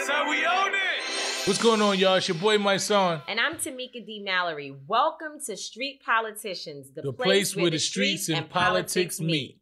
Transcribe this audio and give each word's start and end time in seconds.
That's 0.00 0.12
how 0.12 0.30
we 0.30 0.46
own 0.46 0.72
it. 0.72 1.46
What's 1.46 1.62
going 1.62 1.82
on, 1.82 1.98
y'all? 1.98 2.14
It's 2.14 2.26
your 2.26 2.38
boy, 2.38 2.56
Mysonne. 2.56 3.20
And 3.28 3.38
I'm 3.38 3.56
Tamika 3.56 4.06
D. 4.06 4.22
Mallory. 4.24 4.74
Welcome 4.88 5.32
to 5.44 5.58
Street 5.58 6.00
Politicians, 6.02 6.90
the, 6.94 7.02
the 7.02 7.12
place, 7.12 7.52
place, 7.52 7.56
where 7.56 7.70
the 7.70 7.78
streets, 7.78 8.30
and, 8.30 8.38
and 8.38 8.48
politics, 8.48 9.18
politics 9.18 9.20
meet. 9.20 9.60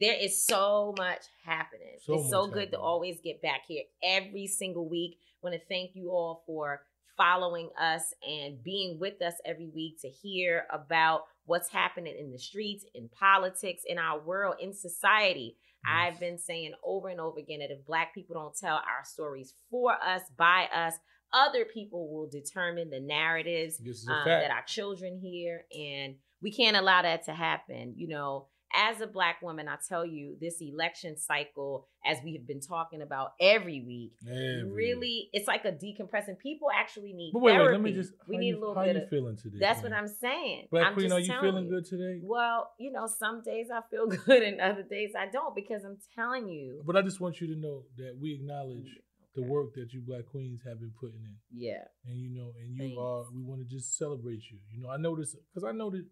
There 0.00 0.16
is 0.20 0.44
so 0.44 0.92
much 0.98 1.22
happening. 1.44 1.98
So 2.00 2.14
it's 2.14 2.30
so 2.30 2.46
good 2.48 2.54
happening. 2.54 2.70
to 2.72 2.80
always 2.80 3.20
get 3.22 3.40
back 3.42 3.60
here 3.68 3.84
every 4.02 4.48
single 4.48 4.88
week. 4.88 5.18
want 5.40 5.54
to 5.54 5.62
thank 5.68 5.92
you 5.94 6.10
all 6.10 6.42
for 6.48 6.82
following 7.16 7.70
us 7.80 8.12
and 8.28 8.60
being 8.64 8.98
with 8.98 9.22
us 9.22 9.34
every 9.44 9.68
week 9.68 10.00
to 10.00 10.08
hear 10.08 10.64
about 10.72 11.26
what's 11.44 11.68
happening 11.68 12.16
in 12.18 12.32
the 12.32 12.40
streets, 12.40 12.84
in 12.92 13.08
politics, 13.08 13.82
in 13.86 13.98
our 13.98 14.18
world, 14.18 14.56
in 14.60 14.74
society. 14.74 15.54
I've 15.84 16.18
been 16.18 16.38
saying 16.38 16.72
over 16.84 17.08
and 17.08 17.20
over 17.20 17.38
again 17.38 17.60
that 17.60 17.70
if 17.70 17.84
Black 17.86 18.14
people 18.14 18.34
don't 18.34 18.56
tell 18.56 18.76
our 18.76 19.04
stories 19.04 19.54
for 19.70 19.92
us, 19.92 20.22
by 20.36 20.66
us, 20.74 20.94
other 21.32 21.64
people 21.64 22.12
will 22.12 22.28
determine 22.28 22.90
the 22.90 23.00
narratives 23.00 23.80
um, 24.08 24.22
that 24.24 24.50
our 24.50 24.64
children 24.66 25.18
hear. 25.20 25.64
And 25.76 26.16
we 26.42 26.52
can't 26.52 26.76
allow 26.76 27.02
that 27.02 27.24
to 27.26 27.32
happen. 27.32 27.94
You 27.96 28.08
know, 28.08 28.48
as 28.74 29.00
a 29.00 29.06
Black 29.06 29.40
woman, 29.42 29.68
I 29.68 29.76
tell 29.88 30.04
you, 30.04 30.36
this 30.40 30.60
election 30.60 31.16
cycle, 31.16 31.86
as 32.04 32.18
we 32.24 32.34
have 32.34 32.46
been 32.46 32.60
talking 32.60 33.02
about 33.02 33.32
every 33.40 33.80
week, 33.80 34.12
every 34.28 34.64
really, 34.64 35.30
it's 35.32 35.46
like 35.46 35.64
a 35.64 35.72
decompressing. 35.72 36.38
People 36.38 36.68
actually 36.74 37.12
need 37.12 37.30
but 37.32 37.42
wait, 37.42 37.52
therapy. 37.52 37.66
Wait, 37.66 37.72
let 37.72 37.82
me 37.82 37.92
just, 37.92 38.12
we 38.26 38.36
need 38.36 38.48
you, 38.48 38.58
a 38.58 38.60
little 38.60 38.74
how 38.74 38.84
bit 38.84 38.96
you 38.96 39.02
of. 39.02 39.08
feeling 39.08 39.36
today? 39.36 39.58
That's 39.60 39.82
man? 39.82 39.92
what 39.92 39.98
I'm 39.98 40.08
saying. 40.08 40.66
Black 40.70 40.86
I'm 40.88 40.94
Queen, 40.94 41.12
are 41.12 41.20
you 41.20 41.32
feeling 41.40 41.64
you. 41.64 41.70
good 41.70 41.84
today? 41.84 42.20
Well, 42.22 42.72
you 42.78 42.92
know, 42.92 43.06
some 43.06 43.42
days 43.42 43.68
I 43.72 43.80
feel 43.90 44.06
good 44.26 44.42
and 44.42 44.60
other 44.60 44.82
days 44.82 45.12
I 45.18 45.26
don't 45.26 45.54
because 45.54 45.84
I'm 45.84 45.98
telling 46.14 46.48
you. 46.48 46.82
But 46.84 46.96
I 46.96 47.02
just 47.02 47.20
want 47.20 47.40
you 47.40 47.46
to 47.54 47.60
know 47.60 47.84
that 47.98 48.16
we 48.20 48.34
acknowledge 48.34 48.78
mm, 48.78 49.34
the 49.34 49.42
work 49.42 49.74
that 49.74 49.92
you 49.92 50.02
Black 50.06 50.26
Queens 50.26 50.60
have 50.66 50.80
been 50.80 50.92
putting 50.98 51.20
in. 51.20 51.34
Yeah. 51.52 51.84
And 52.06 52.18
you 52.18 52.30
know, 52.30 52.52
and 52.60 52.74
you 52.74 52.78
Thanks. 52.78 52.98
are. 52.98 53.24
We 53.34 53.42
want 53.42 53.60
to 53.60 53.66
just 53.66 53.96
celebrate 53.96 54.42
you. 54.50 54.58
You 54.72 54.82
know, 54.82 54.90
I 54.90 54.96
noticed 54.96 55.36
because 55.52 55.64
I 55.66 55.72
know 55.72 55.90
that 55.90 56.04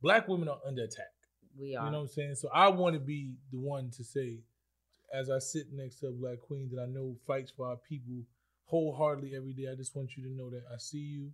Black 0.00 0.28
women 0.28 0.48
are 0.48 0.58
under 0.66 0.84
attack. 0.84 1.15
We 1.58 1.76
are. 1.76 1.86
You 1.86 1.92
know 1.92 1.98
what 1.98 2.04
I'm 2.04 2.08
saying? 2.08 2.34
So 2.36 2.48
I 2.52 2.68
want 2.68 2.94
to 2.94 3.00
be 3.00 3.36
the 3.52 3.58
one 3.58 3.90
to 3.96 4.04
say, 4.04 4.38
as 5.12 5.30
I 5.30 5.38
sit 5.38 5.72
next 5.72 6.00
to 6.00 6.08
a 6.08 6.12
Black 6.12 6.40
Queen 6.40 6.70
that 6.74 6.82
I 6.82 6.86
know 6.86 7.16
fights 7.26 7.52
for 7.56 7.66
our 7.68 7.76
people 7.76 8.24
wholeheartedly 8.66 9.34
every 9.36 9.52
day. 9.52 9.68
I 9.70 9.74
just 9.74 9.94
want 9.96 10.16
you 10.16 10.24
to 10.24 10.30
know 10.30 10.50
that 10.50 10.64
I 10.72 10.78
see 10.78 10.98
you 10.98 11.30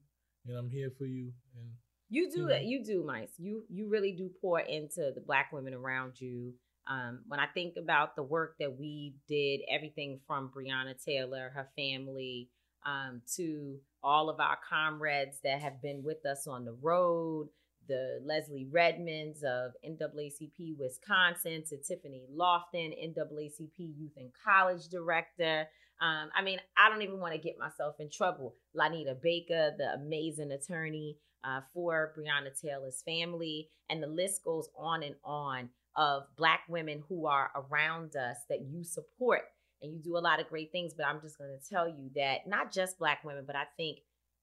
and 0.47 0.57
I'm 0.57 0.71
here 0.71 0.91
for 0.97 1.05
you. 1.07 1.33
And 1.57 1.71
You 2.09 2.31
do 2.31 2.41
you 2.41 2.49
that. 2.49 2.63
know. 2.63 2.69
You 2.69 2.85
do, 2.85 3.05
Mice. 3.05 3.33
You 3.39 3.65
you 3.69 3.89
really 3.89 4.13
do 4.13 4.31
pour 4.41 4.61
into 4.61 5.13
the 5.15 5.23
black 5.27 5.53
women 5.53 5.75
around 5.75 6.21
you. 6.21 6.53
Um, 6.87 7.21
when 7.29 7.39
I 7.41 7.47
think 7.47 7.75
about 7.77 8.17
the 8.17 8.23
work 8.25 8.57
that 8.59 8.77
we 8.79 9.15
did, 9.29 9.61
everything 9.71 10.21
from 10.27 10.51
Breonna 10.55 11.03
Taylor, 11.03 11.51
her 11.55 11.69
family, 11.77 12.49
um, 12.85 13.23
to 13.37 13.79
all 14.03 14.29
of 14.29 14.41
our 14.41 14.59
comrades 14.69 15.39
that 15.45 15.61
have 15.63 15.81
been 15.81 16.03
with 16.03 16.27
us 16.27 16.49
on 16.49 16.65
the 16.65 16.77
road, 16.83 17.49
the 17.89 18.21
Leslie 18.25 18.69
Redmonds 18.71 19.43
of 19.43 19.73
NAACP 19.85 20.77
Wisconsin, 20.79 21.65
to 21.69 21.77
Tiffany 21.77 22.25
Loftin, 22.31 22.93
NAACP 22.93 23.79
Youth 23.79 24.17
and 24.17 24.31
College 24.45 24.89
Director. 24.89 25.67
Um, 26.01 26.31
I 26.37 26.43
mean, 26.43 26.59
I 26.77 26.89
don't 26.89 27.03
even 27.03 27.21
want 27.21 27.35
to 27.35 27.41
get 27.41 27.59
myself 27.59 27.97
in 28.01 28.11
trouble. 28.11 28.55
Lonita 28.77 29.21
Baker, 29.21 29.73
the 29.77 29.95
amazing 29.95 30.53
attorney 30.53 31.17
uh, 31.45 31.61
for 31.73 32.13
Breonna 32.17 32.59
Taylor's 32.61 33.03
family, 33.03 33.69
and 33.89 34.03
the 34.03 34.09
list 34.09 34.45
goes 34.45 34.69
on 34.77 35.03
and 35.03 35.17
on 35.25 35.71
of 35.97 36.25
Black 36.37 36.61
women 36.69 37.03
who 37.09 37.27
are 37.27 37.51
around 37.55 38.17
us 38.17 38.39
that 38.49 38.63
you 38.63 38.85
support. 38.85 39.43
And 39.83 39.93
you 39.93 40.01
do 40.01 40.17
a 40.17 40.21
lot 40.21 40.41
of 40.41 40.49
great 40.49 40.71
things, 40.71 40.95
but 40.95 41.07
I'm 41.07 41.21
just 41.21 41.39
going 41.39 41.51
to 41.51 41.69
tell 41.69 41.89
you 41.89 42.11
that 42.15 42.47
not 42.47 42.73
just 42.73 42.99
Black 42.99 43.25
women, 43.25 43.45
but 43.47 43.57
I 43.57 43.65
think 43.77 43.99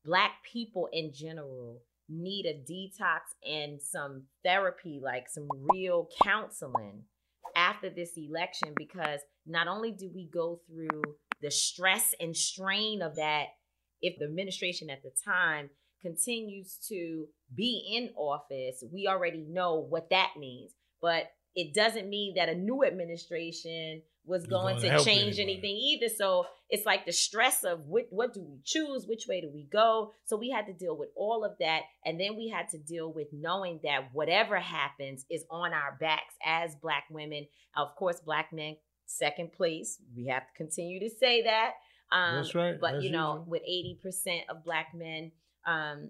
Black 0.06 0.32
people 0.44 0.90
in 0.92 1.14
general 1.14 1.82
need 2.10 2.46
a 2.46 2.72
detox 2.72 3.20
and 3.48 3.82
some 3.82 4.24
therapy, 4.44 5.00
like 5.04 5.30
some 5.30 5.48
real 5.74 6.10
counseling 6.24 7.04
after 7.56 7.90
this 7.90 8.12
election, 8.18 8.74
because 8.76 9.20
not 9.46 9.68
only 9.68 9.92
do 9.92 10.10
we 10.14 10.30
go 10.32 10.62
through 10.68 11.02
the 11.42 11.52
stress 11.52 12.14
and 12.20 12.36
strain 12.36 13.02
of 13.02 13.16
that 13.16 13.46
if 14.02 14.18
the 14.20 14.26
administration 14.26 14.90
at 14.90 15.04
the 15.04 15.12
time 15.24 15.70
continues 16.02 16.78
to 16.88 17.28
be 17.54 17.94
in 17.96 18.10
office, 18.16 18.84
we 18.92 19.08
already 19.08 19.46
know 19.50 19.86
what 19.90 20.10
that 20.10 20.32
means. 20.38 20.72
But 21.02 21.32
it 21.56 21.74
doesn't 21.74 22.10
mean 22.10 22.36
that 22.36 22.50
a 22.50 22.56
new 22.56 22.86
administration 22.86 24.02
was 24.26 24.46
going 24.46 24.78
gonna 24.82 25.00
to 25.00 25.04
change 25.04 25.40
anybody. 25.40 25.42
anything 25.42 25.76
either. 25.76 26.10
So 26.16 26.46
it's 26.70 26.86
like 26.86 27.06
the 27.06 27.12
stress 27.12 27.64
of 27.64 27.88
what 27.88 28.06
what 28.12 28.34
do 28.34 28.42
we 28.42 28.60
choose, 28.64 29.06
which 29.08 29.26
way 29.28 29.42
do 29.42 29.50
we 29.52 29.68
go? 29.72 30.12
So 30.26 30.38
we 30.38 30.50
had 30.50 30.68
to 30.68 30.74
deal 30.74 30.96
with 30.98 31.10
all 31.16 31.44
of 31.44 31.54
that, 31.60 31.82
and 32.06 32.20
then 32.20 32.36
we 32.36 32.50
had 32.50 32.70
to 32.70 32.78
deal 32.78 33.12
with 33.12 33.28
knowing 33.34 33.80
that 33.84 34.10
whatever 34.14 34.60
happens 34.60 35.26
is 35.30 35.46
on 35.50 35.74
our 35.74 35.98
backs 36.00 36.36
as 36.46 36.76
Black 36.76 37.06
women. 37.10 37.48
Of 37.76 37.96
course, 37.96 38.20
Black 38.20 38.54
men 38.54 38.78
second 39.06 39.52
place. 39.54 39.98
We 40.16 40.28
have 40.28 40.44
to 40.44 40.54
continue 40.56 41.00
to 41.00 41.10
say 41.10 41.44
that. 41.44 41.72
Um, 42.12 42.36
That's 42.36 42.56
right, 42.56 42.80
But 42.80 42.96
as 42.96 43.04
you 43.04 43.12
know, 43.12 43.34
usual. 43.34 43.46
with 43.48 43.62
eighty 43.64 44.00
percent 44.02 44.42
of 44.50 44.64
Black 44.64 44.88
men, 44.96 45.32
um, 45.66 46.10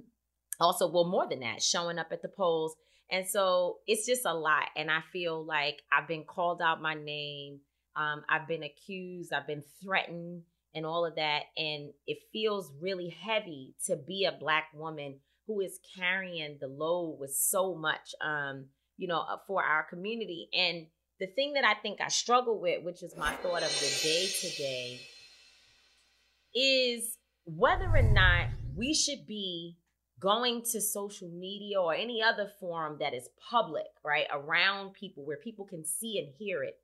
also 0.59 0.91
well 0.91 1.05
more 1.05 1.27
than 1.27 1.39
that, 1.39 1.61
showing 1.63 1.99
up 1.99 2.07
at 2.11 2.21
the 2.21 2.29
polls. 2.29 2.75
And 3.11 3.27
so 3.27 3.77
it's 3.87 4.05
just 4.05 4.25
a 4.25 4.33
lot. 4.33 4.65
And 4.75 4.91
I 4.91 4.99
feel 5.11 5.43
like 5.43 5.81
I've 5.91 6.07
been 6.07 6.25
called 6.25 6.61
out 6.61 6.81
my 6.81 6.93
name. 6.93 7.61
Um, 7.99 8.23
I've 8.29 8.47
been 8.47 8.63
accused. 8.63 9.33
I've 9.33 9.47
been 9.47 9.63
threatened 9.83 10.43
and 10.73 10.85
all 10.85 11.05
of 11.05 11.15
that. 11.15 11.43
And 11.57 11.91
it 12.07 12.19
feels 12.31 12.71
really 12.79 13.09
heavy 13.09 13.75
to 13.87 13.97
be 13.97 14.25
a 14.25 14.37
Black 14.39 14.69
woman 14.73 15.19
who 15.47 15.59
is 15.59 15.79
carrying 15.97 16.57
the 16.61 16.67
load 16.67 17.17
with 17.19 17.33
so 17.33 17.75
much, 17.75 18.15
um, 18.21 18.65
you 18.97 19.07
know, 19.07 19.19
uh, 19.19 19.37
for 19.47 19.63
our 19.63 19.83
community. 19.83 20.47
And 20.53 20.85
the 21.19 21.27
thing 21.27 21.53
that 21.53 21.65
I 21.65 21.73
think 21.73 21.99
I 21.99 22.07
struggle 22.07 22.61
with, 22.61 22.83
which 22.83 23.03
is 23.03 23.17
my 23.17 23.33
thought 23.33 23.63
of 23.63 23.79
the 23.79 23.99
day 24.01 24.27
today, 24.39 25.01
is 26.55 27.17
whether 27.45 27.89
or 27.93 28.01
not 28.01 28.47
we 28.75 28.93
should 28.93 29.27
be 29.27 29.77
going 30.19 30.61
to 30.71 30.81
social 30.81 31.29
media 31.29 31.81
or 31.81 31.93
any 31.93 32.21
other 32.21 32.51
forum 32.59 32.97
that 32.99 33.13
is 33.13 33.29
public, 33.49 33.87
right, 34.03 34.27
around 34.31 34.93
people 34.93 35.25
where 35.25 35.37
people 35.37 35.65
can 35.65 35.83
see 35.83 36.19
and 36.19 36.33
hear 36.37 36.63
it, 36.63 36.77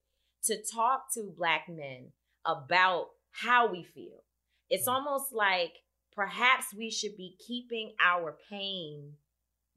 to 0.45 0.57
talk 0.63 1.13
to 1.13 1.33
black 1.37 1.67
men 1.69 2.11
about 2.45 3.07
how 3.31 3.67
we 3.71 3.83
feel. 3.83 4.23
It's 4.69 4.87
mm. 4.87 4.93
almost 4.93 5.33
like 5.33 5.73
perhaps 6.13 6.67
we 6.75 6.89
should 6.89 7.17
be 7.17 7.35
keeping 7.45 7.93
our 8.03 8.37
pain 8.49 9.13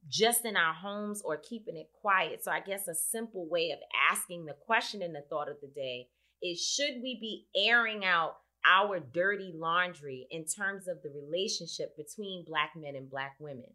just 0.07 0.45
in 0.45 0.55
our 0.55 0.73
homes 0.73 1.21
or 1.23 1.37
keeping 1.37 1.75
it 1.75 1.89
quiet. 2.01 2.43
So 2.43 2.51
I 2.51 2.61
guess 2.61 2.87
a 2.87 2.95
simple 2.95 3.47
way 3.49 3.71
of 3.71 3.79
asking 4.11 4.45
the 4.45 4.55
question 4.65 5.01
in 5.01 5.13
the 5.13 5.23
thought 5.29 5.49
of 5.49 5.57
the 5.61 5.67
day 5.67 6.07
is 6.41 6.65
should 6.65 7.01
we 7.01 7.17
be 7.19 7.47
airing 7.55 8.05
out 8.05 8.37
our 8.65 8.99
dirty 8.99 9.51
laundry 9.53 10.27
in 10.31 10.45
terms 10.45 10.87
of 10.87 11.01
the 11.03 11.09
relationship 11.09 11.95
between 11.97 12.45
black 12.45 12.71
men 12.75 12.95
and 12.95 13.09
black 13.09 13.35
women? 13.39 13.71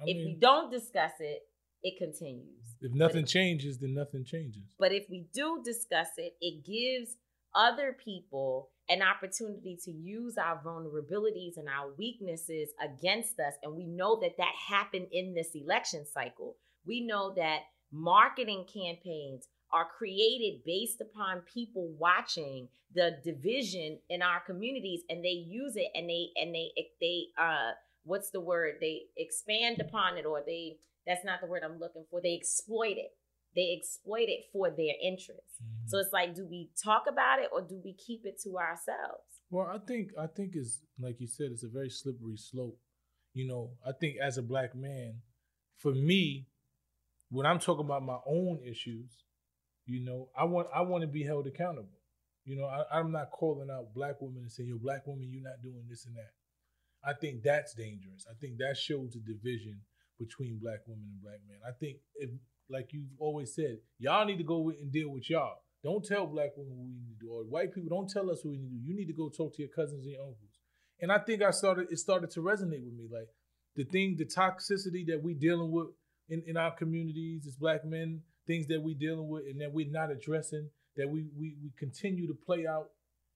I 0.00 0.04
mean, 0.04 0.16
if 0.16 0.26
we 0.26 0.34
don't 0.34 0.70
discuss 0.70 1.12
it, 1.20 1.42
it 1.84 1.98
continues. 1.98 2.48
If 2.80 2.92
nothing 2.92 3.26
changes, 3.26 3.78
then 3.78 3.94
nothing 3.94 4.24
changes. 4.24 4.62
But 4.78 4.92
if 4.92 5.08
we 5.08 5.26
do 5.32 5.60
discuss 5.64 6.08
it, 6.16 6.34
it 6.40 6.64
gives 6.64 7.16
other 7.54 7.96
people 8.04 8.70
an 8.88 9.00
opportunity 9.02 9.78
to 9.84 9.90
use 9.90 10.36
our 10.36 10.60
vulnerabilities 10.64 11.56
and 11.56 11.68
our 11.68 11.92
weaknesses 11.96 12.70
against 12.82 13.38
us. 13.38 13.54
And 13.62 13.74
we 13.74 13.86
know 13.86 14.18
that 14.20 14.36
that 14.38 14.52
happened 14.68 15.06
in 15.12 15.34
this 15.34 15.50
election 15.54 16.04
cycle. 16.12 16.56
We 16.86 17.00
know 17.00 17.32
that 17.36 17.60
marketing 17.92 18.66
campaigns 18.72 19.46
are 19.72 19.86
created 19.98 20.64
based 20.64 21.00
upon 21.00 21.42
people 21.52 21.92
watching 21.98 22.68
the 22.94 23.18
division 23.24 23.98
in 24.08 24.22
our 24.22 24.40
communities 24.40 25.02
and 25.08 25.24
they 25.24 25.28
use 25.28 25.74
it 25.76 25.88
and 25.94 26.08
they 26.08 26.28
and 26.36 26.54
they 26.54 26.70
they 27.00 27.24
uh 27.38 27.72
what's 28.04 28.30
the 28.30 28.40
word 28.40 28.74
they 28.80 29.02
expand 29.16 29.80
upon 29.80 30.16
it 30.16 30.24
or 30.24 30.42
they 30.46 30.76
that's 31.06 31.24
not 31.24 31.40
the 31.40 31.46
word 31.46 31.62
i'm 31.64 31.78
looking 31.78 32.04
for 32.10 32.20
they 32.20 32.34
exploit 32.34 32.96
it 32.96 33.12
they 33.54 33.76
exploit 33.78 34.28
it 34.28 34.46
for 34.52 34.70
their 34.70 34.94
interests. 35.02 35.62
Mm-hmm. 35.62 35.88
So 35.88 35.98
it's 35.98 36.12
like, 36.12 36.34
do 36.34 36.46
we 36.46 36.70
talk 36.82 37.04
about 37.08 37.38
it 37.38 37.50
or 37.52 37.62
do 37.62 37.80
we 37.84 37.94
keep 37.94 38.22
it 38.24 38.40
to 38.42 38.58
ourselves? 38.58 39.22
Well, 39.50 39.70
I 39.72 39.78
think 39.86 40.10
I 40.18 40.26
think 40.26 40.52
it's 40.54 40.80
like 40.98 41.20
you 41.20 41.26
said, 41.26 41.48
it's 41.52 41.62
a 41.62 41.68
very 41.68 41.90
slippery 41.90 42.36
slope. 42.36 42.78
You 43.32 43.46
know, 43.46 43.70
I 43.86 43.92
think 43.92 44.16
as 44.22 44.38
a 44.38 44.42
black 44.42 44.74
man, 44.74 45.20
for 45.78 45.92
me, 45.92 46.48
when 47.30 47.46
I'm 47.46 47.58
talking 47.58 47.84
about 47.84 48.02
my 48.02 48.18
own 48.26 48.60
issues, 48.64 49.24
you 49.86 50.04
know, 50.04 50.28
I 50.36 50.44
want 50.44 50.68
I 50.74 50.82
want 50.82 51.02
to 51.02 51.08
be 51.08 51.22
held 51.22 51.46
accountable. 51.46 52.00
You 52.44 52.56
know, 52.56 52.66
I, 52.66 52.98
am 52.98 53.10
not 53.10 53.30
calling 53.30 53.70
out 53.70 53.94
black 53.94 54.16
women 54.20 54.42
and 54.42 54.52
saying, 54.52 54.68
"Yo, 54.68 54.78
black 54.78 55.06
woman, 55.06 55.28
you're 55.30 55.42
not 55.42 55.62
doing 55.62 55.84
this 55.88 56.04
and 56.06 56.16
that." 56.16 56.32
I 57.06 57.12
think 57.14 57.42
that's 57.42 57.74
dangerous. 57.74 58.26
I 58.28 58.34
think 58.40 58.58
that 58.58 58.76
shows 58.76 59.14
a 59.14 59.18
division 59.18 59.80
between 60.18 60.58
black 60.62 60.80
women 60.86 61.06
and 61.10 61.22
black 61.22 61.40
men. 61.48 61.58
I 61.66 61.72
think 61.78 61.98
if 62.16 62.30
like 62.70 62.88
you've 62.92 63.12
always 63.18 63.54
said, 63.54 63.78
y'all 63.98 64.24
need 64.24 64.38
to 64.38 64.44
go 64.44 64.70
and 64.70 64.90
deal 64.90 65.10
with 65.10 65.28
y'all. 65.28 65.56
Don't 65.82 66.04
tell 66.04 66.26
black 66.26 66.56
women 66.56 66.76
what 66.78 66.86
we 66.86 66.94
need 66.94 67.18
to 67.18 67.26
do, 67.26 67.32
or 67.32 67.44
white 67.44 67.74
people 67.74 67.90
don't 67.90 68.08
tell 68.08 68.30
us 68.30 68.40
what 68.42 68.52
we 68.52 68.58
need 68.58 68.70
to 68.70 68.76
do. 68.76 68.88
You 68.88 68.96
need 68.96 69.06
to 69.06 69.12
go 69.12 69.28
talk 69.28 69.54
to 69.56 69.62
your 69.62 69.70
cousins 69.74 70.04
and 70.04 70.12
your 70.12 70.22
uncles. 70.22 70.60
And 71.00 71.12
I 71.12 71.18
think 71.18 71.42
I 71.42 71.50
started 71.50 71.88
it 71.90 71.98
started 71.98 72.30
to 72.32 72.40
resonate 72.40 72.84
with 72.84 72.94
me. 72.94 73.08
Like 73.12 73.28
the 73.76 73.84
thing, 73.84 74.16
the 74.16 74.24
toxicity 74.24 75.06
that 75.08 75.20
we 75.22 75.34
dealing 75.34 75.70
with 75.70 75.88
in, 76.28 76.42
in 76.46 76.56
our 76.56 76.70
communities 76.70 77.46
as 77.46 77.56
black 77.56 77.84
men, 77.84 78.22
things 78.46 78.66
that 78.68 78.82
we 78.82 78.94
dealing 78.94 79.28
with 79.28 79.44
and 79.44 79.60
that 79.60 79.72
we're 79.72 79.90
not 79.90 80.10
addressing, 80.10 80.70
that 80.96 81.08
we 81.08 81.26
we 81.36 81.56
we 81.62 81.70
continue 81.78 82.26
to 82.28 82.34
play 82.34 82.66
out 82.66 82.90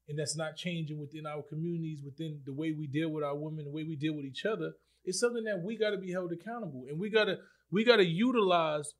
and 0.08 0.18
that's 0.18 0.36
not 0.36 0.56
changing 0.56 0.98
within 0.98 1.26
our 1.26 1.42
communities, 1.42 2.02
within 2.04 2.40
the 2.46 2.52
way 2.52 2.72
we 2.72 2.86
deal 2.86 3.10
with 3.10 3.24
our 3.24 3.36
women, 3.36 3.64
the 3.64 3.70
way 3.70 3.84
we 3.84 3.96
deal 3.96 4.14
with 4.14 4.24
each 4.24 4.44
other, 4.46 4.72
it's 5.04 5.20
something 5.20 5.44
that 5.44 5.62
we 5.62 5.76
got 5.76 5.90
to 5.90 5.98
be 5.98 6.12
held 6.12 6.32
accountable, 6.32 6.86
and 6.88 6.98
we 6.98 7.10
gotta 7.10 7.38
we 7.70 7.84
gotta 7.84 8.04
utilize 8.04 8.94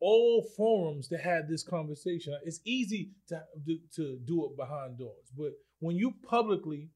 all 0.00 0.44
forums 0.56 1.08
to 1.08 1.16
have 1.16 1.48
this 1.48 1.62
conversation. 1.62 2.36
It's 2.44 2.60
easy 2.64 3.10
to, 3.28 3.40
to 3.96 4.18
do 4.24 4.46
it 4.46 4.56
behind 4.56 4.98
doors, 4.98 5.30
but 5.36 5.52
when 5.80 5.96
you 5.96 6.14
publicly 6.28 6.90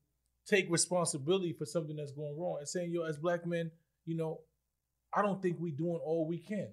take 0.46 0.70
responsibility 0.70 1.52
for 1.52 1.66
something 1.66 1.96
that's 1.96 2.12
going 2.12 2.36
wrong 2.38 2.56
and 2.58 2.68
saying, 2.68 2.92
yo, 2.92 3.02
as 3.02 3.16
black 3.18 3.44
men, 3.44 3.70
you 4.04 4.16
know, 4.16 4.40
I 5.12 5.22
don't 5.22 5.42
think 5.42 5.56
we 5.58 5.72
doing 5.72 6.00
all 6.04 6.26
we 6.26 6.38
can. 6.38 6.68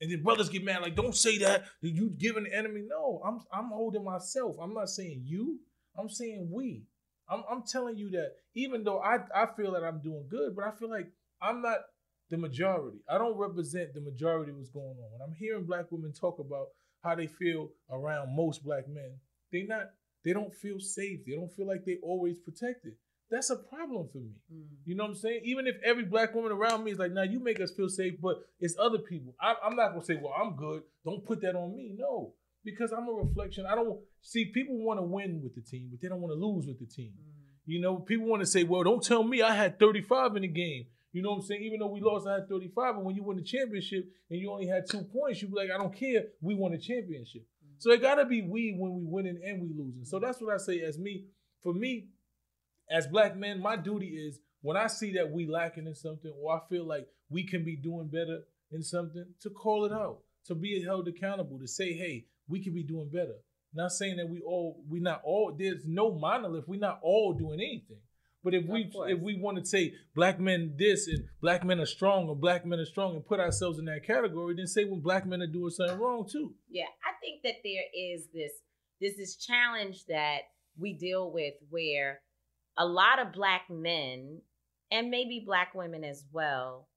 And 0.00 0.10
then 0.10 0.22
brothers 0.22 0.48
get 0.48 0.64
mad, 0.64 0.82
like, 0.82 0.96
don't 0.96 1.14
say 1.14 1.38
that. 1.38 1.64
You 1.80 2.10
giving 2.10 2.44
the 2.44 2.56
enemy. 2.56 2.82
No, 2.88 3.20
I'm 3.24 3.40
I'm 3.52 3.70
holding 3.70 4.04
myself. 4.04 4.56
I'm 4.60 4.74
not 4.74 4.88
saying 4.88 5.22
you. 5.24 5.60
I'm 5.98 6.08
saying 6.08 6.48
we. 6.50 6.84
I'm, 7.28 7.42
I'm 7.50 7.62
telling 7.62 7.96
you 7.96 8.10
that 8.10 8.32
even 8.54 8.84
though 8.84 9.00
I, 9.00 9.18
I 9.34 9.46
feel 9.56 9.72
that 9.72 9.84
I'm 9.84 10.00
doing 10.00 10.24
good, 10.28 10.54
but 10.54 10.64
I 10.64 10.70
feel 10.72 10.90
like 10.90 11.08
I'm 11.40 11.62
not 11.62 11.78
the 12.30 12.36
majority. 12.36 12.98
I 13.08 13.18
don't 13.18 13.36
represent 13.36 13.94
the 13.94 14.00
majority 14.00 14.52
of 14.52 14.58
what's 14.58 14.70
going 14.70 14.86
on. 14.86 15.12
When 15.12 15.22
I'm 15.22 15.34
hearing 15.34 15.64
black 15.64 15.86
women 15.90 16.12
talk 16.12 16.38
about 16.38 16.68
how 17.02 17.14
they 17.14 17.26
feel 17.26 17.70
around 17.90 18.34
most 18.34 18.64
black 18.64 18.88
men, 18.88 19.12
they 19.52 19.62
not 19.62 19.90
they 20.24 20.32
don't 20.32 20.54
feel 20.54 20.78
safe. 20.80 21.20
They 21.26 21.34
don't 21.34 21.52
feel 21.52 21.66
like 21.66 21.84
they 21.84 21.98
always 22.02 22.36
protected. 22.38 22.94
That's 23.30 23.50
a 23.50 23.56
problem 23.56 24.08
for 24.12 24.18
me. 24.18 24.34
Mm. 24.52 24.64
You 24.84 24.94
know 24.94 25.04
what 25.04 25.10
I'm 25.10 25.16
saying? 25.16 25.40
Even 25.44 25.66
if 25.66 25.76
every 25.82 26.04
black 26.04 26.34
woman 26.34 26.52
around 26.52 26.84
me 26.84 26.90
is 26.92 26.98
like, 26.98 27.12
"Now 27.12 27.22
you 27.22 27.40
make 27.40 27.60
us 27.60 27.70
feel 27.70 27.88
safe," 27.88 28.20
but 28.20 28.42
it's 28.60 28.76
other 28.78 28.98
people. 28.98 29.34
I, 29.40 29.54
am 29.64 29.74
not 29.74 29.92
gonna 29.92 30.04
say, 30.04 30.16
"Well, 30.16 30.34
I'm 30.36 30.54
good." 30.54 30.82
Don't 31.04 31.24
put 31.24 31.40
that 31.40 31.56
on 31.56 31.74
me. 31.74 31.94
No, 31.98 32.34
because 32.64 32.92
I'm 32.92 33.08
a 33.08 33.12
reflection. 33.12 33.66
I 33.66 33.74
don't 33.74 33.98
see 34.20 34.46
people 34.46 34.78
want 34.78 34.98
to 34.98 35.04
win 35.04 35.40
with 35.42 35.54
the 35.54 35.60
team, 35.60 35.88
but 35.90 36.00
they 36.00 36.08
don't 36.08 36.20
want 36.20 36.32
to 36.32 36.46
lose 36.46 36.66
with 36.66 36.78
the 36.78 36.86
team. 36.86 37.12
Mm. 37.18 37.32
You 37.66 37.80
know, 37.80 37.96
people 37.96 38.26
want 38.26 38.40
to 38.40 38.46
say, 38.46 38.64
"Well, 38.64 38.82
don't 38.82 39.02
tell 39.02 39.22
me 39.22 39.42
I 39.42 39.54
had 39.54 39.78
35 39.78 40.36
in 40.36 40.42
the 40.42 40.48
game." 40.48 40.86
You 41.12 41.20
know 41.20 41.30
what 41.30 41.36
I'm 41.36 41.42
saying? 41.42 41.62
Even 41.62 41.78
though 41.78 41.88
we 41.88 42.00
lost, 42.00 42.26
I 42.26 42.34
had 42.34 42.48
35, 42.48 42.96
And 42.96 43.04
when 43.04 43.14
you 43.14 43.22
win 43.22 43.36
the 43.36 43.42
championship 43.42 44.10
and 44.30 44.40
you 44.40 44.50
only 44.50 44.66
had 44.66 44.88
two 44.88 45.02
points, 45.02 45.42
you 45.42 45.48
be 45.48 45.54
like, 45.54 45.70
I 45.70 45.76
don't 45.76 45.94
care. 45.94 46.24
We 46.40 46.54
won 46.54 46.72
the 46.72 46.78
championship. 46.78 47.42
Mm-hmm. 47.42 47.74
So 47.78 47.90
it 47.90 48.00
gotta 48.00 48.24
be 48.24 48.40
we 48.40 48.74
when 48.78 48.94
we 48.94 49.04
winning 49.04 49.38
and 49.44 49.60
we 49.60 49.68
losing. 49.76 50.04
So 50.04 50.18
that's 50.18 50.40
what 50.40 50.54
I 50.54 50.56
say 50.56 50.80
as 50.80 50.98
me. 50.98 51.26
For 51.62 51.74
me, 51.74 52.08
as 52.90 53.06
black 53.06 53.36
men, 53.36 53.60
my 53.60 53.76
duty 53.76 54.06
is 54.06 54.40
when 54.62 54.76
I 54.76 54.86
see 54.86 55.12
that 55.14 55.30
we 55.30 55.46
lacking 55.46 55.86
in 55.86 55.94
something 55.94 56.32
or 56.40 56.56
I 56.56 56.60
feel 56.70 56.86
like 56.86 57.06
we 57.28 57.44
can 57.44 57.62
be 57.62 57.76
doing 57.76 58.08
better 58.08 58.40
in 58.70 58.82
something, 58.82 59.26
to 59.42 59.50
call 59.50 59.84
it 59.84 59.92
out, 59.92 60.20
to 60.46 60.54
be 60.54 60.82
held 60.82 61.06
accountable, 61.06 61.58
to 61.58 61.68
say, 61.68 61.92
hey, 61.92 62.24
we 62.52 62.62
can 62.62 62.74
be 62.74 62.84
doing 62.84 63.08
better. 63.12 63.34
Not 63.74 63.90
saying 63.90 64.18
that 64.18 64.28
we 64.28 64.40
all 64.42 64.84
we 64.88 65.00
not 65.00 65.22
all 65.24 65.56
there's 65.58 65.84
no 65.86 66.12
monolith. 66.12 66.68
We're 66.68 66.78
not 66.78 67.00
all 67.02 67.32
doing 67.32 67.58
anything. 67.58 67.98
But 68.44 68.54
if 68.54 68.66
we 68.66 68.90
if 69.08 69.20
we 69.20 69.40
want 69.40 69.58
to 69.58 69.64
say 69.64 69.94
black 70.14 70.38
men 70.38 70.74
this 70.76 71.08
and 71.08 71.24
black 71.40 71.64
men 71.64 71.80
are 71.80 71.86
strong 71.86 72.28
or 72.28 72.36
black 72.36 72.66
men 72.66 72.78
are 72.78 72.84
strong 72.84 73.14
and 73.14 73.24
put 73.24 73.40
ourselves 73.40 73.78
in 73.78 73.86
that 73.86 74.04
category, 74.06 74.54
then 74.54 74.66
say 74.66 74.84
when 74.84 75.00
black 75.00 75.26
men 75.26 75.42
are 75.42 75.46
doing 75.46 75.70
something 75.70 75.98
wrong 75.98 76.28
too. 76.30 76.54
Yeah, 76.68 76.90
I 77.04 77.12
think 77.20 77.42
that 77.44 77.62
there 77.64 77.84
is 77.96 78.26
this 78.34 78.52
this 79.00 79.16
this 79.16 79.36
challenge 79.36 80.04
that 80.06 80.40
we 80.78 80.92
deal 80.92 81.32
with 81.32 81.54
where 81.70 82.20
a 82.76 82.84
lot 82.84 83.18
of 83.18 83.32
black 83.32 83.62
men 83.70 84.42
and 84.90 85.10
maybe 85.10 85.42
black 85.44 85.74
women 85.74 86.04
as 86.04 86.24
well, 86.32 86.88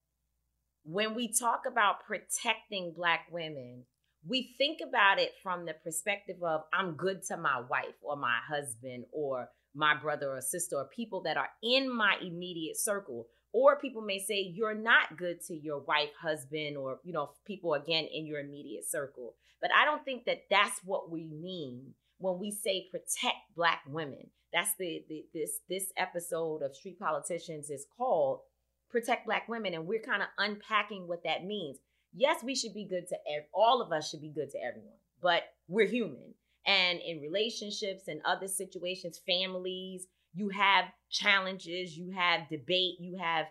when 0.83 1.15
we 1.15 1.31
talk 1.31 1.61
about 1.65 2.05
protecting 2.05 2.93
black 2.95 3.27
women, 3.31 3.85
we 4.27 4.55
think 4.57 4.79
about 4.87 5.19
it 5.19 5.33
from 5.43 5.65
the 5.65 5.73
perspective 5.73 6.37
of 6.41 6.61
I'm 6.73 6.93
good 6.93 7.23
to 7.27 7.37
my 7.37 7.61
wife 7.69 7.95
or 8.01 8.15
my 8.15 8.39
husband 8.47 9.05
or 9.11 9.49
my 9.75 9.95
brother 9.95 10.31
or 10.31 10.41
sister 10.41 10.77
or 10.77 10.85
people 10.85 11.21
that 11.23 11.37
are 11.37 11.49
in 11.61 11.93
my 11.95 12.15
immediate 12.21 12.77
circle. 12.77 13.27
Or 13.53 13.79
people 13.79 14.01
may 14.01 14.19
say 14.19 14.41
you're 14.53 14.75
not 14.75 15.17
good 15.17 15.41
to 15.47 15.55
your 15.55 15.79
wife 15.79 16.09
husband 16.21 16.75
or 16.75 16.99
you 17.03 17.13
know 17.13 17.31
people 17.45 17.73
again 17.73 18.07
in 18.11 18.25
your 18.25 18.39
immediate 18.39 18.89
circle. 18.89 19.35
But 19.61 19.71
i 19.73 19.85
don't 19.85 20.03
think 20.03 20.25
that 20.25 20.43
that's 20.49 20.79
what 20.83 21.09
we 21.09 21.23
mean 21.25 21.93
when 22.17 22.39
we 22.39 22.51
say 22.51 22.87
protect 22.91 23.37
black 23.55 23.81
women. 23.87 24.29
That's 24.53 24.71
the, 24.77 25.03
the 25.07 25.25
this 25.33 25.59
this 25.69 25.85
episode 25.97 26.63
of 26.63 26.75
street 26.75 26.99
politicians 26.99 27.69
is 27.69 27.85
called 27.97 28.41
protect 28.89 29.25
black 29.25 29.47
women 29.49 29.73
and 29.73 29.85
we're 29.87 30.01
kind 30.01 30.21
of 30.21 30.29
unpacking 30.37 31.07
what 31.07 31.23
that 31.23 31.43
means 31.43 31.77
yes 32.15 32.43
we 32.43 32.55
should 32.55 32.73
be 32.73 32.85
good 32.85 33.07
to 33.07 33.15
ev- 33.35 33.47
all 33.53 33.81
of 33.81 33.91
us 33.91 34.09
should 34.09 34.21
be 34.21 34.29
good 34.29 34.49
to 34.49 34.57
everyone 34.57 34.97
but 35.21 35.43
we're 35.67 35.87
human 35.87 36.33
and 36.65 36.99
in 36.99 37.21
relationships 37.21 38.07
and 38.07 38.21
other 38.25 38.47
situations, 38.47 39.21
families, 39.25 40.07
you 40.33 40.49
have 40.49 40.85
challenges, 41.11 41.97
you 41.97 42.11
have 42.11 42.49
debate, 42.49 42.95
you 42.99 43.17
have 43.17 43.45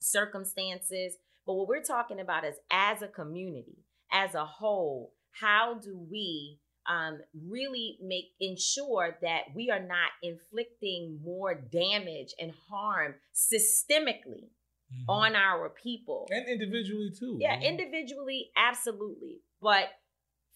circumstances. 0.00 1.16
But 1.46 1.54
what 1.54 1.68
we're 1.68 1.82
talking 1.82 2.20
about 2.20 2.44
is 2.44 2.56
as 2.70 3.02
a 3.02 3.08
community, 3.08 3.84
as 4.12 4.34
a 4.34 4.44
whole, 4.44 5.12
how 5.30 5.74
do 5.74 5.96
we 6.10 6.58
um, 6.88 7.20
really 7.48 7.98
make 8.02 8.32
ensure 8.40 9.16
that 9.22 9.42
we 9.54 9.70
are 9.70 9.80
not 9.80 10.10
inflicting 10.22 11.20
more 11.24 11.54
damage 11.54 12.34
and 12.40 12.52
harm 12.68 13.14
systemically 13.32 14.48
mm-hmm. 14.92 15.10
on 15.10 15.34
our 15.34 15.70
people 15.70 16.28
and 16.30 16.48
individually 16.48 17.10
too. 17.18 17.38
Yeah, 17.40 17.60
individually, 17.60 18.50
absolutely. 18.56 19.40
But 19.60 19.88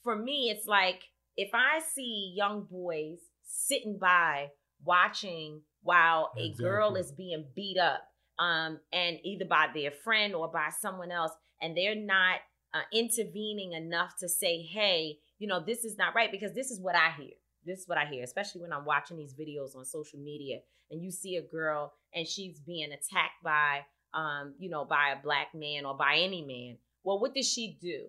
for 0.02 0.16
me, 0.16 0.50
it's 0.50 0.66
like 0.66 1.02
if 1.36 1.50
I 1.54 1.80
see 1.94 2.34
young 2.36 2.66
boys 2.70 3.18
sitting 3.44 3.98
by 4.00 4.48
watching 4.82 5.62
while 5.82 6.32
a 6.36 6.46
exactly. 6.46 6.64
girl 6.64 6.96
is 6.96 7.12
being 7.12 7.46
beat 7.54 7.78
up, 7.78 8.02
um, 8.38 8.80
and 8.92 9.18
either 9.22 9.44
by 9.44 9.68
their 9.74 9.90
friend 9.90 10.34
or 10.34 10.50
by 10.50 10.70
someone 10.80 11.12
else, 11.12 11.32
and 11.60 11.76
they're 11.76 11.94
not 11.94 12.40
uh, 12.72 12.80
intervening 12.92 13.72
enough 13.72 14.14
to 14.18 14.28
say, 14.28 14.62
"Hey, 14.62 15.18
you 15.38 15.46
know, 15.46 15.62
this 15.64 15.84
is 15.84 15.96
not 15.96 16.14
right 16.14 16.30
because 16.30 16.54
this 16.54 16.70
is 16.70 16.80
what 16.80 16.96
I 16.96 17.10
hear. 17.16 17.32
This 17.64 17.80
is 17.80 17.88
what 17.88 17.98
I 17.98 18.06
hear, 18.06 18.22
especially 18.22 18.60
when 18.60 18.72
I'm 18.72 18.84
watching 18.84 19.16
these 19.16 19.34
videos 19.34 19.76
on 19.76 19.84
social 19.84 20.18
media 20.18 20.58
and 20.90 21.02
you 21.02 21.10
see 21.10 21.36
a 21.36 21.42
girl 21.42 21.92
and 22.14 22.26
she's 22.26 22.60
being 22.60 22.92
attacked 22.92 23.42
by, 23.42 23.80
um, 24.14 24.54
you 24.59 24.71
know, 24.71 24.85
by 24.85 25.11
a 25.11 25.23
black 25.23 25.49
man 25.54 25.85
or 25.85 25.97
by 25.97 26.16
any 26.18 26.42
man. 26.42 26.78
Well, 27.02 27.21
what 27.21 27.35
does 27.35 27.50
she 27.50 27.78
do 27.80 28.06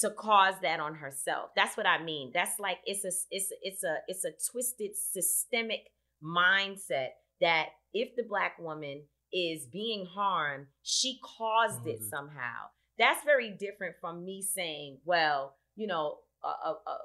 to 0.00 0.10
cause 0.10 0.54
that 0.62 0.80
on 0.80 0.94
herself? 0.96 1.50
That's 1.54 1.76
what 1.76 1.86
I 1.86 2.02
mean. 2.02 2.30
That's 2.34 2.58
like 2.58 2.78
it's 2.84 3.04
a 3.04 3.12
it's 3.30 3.52
it's 3.62 3.84
a 3.84 3.96
it's 4.08 4.24
a 4.24 4.32
twisted 4.50 4.96
systemic 4.96 5.90
mindset 6.22 7.10
that 7.40 7.66
if 7.92 8.16
the 8.16 8.24
black 8.28 8.58
woman 8.58 9.02
is 9.32 9.66
being 9.66 10.06
harmed, 10.06 10.66
she 10.82 11.18
caused 11.22 11.80
mm-hmm. 11.80 11.90
it 11.90 12.02
somehow. 12.02 12.70
That's 12.98 13.24
very 13.24 13.50
different 13.50 13.96
from 14.00 14.24
me 14.24 14.42
saying, 14.42 14.98
well, 15.04 15.54
you 15.74 15.86
know, 15.86 16.18
uh, 16.42 16.70
uh, 16.70 16.74
uh, 16.86 16.98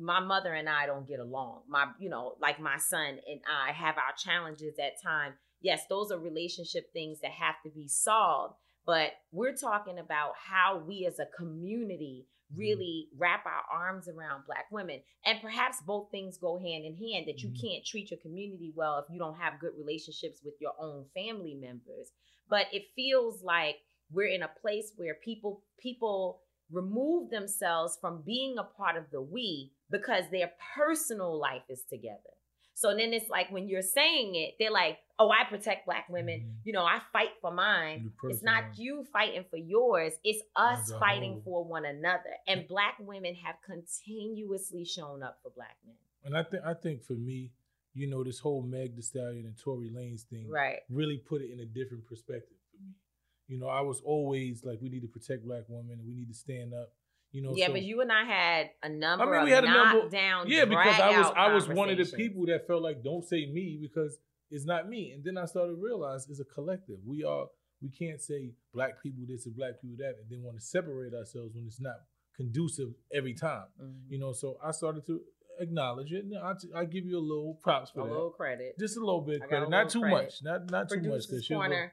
my 0.00 0.20
mother 0.20 0.54
and 0.54 0.68
I 0.68 0.86
don't 0.86 1.06
get 1.06 1.20
along. 1.20 1.62
My, 1.68 1.86
you 1.98 2.08
know, 2.08 2.34
like 2.40 2.60
my 2.60 2.78
son 2.78 3.18
and 3.26 3.40
I 3.46 3.72
have 3.72 3.96
our 3.96 4.14
challenges 4.16 4.74
at 4.78 5.00
time. 5.02 5.34
Yes, 5.60 5.82
those 5.88 6.10
are 6.10 6.18
relationship 6.18 6.92
things 6.92 7.20
that 7.20 7.32
have 7.32 7.56
to 7.64 7.70
be 7.70 7.88
solved. 7.88 8.54
But 8.84 9.12
we're 9.32 9.56
talking 9.56 9.98
about 9.98 10.32
how 10.36 10.82
we 10.86 11.06
as 11.06 11.18
a 11.18 11.26
community 11.36 12.26
mm-hmm. 12.52 12.60
really 12.60 13.08
wrap 13.18 13.44
our 13.46 13.64
arms 13.72 14.08
around 14.08 14.44
black 14.46 14.66
women 14.70 15.00
and 15.24 15.40
perhaps 15.40 15.78
both 15.84 16.10
things 16.10 16.38
go 16.38 16.58
hand 16.58 16.84
in 16.84 16.94
hand 16.96 17.26
that 17.26 17.42
you 17.42 17.48
mm-hmm. 17.48 17.66
can't 17.66 17.84
treat 17.84 18.12
your 18.12 18.20
community 18.20 18.72
well 18.76 18.98
if 18.98 19.12
you 19.12 19.18
don't 19.18 19.38
have 19.38 19.58
good 19.58 19.72
relationships 19.76 20.40
with 20.44 20.54
your 20.60 20.70
own 20.78 21.04
family 21.14 21.54
members 21.54 22.12
but 22.48 22.66
it 22.72 22.84
feels 22.94 23.42
like 23.42 23.78
we're 24.12 24.28
in 24.28 24.42
a 24.42 24.50
place 24.62 24.92
where 24.96 25.14
people 25.14 25.64
people 25.80 26.40
remove 26.70 27.30
themselves 27.30 27.96
from 28.00 28.22
being 28.24 28.56
a 28.58 28.64
part 28.64 28.96
of 28.96 29.04
the 29.12 29.20
we 29.20 29.72
because 29.90 30.24
their 30.30 30.50
personal 30.74 31.38
life 31.38 31.62
is 31.68 31.84
together. 31.88 32.18
So 32.74 32.94
then 32.94 33.12
it's 33.12 33.30
like 33.30 33.50
when 33.50 33.68
you're 33.68 33.82
saying 33.82 34.34
it, 34.34 34.54
they're 34.58 34.72
like, 34.72 34.98
oh, 35.18 35.30
I 35.30 35.48
protect 35.48 35.86
black 35.86 36.08
women. 36.08 36.40
Mm-hmm. 36.40 36.50
You 36.64 36.72
know, 36.72 36.84
I 36.84 37.00
fight 37.12 37.30
for 37.40 37.50
mine. 37.50 38.12
It's 38.24 38.42
not 38.42 38.64
you 38.76 39.04
fighting 39.12 39.44
for 39.50 39.56
yours, 39.56 40.12
it's 40.24 40.42
us 40.54 40.92
fighting 40.98 41.40
for 41.44 41.64
one 41.64 41.84
another. 41.84 42.34
And 42.46 42.66
black 42.68 42.96
women 43.00 43.34
have 43.36 43.56
continuously 43.64 44.84
shown 44.84 45.22
up 45.22 45.38
for 45.42 45.50
black 45.54 45.76
men. 45.84 45.96
And 46.24 46.36
I 46.36 46.42
think 46.42 46.62
I 46.64 46.74
think 46.74 47.04
for 47.04 47.14
me, 47.14 47.52
you 47.94 48.08
know, 48.08 48.22
this 48.22 48.38
whole 48.38 48.62
Meg 48.62 48.94
Thee 48.94 49.02
Stallion 49.02 49.46
and 49.46 49.56
Tory 49.56 49.90
Lanez 49.90 50.22
thing 50.22 50.48
right. 50.50 50.80
really 50.90 51.16
put 51.16 51.40
it 51.40 51.50
in 51.50 51.60
a 51.60 51.64
different 51.64 52.06
perspective 52.06 52.58
for 52.70 52.82
me. 52.82 52.90
You 53.48 53.58
know, 53.58 53.68
I 53.68 53.80
was 53.80 54.02
always 54.04 54.64
like, 54.64 54.78
we 54.82 54.88
need 54.88 55.02
to 55.02 55.08
protect 55.08 55.46
black 55.46 55.62
women 55.68 55.98
and 55.98 56.06
we 56.06 56.14
need 56.14 56.28
to 56.28 56.34
stand 56.34 56.74
up. 56.74 56.92
You 57.32 57.42
know, 57.42 57.52
yeah, 57.54 57.66
so, 57.66 57.72
but 57.72 57.82
you 57.82 58.00
and 58.00 58.10
I 58.10 58.24
had 58.24 58.70
a 58.82 58.88
number 58.88 59.24
I 59.24 59.38
mean, 59.38 59.44
we 59.44 59.50
had 59.50 59.64
a 59.64 59.70
number, 59.70 60.08
down. 60.08 60.48
Yeah, 60.48 60.64
because 60.64 61.00
I 61.00 61.18
was 61.18 61.32
I 61.36 61.52
was 61.52 61.68
one 61.68 61.90
of 61.90 61.98
the 61.98 62.16
people 62.16 62.46
that 62.46 62.66
felt 62.66 62.82
like 62.82 63.02
don't 63.02 63.24
say 63.24 63.46
me 63.46 63.78
because 63.80 64.16
it's 64.50 64.64
not 64.64 64.88
me. 64.88 65.12
And 65.12 65.24
then 65.24 65.38
I 65.38 65.46
started 65.46 65.72
to 65.72 65.82
realize 65.82 66.28
it's 66.28 66.40
a 66.40 66.44
collective. 66.44 66.98
We 67.04 67.24
are 67.24 67.46
we 67.82 67.90
can't 67.90 68.20
say 68.20 68.52
black 68.72 69.02
people 69.02 69.24
this 69.28 69.46
and 69.46 69.56
black 69.56 69.80
people 69.80 69.96
that 69.98 70.16
and 70.20 70.30
then 70.30 70.42
want 70.42 70.58
to 70.58 70.64
separate 70.64 71.14
ourselves 71.14 71.54
when 71.54 71.66
it's 71.66 71.80
not 71.80 71.96
conducive 72.36 72.88
every 73.12 73.34
time. 73.34 73.64
Mm-hmm. 73.80 74.12
You 74.12 74.18
know, 74.18 74.32
so 74.32 74.58
I 74.64 74.70
started 74.70 75.06
to 75.06 75.20
acknowledge 75.60 76.12
it. 76.12 76.24
I, 76.42 76.52
I 76.74 76.84
give 76.84 77.06
you 77.06 77.18
a 77.18 77.20
little 77.20 77.58
props 77.62 77.90
for 77.90 78.00
a 78.00 78.04
that. 78.04 78.10
A 78.10 78.12
little 78.12 78.30
credit. 78.30 78.78
Just 78.78 78.96
a 78.96 79.00
little 79.00 79.20
bit 79.20 79.42
credit. 79.46 79.70
Not 79.70 79.90
too 79.90 80.00
credit. 80.00 80.14
much. 80.14 80.34
Not 80.42 80.70
not 80.70 80.88
too 80.88 81.00
much. 81.02 81.28
Because 81.28 81.46
corner. 81.46 81.92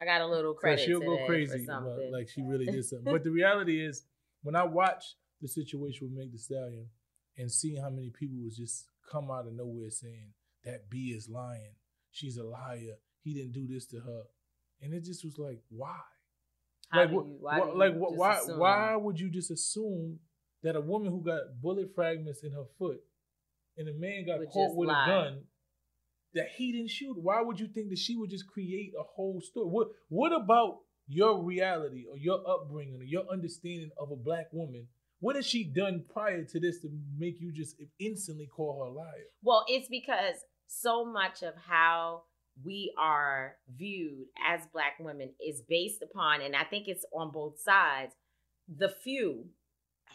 I 0.00 0.04
got 0.04 0.20
a 0.20 0.26
little 0.26 0.54
credit. 0.54 0.84
she'll 0.84 0.98
go 0.98 1.24
crazy, 1.26 1.64
like 2.10 2.28
she 2.28 2.42
really 2.42 2.66
did 2.66 2.84
something. 2.84 3.12
but 3.12 3.22
the 3.24 3.30
reality 3.30 3.80
is, 3.80 4.02
when 4.42 4.56
I 4.56 4.64
watch 4.64 5.14
the 5.40 5.46
situation 5.46 6.08
with 6.08 6.18
Meg 6.18 6.32
Thee 6.32 6.38
Stallion 6.38 6.86
and 7.38 7.50
seeing 7.50 7.80
how 7.80 7.88
many 7.88 8.10
people 8.10 8.42
was 8.42 8.56
just 8.56 8.86
come 9.08 9.30
out 9.30 9.46
of 9.46 9.52
nowhere 9.52 9.90
saying 9.90 10.32
that 10.64 10.90
B 10.90 11.14
is 11.16 11.28
lying, 11.28 11.74
she's 12.12 12.36
a 12.36 12.44
liar, 12.44 12.96
he 13.22 13.34
didn't 13.34 13.52
do 13.52 13.66
this 13.66 13.86
to 13.86 14.00
her, 14.00 14.22
and 14.80 14.94
it 14.94 15.04
just 15.04 15.24
was 15.24 15.38
like, 15.38 15.58
why? 15.68 15.98
How 16.90 17.00
like, 17.00 17.10
you, 17.10 17.36
why 17.40 17.58
what, 17.58 17.76
like 17.76 17.94
why 17.94 18.38
why 18.56 18.96
would 18.96 19.18
you 19.18 19.30
just 19.30 19.50
assume 19.50 20.18
that 20.62 20.76
a 20.76 20.80
woman 20.80 21.10
who 21.10 21.22
got 21.22 21.60
bullet 21.60 21.94
fragments 21.94 22.42
in 22.44 22.52
her 22.52 22.64
foot 22.78 23.00
and 23.76 23.88
a 23.88 23.94
man 23.94 24.26
got 24.26 24.38
caught 24.52 24.76
with 24.76 24.88
lie. 24.88 25.04
a 25.04 25.06
gun 25.06 25.42
that 26.34 26.48
he 26.56 26.72
didn't 26.72 26.90
shoot. 26.90 27.16
Why 27.18 27.40
would 27.42 27.60
you 27.60 27.66
think 27.66 27.90
that 27.90 27.98
she 27.98 28.16
would 28.16 28.30
just 28.30 28.46
create 28.46 28.92
a 28.98 29.02
whole 29.02 29.40
story? 29.40 29.66
What 29.66 29.88
What 30.08 30.32
about 30.32 30.78
your 31.08 31.42
reality 31.42 32.04
or 32.10 32.16
your 32.16 32.42
upbringing 32.48 33.00
or 33.00 33.04
your 33.04 33.24
understanding 33.30 33.90
of 33.98 34.10
a 34.10 34.16
black 34.16 34.46
woman? 34.52 34.88
What 35.20 35.36
has 35.36 35.46
she 35.46 35.64
done 35.64 36.04
prior 36.12 36.44
to 36.44 36.60
this 36.60 36.80
to 36.80 36.88
make 37.16 37.40
you 37.40 37.52
just 37.52 37.76
instantly 38.00 38.46
call 38.46 38.80
her 38.80 38.90
a 38.90 38.92
liar? 38.92 39.28
Well, 39.42 39.64
it's 39.68 39.88
because 39.88 40.36
so 40.80 41.04
much 41.04 41.42
of 41.42 41.54
how 41.56 42.22
we 42.64 42.92
are 42.98 43.56
viewed 43.76 44.26
as 44.46 44.66
black 44.72 44.94
women 45.00 45.30
is 45.44 45.62
based 45.68 46.02
upon, 46.02 46.42
and 46.42 46.54
I 46.54 46.64
think 46.64 46.88
it's 46.88 47.06
on 47.12 47.30
both 47.32 47.60
sides, 47.60 48.14
the 48.68 48.88
few 48.88 49.46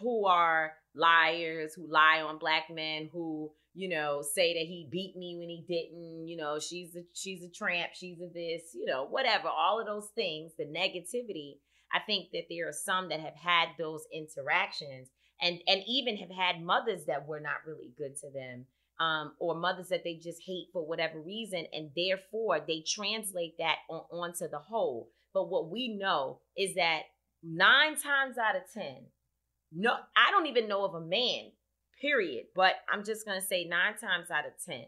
who 0.01 0.25
are 0.25 0.73
liars, 0.95 1.73
who 1.75 1.91
lie 1.91 2.21
on 2.21 2.37
black 2.37 2.69
men, 2.69 3.09
who 3.11 3.51
you 3.77 3.87
know, 3.87 4.23
say 4.23 4.53
that 4.55 4.67
he 4.67 4.87
beat 4.91 5.15
me 5.15 5.35
when 5.37 5.49
he 5.49 5.63
didn't, 5.67 6.27
you 6.27 6.35
know, 6.35 6.57
she's 6.57 6.95
a 6.95 7.03
she's 7.13 7.43
a 7.43 7.47
tramp, 7.47 7.91
she's 7.93 8.19
a 8.19 8.27
this, 8.33 8.73
you 8.73 8.85
know, 8.87 9.05
whatever, 9.05 9.49
all 9.49 9.79
of 9.79 9.85
those 9.85 10.09
things, 10.15 10.53
the 10.57 10.65
negativity. 10.65 11.59
I 11.93 11.99
think 11.99 12.31
that 12.33 12.45
there 12.49 12.67
are 12.67 12.73
some 12.73 13.09
that 13.09 13.19
have 13.19 13.35
had 13.35 13.67
those 13.77 14.01
interactions 14.11 15.09
and 15.39 15.59
and 15.67 15.83
even 15.87 16.17
have 16.17 16.31
had 16.31 16.63
mothers 16.63 17.05
that 17.05 17.27
were 17.27 17.39
not 17.39 17.67
really 17.67 17.91
good 17.95 18.15
to 18.21 18.31
them. 18.31 18.65
Um, 18.99 19.33
or 19.39 19.53
mothers 19.53 19.89
that 19.89 20.03
they 20.03 20.15
just 20.15 20.41
hate 20.43 20.69
for 20.73 20.83
whatever 20.83 21.21
reason, 21.21 21.65
and 21.71 21.91
therefore 21.95 22.59
they 22.67 22.83
translate 22.87 23.53
that 23.59 23.75
on, 23.91 24.01
onto 24.11 24.47
the 24.49 24.57
whole. 24.57 25.11
But 25.35 25.49
what 25.49 25.69
we 25.69 25.89
know 25.89 26.39
is 26.57 26.73
that 26.75 27.01
nine 27.43 27.95
times 27.95 28.39
out 28.39 28.55
of 28.55 28.63
ten, 28.73 29.05
no, 29.71 29.91
I 30.15 30.31
don't 30.31 30.47
even 30.47 30.67
know 30.67 30.83
of 30.83 30.95
a 30.95 31.01
man 31.05 31.51
period. 32.01 32.45
But 32.55 32.73
I'm 32.91 33.03
just 33.03 33.25
to 33.25 33.41
say 33.41 33.65
nine 33.65 33.97
times 33.97 34.31
out 34.31 34.45
of 34.45 34.53
10, 34.65 34.85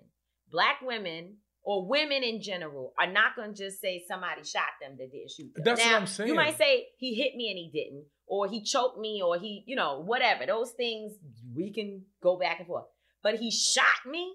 black 0.51 0.81
women 0.81 1.37
or 1.63 1.85
women 1.85 2.23
in 2.23 2.41
general 2.41 2.93
are 2.97 3.11
not 3.11 3.35
going 3.35 3.53
to 3.53 3.63
just 3.65 3.81
say 3.81 4.03
somebody 4.07 4.43
shot 4.43 4.63
them 4.81 4.95
that 4.97 5.11
didn't 5.11 5.31
shoot 5.31 5.53
them. 5.53 5.63
That's 5.63 5.83
now, 5.83 5.93
what 5.93 6.01
I'm 6.01 6.07
saying. 6.07 6.29
You 6.29 6.35
might 6.35 6.57
say 6.57 6.87
he 6.97 7.13
hit 7.15 7.35
me 7.35 7.49
and 7.49 7.57
he 7.57 7.69
didn't, 7.71 8.05
or 8.27 8.47
he 8.47 8.63
choked 8.63 8.99
me, 8.99 9.21
or 9.23 9.37
he, 9.37 9.63
you 9.67 9.75
know, 9.75 10.01
whatever. 10.01 10.45
Those 10.45 10.71
things 10.71 11.13
we 11.55 11.71
can 11.73 12.03
go 12.23 12.37
back 12.37 12.59
and 12.59 12.67
forth. 12.67 12.85
But 13.21 13.35
he 13.35 13.51
shot 13.51 14.09
me 14.09 14.33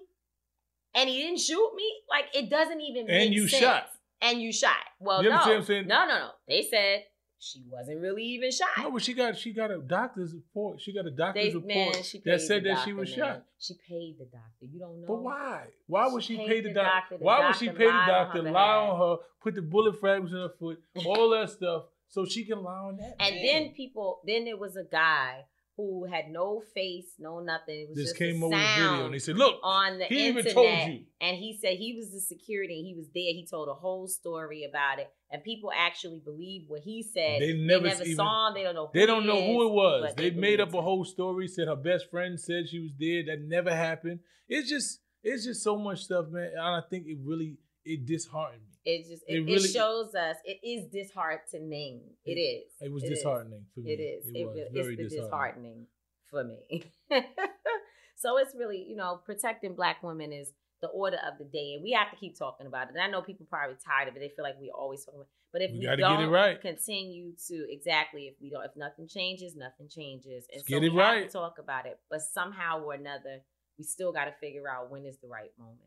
and 0.93 1.09
he 1.09 1.21
didn't 1.21 1.39
shoot 1.39 1.71
me. 1.75 1.91
Like 2.09 2.25
it 2.33 2.49
doesn't 2.49 2.81
even 2.81 3.09
and 3.09 3.33
you 3.33 3.47
sense. 3.47 3.63
shot. 3.63 3.89
And 4.21 4.41
you 4.41 4.51
shot. 4.51 4.71
Well, 4.99 5.23
you 5.23 5.29
no, 5.29 5.45
no, 5.45 5.81
no, 5.83 6.07
no. 6.07 6.29
They 6.47 6.63
said 6.63 7.03
she 7.37 7.63
wasn't 7.69 8.01
really 8.01 8.23
even 8.23 8.49
shot. 8.51 8.69
No, 8.77 8.91
but 8.91 9.03
she 9.03 9.13
got 9.13 9.37
she 9.37 9.53
got 9.53 9.69
a 9.69 9.77
doctor's 9.77 10.33
report. 10.33 10.81
She 10.81 10.93
got 10.93 11.05
a 11.05 11.11
doctor's 11.11 11.53
they, 11.53 11.53
report 11.53 11.67
man, 11.67 12.21
that 12.25 12.41
said 12.41 12.63
that 12.63 12.83
she 12.83 12.93
was 12.93 13.09
man. 13.09 13.17
shot. 13.17 13.43
She 13.59 13.75
paid 13.87 14.15
the 14.17 14.25
doctor. 14.25 14.65
You 14.71 14.79
don't 14.79 15.01
know. 15.01 15.07
But 15.07 15.21
why? 15.21 15.61
Why 15.87 16.07
would 16.07 16.23
she, 16.23 16.37
she 16.37 16.47
pay 16.47 16.61
the, 16.61 16.73
doc- 16.73 16.85
doctor? 16.85 17.17
The 17.17 17.23
why 17.23 17.41
doctor 17.41 17.47
would 17.47 17.57
she 17.57 17.77
pay 17.77 17.85
the 17.85 18.03
doctor, 18.07 18.39
on 18.39 18.51
lie 18.51 18.75
on 18.75 18.99
her, 18.99 19.23
put 19.41 19.55
the 19.55 19.61
bullet 19.61 19.99
fragments 19.99 20.33
in 20.33 20.39
her 20.39 20.51
foot, 20.57 20.81
all 21.05 21.29
that 21.31 21.49
stuff, 21.49 21.83
so 22.07 22.25
she 22.25 22.45
can 22.45 22.63
lie 22.63 22.71
on 22.71 22.97
that? 22.97 23.15
And 23.19 23.35
man. 23.35 23.45
then 23.45 23.69
people, 23.73 24.21
then 24.25 24.45
there 24.45 24.57
was 24.57 24.75
a 24.75 24.85
guy 24.89 25.45
who 25.77 26.05
had 26.05 26.29
no 26.29 26.63
face, 26.73 27.07
no 27.19 27.39
nothing. 27.39 27.75
It 27.75 27.89
was 27.89 27.97
this 27.97 28.05
just 28.07 28.17
came 28.17 28.41
over 28.43 28.55
video 28.55 29.05
and 29.05 29.13
they 29.13 29.19
said, 29.19 29.37
"Look, 29.37 29.59
on 29.61 29.99
the 29.99 30.05
he 30.05 30.27
internet." 30.27 30.45
Even 30.45 30.53
told 30.53 30.93
you. 30.93 31.05
And 31.19 31.37
he 31.37 31.57
said 31.61 31.77
he 31.77 31.93
was 31.93 32.11
the 32.11 32.21
security. 32.21 32.79
And 32.79 32.87
he 32.87 32.95
was 32.95 33.07
there. 33.07 33.33
He 33.33 33.45
told 33.49 33.67
a 33.67 33.73
whole 33.73 34.07
story 34.07 34.63
about 34.63 34.99
it, 34.99 35.09
and 35.29 35.43
people 35.43 35.71
actually 35.75 36.21
believe 36.23 36.63
what 36.67 36.81
he 36.81 37.03
said. 37.03 37.41
They 37.41 37.53
never, 37.53 37.83
they 37.83 37.89
never 37.89 38.03
even, 38.03 38.15
saw 38.15 38.47
him. 38.47 38.53
They 38.53 38.63
don't 38.63 38.75
know. 38.75 38.89
they 38.93 39.05
don't 39.05 39.25
know 39.25 39.37
is, 39.37 39.45
who 39.45 39.67
it 39.67 39.73
was. 39.73 40.15
They, 40.15 40.29
they 40.29 40.35
made 40.35 40.61
up 40.61 40.73
a 40.73 40.81
whole 40.81 41.03
story. 41.03 41.47
Said 41.47 41.67
her 41.67 41.75
best 41.75 42.09
friend 42.09 42.39
said 42.39 42.69
she 42.69 42.79
was 42.79 42.91
there. 42.97 43.23
That 43.25 43.41
never 43.41 43.75
happened. 43.75 44.19
It's 44.47 44.69
just, 44.69 44.99
it's 45.23 45.43
just 45.43 45.63
so 45.63 45.77
much 45.77 46.03
stuff, 46.03 46.27
man. 46.29 46.51
And 46.53 46.61
I 46.61 46.81
think 46.89 47.07
it 47.07 47.17
really, 47.23 47.57
it 47.83 48.05
disheartened 48.05 48.61
me. 48.61 48.74
It 48.85 49.07
just 49.09 49.23
it, 49.27 49.37
it, 49.37 49.39
really, 49.41 49.55
it, 49.55 49.73
shows 49.73 50.13
us 50.13 50.35
it 50.45 50.59
is 50.63 50.85
disheartening. 50.91 52.01
It, 52.23 52.37
it 52.37 52.39
is. 52.39 52.71
It 52.79 52.91
was 52.91 53.03
disheartening 53.03 53.65
is. 53.65 53.73
for 53.73 53.81
me. 53.81 53.91
It 53.91 53.99
is. 53.99 54.31
It, 54.33 54.45
was 54.45 54.57
it's 54.57 54.73
very 54.73 54.95
disheartening. 54.95 55.23
disheartening 55.23 55.87
for 56.29 56.43
me. 56.43 56.91
so 58.15 58.37
it's 58.37 58.53
really, 58.55 58.85
you 58.87 58.95
know, 58.95 59.19
protecting 59.25 59.73
black 59.73 60.03
women 60.03 60.31
is 60.31 60.51
the 60.81 60.87
order 60.89 61.17
of 61.17 61.39
the 61.39 61.45
day, 61.45 61.73
and 61.73 61.83
we 61.83 61.91
have 61.93 62.11
to 62.11 62.17
keep 62.17 62.37
talking 62.37 62.67
about 62.67 62.89
it. 62.89 62.93
And 62.93 63.01
I 63.01 63.07
know 63.07 63.21
people 63.21 63.47
probably 63.49 63.75
tired 63.83 64.07
of 64.07 64.15
it; 64.15 64.19
they 64.19 64.29
feel 64.35 64.43
like 64.43 64.59
we 64.59 64.69
always 64.69 65.03
talking 65.03 65.21
about. 65.21 65.27
It. 65.27 65.33
But 65.51 65.61
if 65.61 65.71
we, 65.71 65.79
we 65.79 65.95
don't 65.95 66.29
right. 66.29 66.61
continue 66.61 67.31
to 67.47 67.65
exactly, 67.69 68.23
if 68.23 68.35
we 68.41 68.49
don't, 68.49 68.65
if 68.65 68.75
nothing 68.75 69.07
changes, 69.07 69.55
nothing 69.55 69.87
changes, 69.89 70.45
and 70.51 70.61
Let's 70.61 70.69
so 70.69 70.79
we 70.79 70.89
have 70.89 70.95
right. 70.95 71.25
to 71.25 71.31
talk 71.31 71.57
about 71.59 71.85
it. 71.85 71.97
But 72.09 72.21
somehow 72.21 72.83
or 72.83 72.93
another, 72.93 73.39
we 73.77 73.83
still 73.85 74.11
got 74.11 74.25
to 74.25 74.33
figure 74.41 74.69
out 74.69 74.91
when 74.91 75.05
is 75.05 75.17
the 75.23 75.29
right 75.29 75.51
moment. 75.57 75.79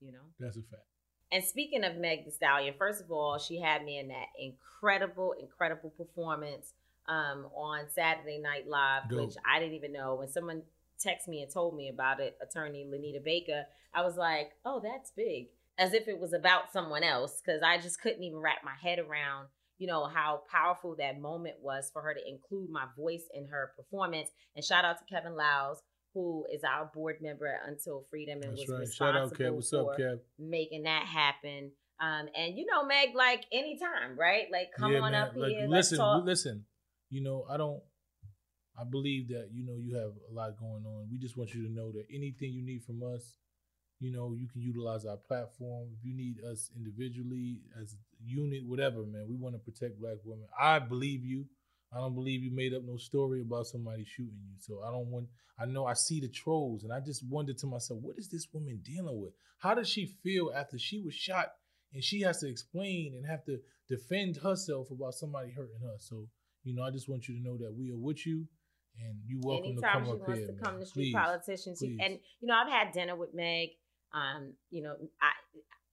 You 0.00 0.12
know, 0.12 0.24
that's 0.40 0.56
a 0.56 0.62
fact. 0.62 0.88
And 1.34 1.42
speaking 1.42 1.82
of 1.82 1.96
Meg 1.96 2.24
Thee 2.24 2.30
Stallion, 2.30 2.74
first 2.78 3.02
of 3.02 3.10
all, 3.10 3.38
she 3.38 3.60
had 3.60 3.84
me 3.84 3.98
in 3.98 4.06
that 4.06 4.28
incredible, 4.38 5.34
incredible 5.40 5.90
performance 5.90 6.74
um, 7.08 7.46
on 7.56 7.86
Saturday 7.92 8.38
Night 8.38 8.68
Live, 8.68 9.10
Dope. 9.10 9.18
which 9.18 9.34
I 9.44 9.58
didn't 9.58 9.74
even 9.74 9.92
know. 9.92 10.14
When 10.14 10.28
someone 10.28 10.62
texted 11.04 11.26
me 11.26 11.42
and 11.42 11.52
told 11.52 11.76
me 11.76 11.88
about 11.88 12.20
it, 12.20 12.38
attorney 12.40 12.86
Lonita 12.88 13.22
Baker, 13.22 13.64
I 13.92 14.02
was 14.02 14.16
like, 14.16 14.52
oh, 14.64 14.80
that's 14.80 15.10
big. 15.10 15.48
As 15.76 15.92
if 15.92 16.06
it 16.06 16.20
was 16.20 16.34
about 16.34 16.72
someone 16.72 17.02
else, 17.02 17.42
because 17.44 17.62
I 17.62 17.78
just 17.78 18.00
couldn't 18.00 18.22
even 18.22 18.38
wrap 18.38 18.58
my 18.64 18.76
head 18.80 19.00
around, 19.00 19.48
you 19.78 19.88
know, 19.88 20.06
how 20.06 20.42
powerful 20.48 20.94
that 21.00 21.20
moment 21.20 21.56
was 21.60 21.90
for 21.92 22.00
her 22.02 22.14
to 22.14 22.28
include 22.28 22.70
my 22.70 22.84
voice 22.96 23.24
in 23.34 23.48
her 23.48 23.72
performance. 23.76 24.28
And 24.54 24.64
shout 24.64 24.84
out 24.84 24.98
to 24.98 25.12
Kevin 25.12 25.34
Liles, 25.34 25.82
who 26.14 26.46
is 26.52 26.62
our 26.64 26.90
board 26.94 27.16
member 27.20 27.46
at 27.46 27.68
Until 27.68 28.04
Freedom 28.08 28.40
and 28.42 28.52
That's 28.56 28.68
was 28.68 28.70
right. 28.70 28.92
Shout 28.92 29.16
out, 29.16 29.30
responsible 29.32 29.50
Kev. 29.50 29.54
What's 29.56 29.72
up, 29.72 29.86
for 29.96 30.00
Kev? 30.02 30.18
making 30.38 30.84
that 30.84 31.04
happen. 31.06 31.72
Um, 32.00 32.28
and 32.36 32.56
you 32.56 32.66
know, 32.66 32.84
Meg, 32.86 33.10
like 33.14 33.44
anytime, 33.52 34.18
right? 34.18 34.46
Like 34.50 34.68
come 34.78 34.92
Yeah, 34.92 35.00
on 35.00 35.12
man. 35.12 35.22
up 35.28 35.36
Like, 35.36 35.50
here. 35.50 35.66
listen, 35.68 36.24
listen. 36.24 36.64
You 37.10 37.22
know, 37.22 37.44
I 37.50 37.56
don't. 37.56 37.82
I 38.78 38.82
believe 38.84 39.28
that 39.28 39.50
you 39.52 39.64
know 39.64 39.76
you 39.76 39.94
have 39.96 40.10
a 40.30 40.32
lot 40.34 40.58
going 40.58 40.84
on. 40.86 41.08
We 41.10 41.18
just 41.18 41.36
want 41.36 41.54
you 41.54 41.66
to 41.66 41.72
know 41.72 41.92
that 41.92 42.06
anything 42.12 42.52
you 42.52 42.64
need 42.64 42.82
from 42.84 43.02
us, 43.04 43.36
you 44.00 44.10
know, 44.12 44.34
you 44.36 44.48
can 44.48 44.60
utilize 44.62 45.04
our 45.06 45.16
platform. 45.16 45.88
If 45.96 46.04
you 46.04 46.14
need 46.16 46.36
us 46.44 46.70
individually 46.76 47.60
as 47.80 47.94
a 47.94 47.96
unit, 48.24 48.64
whatever, 48.66 49.04
man, 49.04 49.26
we 49.28 49.36
want 49.36 49.54
to 49.54 49.58
protect 49.60 50.00
Black 50.00 50.16
women. 50.24 50.46
I 50.58 50.78
believe 50.80 51.24
you. 51.24 51.46
I 51.94 51.98
don't 52.00 52.14
believe 52.14 52.42
you 52.42 52.50
made 52.54 52.74
up 52.74 52.82
no 52.84 52.96
story 52.96 53.40
about 53.40 53.66
somebody 53.66 54.04
shooting 54.04 54.40
you. 54.44 54.56
So 54.58 54.82
I 54.82 54.90
don't 54.90 55.06
want. 55.10 55.28
I 55.58 55.66
know 55.66 55.86
I 55.86 55.94
see 55.94 56.20
the 56.20 56.28
trolls, 56.28 56.82
and 56.82 56.92
I 56.92 56.98
just 57.00 57.24
wonder 57.28 57.52
to 57.54 57.66
myself, 57.66 58.00
what 58.02 58.18
is 58.18 58.28
this 58.28 58.48
woman 58.52 58.80
dealing 58.82 59.20
with? 59.20 59.32
How 59.58 59.74
does 59.74 59.88
she 59.88 60.06
feel 60.22 60.50
after 60.54 60.78
she 60.78 61.00
was 61.00 61.14
shot, 61.14 61.46
and 61.92 62.02
she 62.02 62.22
has 62.22 62.40
to 62.40 62.48
explain 62.48 63.14
and 63.14 63.24
have 63.26 63.44
to 63.44 63.58
defend 63.88 64.38
herself 64.38 64.90
about 64.90 65.14
somebody 65.14 65.52
hurting 65.52 65.78
her? 65.80 65.94
So 65.98 66.26
you 66.64 66.74
know, 66.74 66.82
I 66.82 66.90
just 66.90 67.08
want 67.08 67.28
you 67.28 67.36
to 67.36 67.42
know 67.42 67.56
that 67.58 67.74
we 67.78 67.92
are 67.92 67.96
with 67.96 68.26
you, 68.26 68.46
and 69.00 69.18
you 69.26 69.40
welcome 69.42 69.72
Anytime 69.72 70.04
to 70.04 70.06
she 70.06 70.10
come 70.10 70.20
up 70.20 70.28
wants 70.28 70.38
here. 70.38 70.46
to 70.48 70.52
man. 70.54 70.62
come 70.62 70.80
to 70.80 70.86
street 70.86 71.04
Please. 71.04 71.14
politicians, 71.14 71.78
please. 71.78 71.98
and 72.02 72.18
you 72.40 72.48
know, 72.48 72.54
I've 72.54 72.72
had 72.72 72.92
dinner 72.92 73.14
with 73.14 73.34
Meg. 73.34 73.68
Um, 74.12 74.54
you 74.70 74.82
know, 74.82 74.96
I 75.22 75.30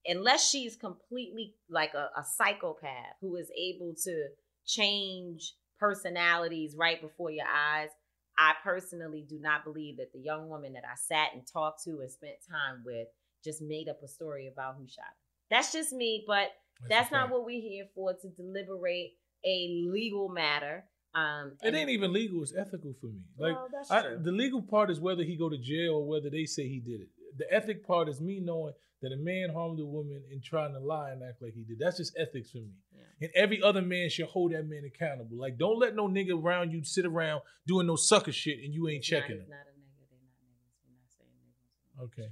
unless 0.06 0.50
she's 0.50 0.76
completely 0.76 1.54
like 1.70 1.94
a, 1.94 2.10
a 2.20 2.24
psychopath 2.24 3.18
who 3.22 3.36
is 3.36 3.52
able 3.56 3.94
to 4.04 4.30
change 4.66 5.54
personalities 5.82 6.76
right 6.78 7.02
before 7.02 7.32
your 7.32 7.48
eyes. 7.48 7.90
I 8.38 8.54
personally 8.64 9.26
do 9.28 9.40
not 9.40 9.66
believe 9.66 9.98
that 9.98 10.14
the 10.14 10.20
young 10.20 10.48
woman 10.48 10.74
that 10.74 10.84
I 10.86 10.96
sat 10.96 11.30
and 11.34 11.46
talked 11.46 11.84
to 11.84 12.00
and 12.00 12.10
spent 12.10 12.36
time 12.50 12.84
with 12.86 13.08
just 13.44 13.62
made 13.62 13.90
up 13.90 14.02
a 14.04 14.08
story 14.08 14.48
about 14.48 14.76
who 14.78 14.88
shot 14.88 15.06
her. 15.06 15.16
That's 15.50 15.74
just 15.74 15.92
me, 15.92 16.24
but 16.26 16.52
that's, 16.88 17.12
a 17.12 17.14
not 17.14 17.30
what 17.30 17.46
we're 17.46 17.62
here 17.62 17.86
for 17.94 18.14
to 18.14 18.30
deliberate 18.30 19.14
a 19.44 19.86
legal 19.88 20.30
matter. 20.30 20.86
Um, 21.14 21.54
It 21.62 21.76
ain't 21.76 21.90
even 21.90 22.14
legal. 22.14 22.42
It's 22.42 22.56
ethical 22.56 22.96
for 23.02 23.08
me. 23.08 23.22
Like 23.38 23.56
Well, 23.56 23.68
that's 23.72 23.92
I, 23.92 24.16
the 24.16 24.32
legal 24.32 24.62
part 24.62 24.90
is 24.90 25.00
whether 25.00 25.24
he 25.24 25.36
go 25.36 25.50
to 25.50 25.58
jail 25.58 25.96
or 25.96 26.06
whether 26.06 26.30
they 26.30 26.46
say 26.46 26.70
he 26.70 26.80
did 26.80 27.02
it. 27.02 27.10
The 27.38 27.52
ethic 27.52 27.86
part 27.86 28.08
is 28.08 28.22
me 28.22 28.40
knowing 28.40 28.74
that 29.02 29.12
a 29.12 29.18
man 29.18 29.50
harmed 29.50 29.80
a 29.80 29.86
woman 29.86 30.22
and 30.32 30.44
trying 30.44 30.74
to 30.74 30.80
lie 30.80 31.12
and 31.12 31.22
act 31.24 31.42
like 31.42 31.54
he 31.54 31.64
did. 31.64 31.80
That's 31.80 31.98
just 31.98 32.16
ethics 32.18 32.52
for 32.52 32.60
me. 32.60 32.72
Yeah. 33.20 33.28
And 33.28 33.36
every 33.36 33.62
other 33.62 33.82
man 33.82 34.10
should 34.10 34.26
hold 34.28 34.54
that 34.54 34.68
man 34.68 34.84
accountable. 34.86 35.38
Like 35.38 35.58
don't 35.58 35.80
let 35.80 35.96
no 35.96 36.08
nigga 36.08 36.42
around 36.42 36.72
you 36.72 36.84
sit 36.84 37.06
around 37.06 37.42
doing 37.68 37.88
no 37.88 37.96
sucker 37.96 38.32
shit 38.32 38.60
and 38.64 38.74
you 38.74 38.88
ain't 38.88 39.04
He's 39.04 39.12
not- 39.12 39.20
checking 39.22 39.36
he's 39.38 39.46
him. 39.46 39.50
not 39.50 39.58
a 39.58 39.74
nigga. 39.80 40.08
They're 40.10 40.18
not 40.20 40.34
niggas. 40.42 40.82
We're 40.86 40.96
not 40.98 41.12
saying 41.18 41.32
niggas. 41.48 42.26
Okay. 42.26 42.30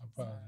I 0.00 0.04
apologize. 0.04 0.46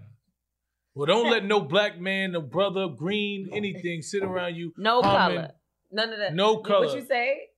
Well, 0.95 1.07
don't 1.07 1.31
let 1.31 1.45
no 1.47 1.61
black 1.61 1.99
man, 1.99 2.33
no 2.33 2.43
brother, 2.43 2.89
green, 2.89 3.49
anything 3.53 4.03
sit 4.03 4.23
around 4.23 4.57
you. 4.57 4.75
No 4.77 5.01
harming- 5.03 5.39
color. 5.39 5.51
None 5.91 6.13
of 6.13 6.19
that. 6.19 6.35
No 6.35 6.59
color. 6.59 6.87
What 6.87 6.97
you 6.97 7.05
say? 7.07 7.49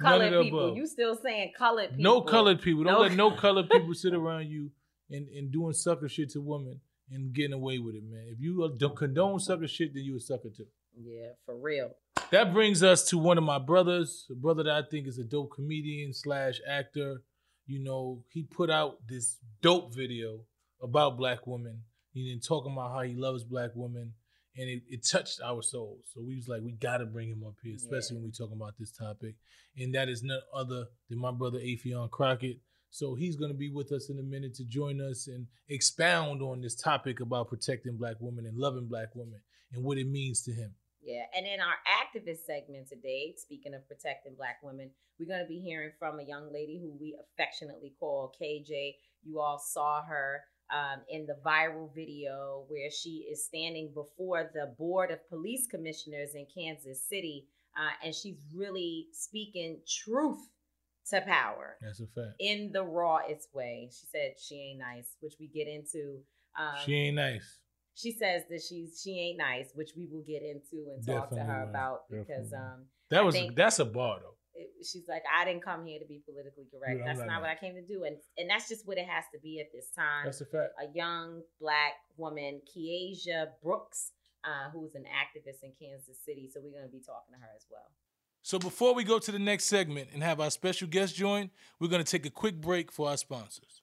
None 0.00 0.12
Colored 0.12 0.42
people. 0.44 0.64
above. 0.66 0.76
You 0.76 0.86
still 0.86 1.16
saying 1.16 1.52
colored 1.58 1.90
people? 1.90 2.02
No 2.04 2.20
colored 2.22 2.62
people. 2.62 2.84
Don't 2.84 2.92
No 2.94 3.00
let 3.00 3.12
no 3.12 3.30
colored 3.36 3.68
people 3.68 3.92
sit 3.94 4.14
around 4.14 4.46
you 4.48 4.70
and, 5.10 5.28
and 5.28 5.50
doing 5.50 5.72
sucker 5.72 6.08
shit 6.08 6.30
to 6.30 6.40
women 6.40 6.80
and 7.10 7.32
getting 7.32 7.52
away 7.54 7.78
with 7.78 7.94
it, 7.94 8.04
man. 8.08 8.26
If 8.28 8.38
you 8.40 8.62
uh, 8.62 8.88
condone 8.90 9.38
sucker 9.40 9.66
shit, 9.66 9.92
then 9.94 10.04
you 10.04 10.16
a 10.16 10.20
sucker 10.20 10.50
too. 10.56 10.66
Yeah, 11.00 11.28
for 11.46 11.56
real. 11.56 11.90
That 12.30 12.52
brings 12.52 12.82
us 12.82 13.04
to 13.10 13.18
one 13.18 13.38
of 13.38 13.44
my 13.44 13.58
brothers, 13.58 14.26
a 14.30 14.34
brother 14.34 14.62
that 14.64 14.74
I 14.74 14.82
think 14.88 15.06
is 15.06 15.18
a 15.18 15.24
dope 15.24 15.52
comedian 15.54 16.12
slash 16.12 16.60
actor. 16.68 17.22
You 17.66 17.82
know, 17.84 18.24
he 18.30 18.42
put 18.42 18.70
out 18.70 18.96
this 19.08 19.36
dope 19.62 19.94
video 19.94 20.40
about 20.82 21.16
black 21.16 21.46
women. 21.46 21.82
He 22.12 22.30
been 22.30 22.40
talking 22.40 22.72
about 22.72 22.92
how 22.92 23.02
he 23.02 23.14
loves 23.14 23.44
black 23.44 23.70
women, 23.74 24.12
and 24.56 24.68
it, 24.68 24.82
it 24.88 25.06
touched 25.06 25.40
our 25.42 25.62
souls. 25.62 26.06
So 26.12 26.22
we 26.26 26.34
was 26.36 26.48
like, 26.48 26.62
we 26.62 26.72
gotta 26.72 27.06
bring 27.06 27.28
him 27.28 27.44
up 27.46 27.54
here, 27.62 27.76
especially 27.76 28.16
Yeah. 28.16 28.20
when 28.20 28.24
we 28.24 28.32
talking 28.32 28.56
about 28.56 28.74
this 28.78 28.92
topic. 28.92 29.36
And 29.76 29.94
that 29.94 30.08
is 30.08 30.22
none 30.22 30.40
other 30.54 30.86
than 31.08 31.18
my 31.18 31.30
brother 31.30 31.58
Affion 31.60 32.10
Crockett. 32.10 32.58
So 32.90 33.14
he's 33.14 33.36
gonna 33.36 33.54
be 33.54 33.70
with 33.70 33.92
us 33.92 34.08
in 34.10 34.18
a 34.18 34.22
minute 34.22 34.54
to 34.54 34.64
join 34.64 35.00
us 35.00 35.28
and 35.28 35.46
expound 35.68 36.42
on 36.42 36.60
this 36.60 36.74
topic 36.74 37.20
about 37.20 37.48
protecting 37.48 37.96
black 37.96 38.16
women 38.20 38.46
and 38.46 38.56
loving 38.56 38.86
black 38.88 39.14
women 39.14 39.40
and 39.72 39.84
what 39.84 39.98
it 39.98 40.08
means 40.08 40.42
to 40.44 40.52
him. 40.52 40.74
Yeah, 41.08 41.24
and 41.34 41.46
in 41.46 41.58
our 41.58 41.76
activist 41.88 42.44
segment 42.44 42.86
today, 42.86 43.32
speaking 43.38 43.72
of 43.72 43.88
protecting 43.88 44.34
Black 44.36 44.58
women, 44.62 44.90
we're 45.18 45.24
going 45.24 45.40
to 45.40 45.48
be 45.48 45.58
hearing 45.58 45.92
from 45.98 46.20
a 46.20 46.22
young 46.22 46.52
lady 46.52 46.78
who 46.78 46.92
we 47.00 47.16
affectionately 47.18 47.94
call 47.98 48.30
KJ. 48.38 48.92
You 49.24 49.40
all 49.40 49.58
saw 49.58 50.02
her 50.02 50.42
um, 50.70 51.00
in 51.08 51.24
the 51.24 51.38
viral 51.42 51.88
video 51.94 52.64
where 52.68 52.90
she 52.90 53.26
is 53.32 53.42
standing 53.42 53.90
before 53.94 54.50
the 54.52 54.74
Board 54.76 55.10
of 55.10 55.26
Police 55.30 55.66
Commissioners 55.66 56.34
in 56.34 56.46
Kansas 56.54 57.02
City, 57.02 57.46
uh, 57.74 58.04
and 58.04 58.14
she's 58.14 58.42
really 58.54 59.06
speaking 59.12 59.78
truth 59.88 60.50
to 61.08 61.22
power 61.22 61.78
That's 61.80 62.00
a 62.00 62.06
fact. 62.06 62.36
in 62.38 62.70
the 62.70 62.82
rawest 62.82 63.48
way. 63.54 63.88
She 63.90 64.06
said 64.12 64.34
she 64.38 64.56
ain't 64.56 64.80
nice, 64.80 65.16
which 65.20 65.36
we 65.40 65.46
get 65.48 65.68
into. 65.68 66.18
Um, 66.58 66.84
she 66.84 66.94
ain't 66.94 67.16
nice. 67.16 67.60
She 67.98 68.12
says 68.12 68.42
that 68.48 68.62
she's 68.62 69.00
she 69.02 69.18
ain't 69.18 69.38
nice, 69.38 69.72
which 69.74 69.90
we 69.96 70.06
will 70.06 70.22
get 70.22 70.42
into 70.42 70.90
and 70.94 71.04
talk 71.04 71.30
to 71.30 71.40
her 71.40 71.66
about 71.68 72.08
because 72.08 72.50
Definitely 72.50 72.58
um 72.58 72.84
That 73.10 73.24
was 73.24 73.36
that's 73.56 73.78
a 73.80 73.84
bar 73.84 74.20
though. 74.22 74.36
it, 74.54 74.68
she's 74.86 75.08
like 75.08 75.22
I 75.26 75.44
didn't 75.44 75.64
come 75.64 75.84
here 75.84 75.98
to 75.98 76.06
be 76.06 76.22
politically 76.24 76.66
correct. 76.70 77.00
Yeah, 77.00 77.06
that's 77.06 77.26
not 77.26 77.40
what. 77.40 77.50
I 77.50 77.56
came 77.56 77.74
to 77.74 77.82
do, 77.82 78.04
and 78.04 78.16
and 78.36 78.48
that's 78.48 78.68
just 78.68 78.86
what 78.86 78.98
it 78.98 79.06
has 79.06 79.24
to 79.34 79.40
be 79.40 79.58
at 79.58 79.72
this 79.74 79.90
time. 79.96 80.26
That's 80.26 80.40
a 80.40 80.46
fact. 80.46 80.74
a 80.80 80.96
young 80.96 81.42
black 81.60 81.94
woman, 82.16 82.60
Keiajah 82.70 83.58
Brooks, 83.62 84.12
uh, 84.44 84.70
who's 84.72 84.94
an 84.94 85.04
activist 85.04 85.64
in 85.64 85.72
Kansas 85.80 86.18
City. 86.24 86.48
So 86.52 86.60
we're 86.62 86.78
gonna 86.78 86.92
be 86.92 87.00
talking 87.00 87.34
to 87.34 87.40
her 87.40 87.50
as 87.56 87.66
well. 87.68 87.90
So 88.42 88.60
before 88.60 88.94
we 88.94 89.02
go 89.02 89.18
to 89.18 89.32
the 89.32 89.40
next 89.40 89.64
segment 89.64 90.10
and 90.14 90.22
have 90.22 90.40
our 90.40 90.50
special 90.50 90.86
guest 90.86 91.16
join, 91.16 91.50
we're 91.80 91.88
gonna 91.88 92.04
take 92.04 92.26
a 92.26 92.30
quick 92.30 92.60
break 92.60 92.92
for 92.92 93.08
our 93.08 93.16
sponsors. 93.16 93.82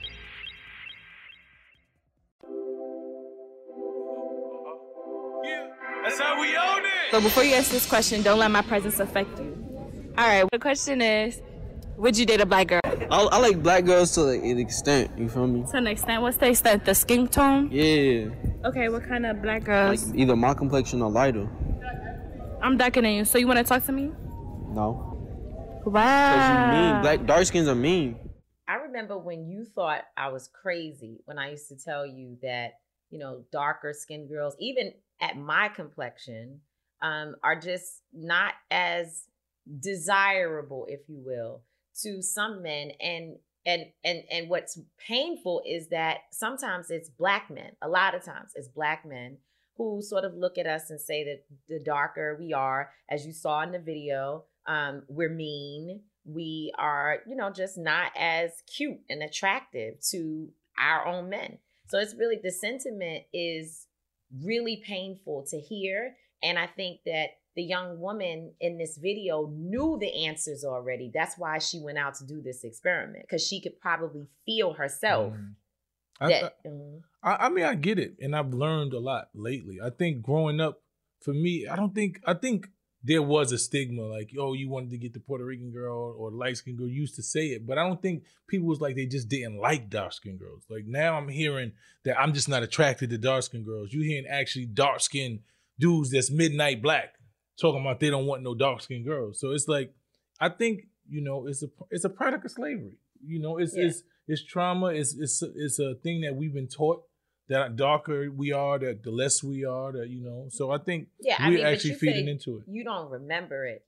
That's 6.03 6.19
how 6.19 6.39
we 6.39 6.55
own 6.57 6.79
it. 6.79 7.11
So 7.11 7.21
before 7.21 7.43
you 7.43 7.55
ask 7.55 7.71
this 7.71 7.87
question, 7.87 8.21
don't 8.21 8.39
let 8.39 8.51
my 8.51 8.61
presence 8.61 8.99
affect 8.99 9.37
you. 9.39 9.57
All 10.17 10.27
right. 10.27 10.47
The 10.51 10.59
question 10.59 11.01
is, 11.01 11.41
would 11.97 12.17
you 12.17 12.25
date 12.25 12.41
a 12.41 12.45
black 12.45 12.67
girl? 12.67 12.79
I, 12.83 13.27
I 13.31 13.37
like 13.37 13.61
black 13.61 13.85
girls 13.85 14.13
to 14.13 14.21
like 14.21 14.41
an 14.41 14.57
extent. 14.57 15.11
You 15.17 15.29
feel 15.29 15.47
me? 15.47 15.63
To 15.71 15.77
an 15.77 15.87
extent. 15.87 16.21
What's 16.21 16.37
the 16.37 16.49
extent? 16.49 16.85
The 16.85 16.95
skin 16.95 17.27
tone? 17.27 17.69
Yeah. 17.71 18.29
Okay. 18.65 18.89
What 18.89 19.07
kind 19.07 19.25
of 19.25 19.41
black 19.41 19.63
girls? 19.63 20.07
Like 20.07 20.19
either 20.19 20.35
my 20.35 20.53
complexion 20.53 21.01
or 21.01 21.11
lighter. 21.11 21.47
I'm 22.61 22.77
darker 22.77 23.01
than 23.01 23.11
you, 23.11 23.25
so 23.25 23.37
you 23.37 23.47
want 23.47 23.57
to 23.57 23.63
talk 23.63 23.85
to 23.85 23.91
me? 23.91 24.11
No. 24.69 25.17
Wow. 25.85 26.35
Cause 26.35 26.49
you 26.49 26.81
mean 26.81 27.01
black 27.01 27.25
dark 27.25 27.45
skins 27.45 27.67
are 27.67 27.75
mean. 27.75 28.17
I 28.67 28.75
remember 28.75 29.17
when 29.17 29.47
you 29.47 29.65
thought 29.65 30.03
I 30.15 30.29
was 30.29 30.47
crazy 30.47 31.21
when 31.25 31.37
I 31.39 31.51
used 31.51 31.67
to 31.69 31.75
tell 31.75 32.05
you 32.05 32.37
that, 32.43 32.73
you 33.09 33.19
know, 33.19 33.43
darker 33.51 33.93
skinned 33.93 34.29
girls, 34.29 34.55
even 34.59 34.93
at 35.21 35.37
my 35.37 35.69
complexion, 35.69 36.61
um, 37.01 37.35
are 37.43 37.59
just 37.59 38.01
not 38.13 38.53
as 38.69 39.23
desirable, 39.79 40.85
if 40.89 41.01
you 41.07 41.21
will, 41.23 41.61
to 42.01 42.21
some 42.21 42.61
men. 42.61 42.91
And 42.99 43.37
and 43.65 43.85
and 44.03 44.23
and 44.31 44.49
what's 44.49 44.79
painful 45.07 45.61
is 45.67 45.89
that 45.89 46.19
sometimes 46.31 46.89
it's 46.89 47.09
black 47.09 47.49
men. 47.49 47.71
A 47.81 47.87
lot 47.87 48.15
of 48.15 48.23
times 48.23 48.51
it's 48.55 48.67
black 48.67 49.05
men 49.05 49.37
who 49.77 50.01
sort 50.01 50.25
of 50.25 50.35
look 50.35 50.57
at 50.57 50.67
us 50.67 50.89
and 50.89 50.99
say 50.99 51.23
that 51.23 51.43
the 51.69 51.83
darker 51.83 52.37
we 52.39 52.53
are, 52.53 52.91
as 53.09 53.25
you 53.25 53.33
saw 53.33 53.61
in 53.61 53.71
the 53.71 53.79
video, 53.79 54.43
um, 54.67 55.03
we're 55.07 55.29
mean. 55.29 56.01
We 56.23 56.71
are, 56.77 57.17
you 57.25 57.35
know, 57.35 57.49
just 57.49 57.79
not 57.79 58.11
as 58.15 58.51
cute 58.67 58.99
and 59.09 59.23
attractive 59.23 59.95
to 60.11 60.49
our 60.77 61.07
own 61.07 61.29
men. 61.29 61.57
So 61.87 61.97
it's 61.97 62.13
really 62.13 62.39
the 62.41 62.51
sentiment 62.51 63.23
is 63.33 63.87
really 64.43 64.83
painful 64.85 65.45
to 65.49 65.59
hear. 65.59 66.15
And 66.43 66.57
I 66.57 66.67
think 66.67 67.01
that 67.05 67.27
the 67.55 67.63
young 67.63 67.99
woman 67.99 68.53
in 68.61 68.77
this 68.77 68.97
video 68.97 69.47
knew 69.47 69.97
the 69.99 70.25
answers 70.25 70.63
already. 70.63 71.11
That's 71.13 71.37
why 71.37 71.57
she 71.57 71.79
went 71.81 71.97
out 71.97 72.15
to 72.15 72.25
do 72.25 72.41
this 72.41 72.63
experiment 72.63 73.25
because 73.27 73.45
she 73.45 73.61
could 73.61 73.79
probably 73.79 74.27
feel 74.45 74.73
herself. 74.73 75.33
Mm. 75.33 75.55
That, 76.21 76.43
I, 76.43 76.67
Mhm. 76.67 77.01
I, 77.23 77.35
I 77.47 77.49
mean, 77.49 77.65
I 77.65 77.75
get 77.75 77.97
it, 77.99 78.15
and 78.19 78.35
I've 78.35 78.53
learned 78.53 78.93
a 78.93 78.99
lot 78.99 79.29
lately. 79.33 79.79
I 79.81 79.89
think 79.89 80.21
growing 80.21 80.59
up, 80.59 80.81
for 81.19 81.33
me, 81.33 81.67
I 81.67 81.75
don't 81.75 81.93
think 81.93 82.21
I 82.25 82.33
think 82.35 82.69
there 83.03 83.21
was 83.21 83.51
a 83.51 83.57
stigma 83.57 84.03
like, 84.03 84.31
oh, 84.37 84.53
you 84.53 84.69
wanted 84.69 84.91
to 84.91 84.97
get 84.97 85.13
the 85.13 85.19
Puerto 85.19 85.43
Rican 85.43 85.71
girl 85.71 86.15
or 86.17 86.29
light 86.31 86.57
skinned 86.57 86.77
girl. 86.77 86.87
You 86.87 87.01
used 87.01 87.15
to 87.15 87.23
say 87.23 87.47
it, 87.47 87.65
but 87.65 87.77
I 87.77 87.87
don't 87.87 88.01
think 88.01 88.23
people 88.47 88.67
was 88.67 88.79
like 88.79 88.95
they 88.95 89.07
just 89.07 89.27
didn't 89.27 89.57
like 89.57 89.89
dark 89.89 90.13
skinned 90.13 90.39
girls. 90.39 90.63
Like 90.69 90.85
now, 90.85 91.15
I'm 91.17 91.27
hearing 91.27 91.71
that 92.03 92.19
I'm 92.19 92.33
just 92.33 92.47
not 92.47 92.61
attracted 92.63 93.09
to 93.09 93.17
dark 93.17 93.43
skinned 93.43 93.65
girls. 93.65 93.91
You 93.91 94.01
hearing 94.01 94.27
actually 94.27 94.65
dark 94.67 95.01
skinned 95.01 95.39
dudes 95.79 96.11
that's 96.11 96.29
midnight 96.29 96.81
black 96.81 97.15
talking 97.59 97.81
about 97.81 97.99
they 97.99 98.09
don't 98.09 98.25
want 98.27 98.43
no 98.43 98.53
dark 98.53 98.81
skinned 98.81 99.05
girls. 99.05 99.39
So 99.39 99.51
it's 99.51 99.67
like, 99.67 99.93
I 100.39 100.49
think 100.49 100.87
you 101.09 101.21
know, 101.21 101.47
it's 101.47 101.63
a 101.63 101.67
it's 101.89 102.05
a 102.05 102.09
product 102.09 102.45
of 102.45 102.51
slavery. 102.51 102.97
You 103.25 103.39
know, 103.39 103.57
it's 103.57 103.75
Yeah. 103.75 103.85
it's 103.85 104.03
it's 104.27 104.43
trauma. 104.43 104.87
It's 104.87 105.15
it's 105.15 105.41
it's 105.55 105.79
a 105.79 105.95
thing 105.95 106.21
that 106.21 106.35
we've 106.35 106.53
been 106.53 106.67
taught 106.67 107.03
that 107.49 107.75
darker 107.75 108.31
we 108.31 108.51
are, 108.51 108.79
that 108.79 109.03
the 109.03 109.11
less 109.11 109.43
we 109.43 109.65
are, 109.65 109.91
that 109.91 110.09
you 110.09 110.21
know. 110.21 110.47
So 110.49 110.71
I 110.71 110.77
think 110.77 111.07
Yeah, 111.19 111.37
we're 111.47 111.57
mean, 111.57 111.65
actually 111.65 111.95
feeding 111.95 112.27
into 112.27 112.57
it. 112.57 112.63
You 112.67 112.83
don't 112.83 113.09
remember 113.09 113.65
it, 113.65 113.85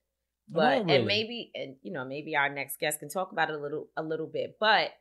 but 0.50 0.86
really. 0.86 0.96
and 0.96 1.06
maybe 1.06 1.52
and 1.56 1.76
you 1.82 1.92
know 1.92 2.06
maybe 2.06 2.36
our 2.36 2.50
next 2.50 2.80
guest 2.80 3.00
can 3.00 3.10
talk 3.10 3.32
about 3.32 3.50
it 3.50 3.56
a 3.56 3.60
little 3.60 3.88
a 3.96 4.04
little 4.04 4.28
bit. 4.28 4.58
But 4.60 4.92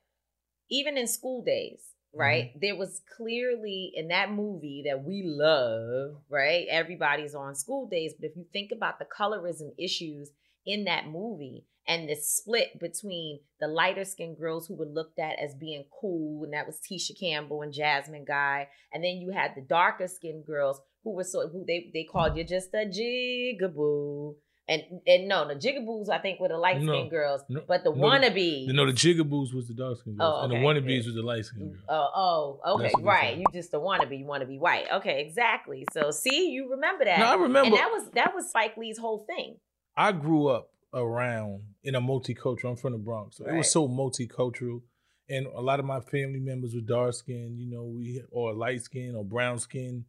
even 0.71 0.97
in 0.97 1.07
School 1.07 1.43
Daze, 1.45 1.93
right? 2.15 2.51
Mm-hmm. 2.51 2.59
There 2.61 2.77
was 2.77 3.01
clearly 3.17 3.93
in 3.95 4.09
that 4.09 4.31
movie 4.31 4.85
that 4.87 5.05
we 5.05 5.23
love, 5.25 6.17
right? 6.29 6.67
Everybody's 6.71 7.35
on 7.35 7.55
School 7.55 7.88
Daze, 7.91 8.15
but 8.19 8.31
if 8.31 8.37
you 8.37 8.47
think 8.53 8.71
about 8.73 8.99
the 8.99 9.07
colorism 9.07 9.71
issues 9.79 10.31
in 10.66 10.85
that 10.85 11.07
movie 11.09 11.64
and 11.87 12.09
the 12.09 12.14
split 12.14 12.79
between 12.79 13.40
the 13.61 13.66
lighter 13.66 14.05
skinned 14.05 14.38
girls 14.38 14.66
who 14.66 14.75
were 14.77 14.87
looked 14.87 15.18
at 15.18 15.38
as 15.38 15.55
being 15.55 15.85
cool, 16.01 16.44
and 16.44 16.53
that 16.53 16.66
was 16.66 16.79
Tisha 16.81 17.18
Campbell 17.18 17.62
and 17.62 17.72
Jasmine 17.72 18.25
Guy, 18.25 18.68
and 18.92 19.03
then 19.03 19.16
you 19.16 19.33
had 19.33 19.53
the 19.57 19.62
darker 19.62 20.07
skinned 20.07 20.46
girls 20.46 20.81
who 21.03 21.14
were 21.14 21.25
so 21.25 21.48
who 21.48 21.64
they 21.66 21.90
they 21.92 22.05
called 22.05 22.37
you 22.37 22.44
just 22.44 22.72
a 22.75 22.87
jigaboo. 22.87 24.35
And 24.68 24.83
and 25.09 25.27
no, 25.27 25.46
the 25.48 25.55
jigaboos 25.57 26.09
I 26.09 26.18
think 26.18 26.38
were 26.38 26.46
the 26.48 26.57
light 26.57 26.77
skinned 26.77 26.87
No, 26.87 27.09
gires, 27.11 27.40
no, 27.48 27.62
but 27.66 27.83
the 27.83 27.90
no, 27.90 27.96
wannabe. 27.96 28.66
You 28.68 28.72
know, 28.72 28.87
the 28.87 28.92
jigaboos 28.92 29.53
was 29.53 29.66
the 29.66 29.75
dark 29.75 29.98
skinned 29.98 30.18
girls, 30.18 30.35
Oh, 30.38 30.44
and 30.44 30.53
the 30.53 30.57
okay, 30.57 30.64
wannabes 30.64 30.87
good. 30.87 31.07
was 31.07 31.14
the 31.16 31.22
light 31.22 31.44
skinned 31.44 31.72
girls. 31.72 31.85
Oh, 31.88 32.59
oh, 32.64 32.75
okay, 32.75 32.83
That's 32.85 32.94
what 32.94 33.03
they 33.03 33.09
right. 33.09 33.37
You 33.38 33.44
just 33.53 33.75
a 33.75 33.79
wannabe. 33.79 34.16
You 34.16 34.25
want 34.25 34.42
to 34.42 34.46
be 34.46 34.59
white. 34.59 34.87
Okay, 34.94 35.20
exactly. 35.27 35.85
So 35.92 36.12
see, 36.12 36.51
you 36.51 36.70
remember 36.70 37.05
that. 37.05 37.18
No, 37.18 37.27
I 37.27 37.35
remember. 37.35 37.66
And 37.66 37.75
that 37.75 37.90
was 37.90 38.09
that 38.14 38.35
was 38.37 38.51
Spike 38.51 38.77
Lee's 38.77 38.98
whole 38.98 39.27
thing. 39.27 39.57
I 39.97 40.13
grew 40.13 40.49
up 40.49 40.71
around 40.95 41.63
in 41.83 41.95
a 41.95 42.01
multicultural. 42.01 42.71
I'm 42.71 42.77
from 42.77 42.93
the 42.93 42.99
Bronx, 42.99 43.37
so 43.39 43.47
it 43.47 43.55
was 43.55 43.71
so 43.71 43.89
multicultural, 43.89 44.83
and 45.29 45.47
a 45.47 45.61
lot 45.61 45.81
of 45.81 45.87
my 45.87 46.01
family 46.01 46.41
members 46.41 46.75
were 46.75 46.81
dark 46.81 47.15
skinned, 47.15 47.59
you 47.59 47.67
know, 47.71 47.85
we 47.85 48.23
or 48.31 48.53
light 48.55 48.83
skin 48.83 49.15
or 49.15 49.25
brown 49.25 49.59
skin. 49.59 50.05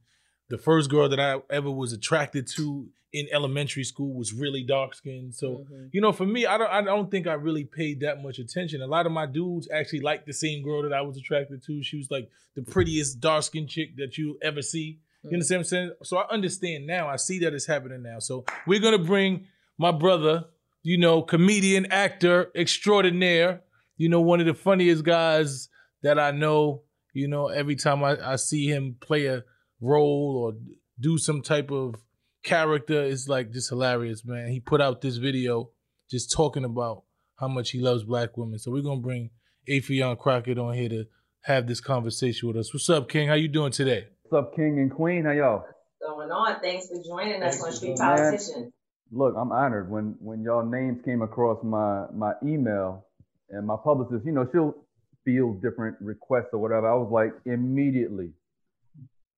The 0.50 0.58
first 0.58 0.89
girl 0.89 1.10
that 1.10 1.19
I 1.19 1.41
ever 1.50 1.72
was 1.72 1.93
attracted 1.93 2.48
to 2.58 2.89
in 3.13 3.28
elementary 3.32 3.84
school 3.84 4.13
was 4.13 4.34
really 4.34 4.63
dark 4.63 4.96
skinned. 4.96 5.36
So 5.36 5.65
Mhm. 5.69 5.89
you 5.93 6.02
know, 6.02 6.12
for 6.12 6.26
me, 6.26 6.46
I 6.46 6.58
don't 6.58 6.69
I 6.69 6.82
don't 6.82 7.10
think 7.12 7.28
I 7.28 7.34
really 7.34 7.63
paid 7.63 8.00
that 8.02 8.22
much 8.24 8.39
attention. 8.39 8.82
A 8.82 8.88
lot 8.88 9.06
of 9.06 9.12
my 9.12 9.26
dudes 9.28 9.69
actually 9.72 10.00
liked 10.02 10.26
the 10.26 10.34
same 10.34 10.63
girl 10.63 10.82
that 10.84 10.93
I 10.93 11.02
was 11.02 11.15
attracted 11.17 11.63
to. 11.63 11.84
She 11.84 11.98
was 11.98 12.10
like 12.12 12.30
the 12.56 12.63
prettiest 12.63 13.19
dark 13.19 13.43
skinned 13.43 13.69
chick 13.69 13.96
that 13.98 14.17
you 14.17 14.38
ever 14.41 14.62
see. 14.62 15.00
You 15.24 15.30
Mm. 15.30 15.34
understand 15.34 15.60
what 15.60 15.62
I'm 15.62 15.65
saying? 15.69 15.91
So 16.04 16.17
I 16.17 16.28
understand 16.30 16.88
now. 16.88 17.08
I 17.08 17.15
see 17.17 17.39
that 17.39 17.54
it's 17.54 17.67
happening 17.67 18.02
now. 18.02 18.19
So 18.19 18.43
we're 18.67 18.80
gonna 18.82 18.98
bring 18.98 19.48
my 19.77 19.91
brother, 19.91 20.45
you 20.81 20.97
know, 20.97 21.21
comedian, 21.21 21.86
actor 21.88 22.51
extraordinaire, 22.55 23.62
you 23.97 24.09
know, 24.09 24.21
one 24.21 24.39
of 24.39 24.45
the 24.45 24.53
funniest 24.53 25.03
guys 25.03 25.69
that 26.01 26.19
I 26.19 26.31
know. 26.31 26.83
You 27.13 27.27
know, 27.27 27.47
every 27.47 27.75
time 27.75 28.03
I, 28.03 28.17
I 28.33 28.36
see 28.38 28.67
him 28.67 28.95
play 28.99 29.27
a 29.27 29.43
role 29.81 30.41
or 30.43 30.53
do 30.99 31.17
some 31.17 31.41
type 31.41 31.71
of 31.71 31.95
character, 32.43 33.03
it's 33.03 33.27
like 33.27 33.51
just 33.51 33.69
hilarious, 33.69 34.23
man. 34.25 34.49
He 34.49 34.59
put 34.59 34.81
out 34.81 35.01
this 35.01 35.17
video 35.17 35.69
just 36.09 36.31
talking 36.31 36.65
about 36.65 37.03
how 37.36 37.47
much 37.47 37.71
he 37.71 37.79
loves 37.79 38.03
black 38.03 38.36
women. 38.38 38.57
So 38.57 38.71
we're 38.71 38.81
gonna 38.81 39.01
bring 39.01 39.29
Affion 39.69 40.17
Crockett 40.17 40.57
on 40.57 40.73
here 40.73 40.89
to 40.89 41.05
have 41.41 41.67
this 41.67 41.81
conversation 41.81 42.47
with 42.47 42.57
us. 42.57 42.73
What's 42.73 42.89
up, 42.89 43.09
King? 43.09 43.27
How 43.27 43.36
you 43.36 43.47
doing 43.47 43.71
today? 43.71 44.07
What's 44.23 44.47
up, 44.47 44.55
King 44.55 44.79
and 44.79 44.91
Queen? 44.91 45.25
How 45.25 45.31
y'all? 45.31 45.65
Going 46.01 46.31
on. 46.31 46.59
Thanks 46.62 46.88
for 46.88 47.01
joining 47.03 47.43
us 47.43 47.62
on 47.63 47.71
Street 47.71 47.97
Man, 47.99 48.17
Politician. 48.17 48.73
Look, 49.11 49.35
I'm 49.37 49.51
honored 49.51 49.89
when 49.89 50.15
when 50.19 50.43
y'all 50.43 50.65
names 50.65 51.03
came 51.05 51.21
across 51.21 51.63
my 51.63 52.05
my 52.13 52.33
email, 52.43 53.05
and 53.49 53.67
my 53.67 53.75
publicist, 53.83 54.25
you 54.25 54.31
know, 54.31 54.47
she'll 54.51 54.75
field 55.23 55.61
different 55.61 55.95
requests 56.01 56.49
or 56.53 56.59
whatever. 56.59 56.89
I 56.89 56.95
was 56.95 57.11
like, 57.11 57.33
immediately, 57.45 58.31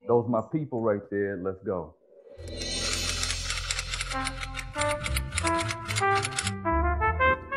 those 0.07 0.27
my 0.29 0.41
people 0.51 0.81
right 0.81 1.01
there. 1.11 1.37
Let's 1.43 1.61
go. 1.65 1.95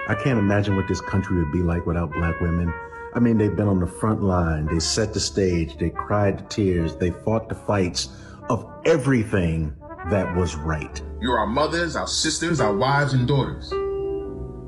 I 0.08 0.14
can't 0.14 0.38
imagine 0.38 0.74
what 0.74 0.88
this 0.88 1.02
country 1.02 1.36
would 1.36 1.52
be 1.52 1.62
like 1.62 1.84
without 1.86 2.10
black 2.12 2.40
women. 2.40 2.72
I 3.14 3.20
mean, 3.20 3.36
they've 3.36 3.54
been 3.54 3.68
on 3.68 3.80
the 3.80 3.86
front 3.86 4.22
line, 4.22 4.66
they 4.66 4.78
set 4.78 5.12
the 5.12 5.20
stage, 5.20 5.76
they 5.78 5.90
cried 5.90 6.38
the 6.38 6.44
tears, 6.44 6.96
they 6.96 7.10
fought 7.10 7.48
the 7.48 7.54
fights 7.54 8.08
of 8.48 8.70
everything 8.84 9.74
that 10.06 10.34
was 10.34 10.54
right. 10.54 11.02
You're 11.20 11.38
our 11.38 11.46
mothers, 11.46 11.96
our 11.96 12.06
sisters, 12.06 12.61
our 12.61 12.74
wives, 12.74 13.12
and 13.12 13.26
daughters. 13.28 13.70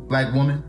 Black 0.09 0.35
woman, 0.35 0.63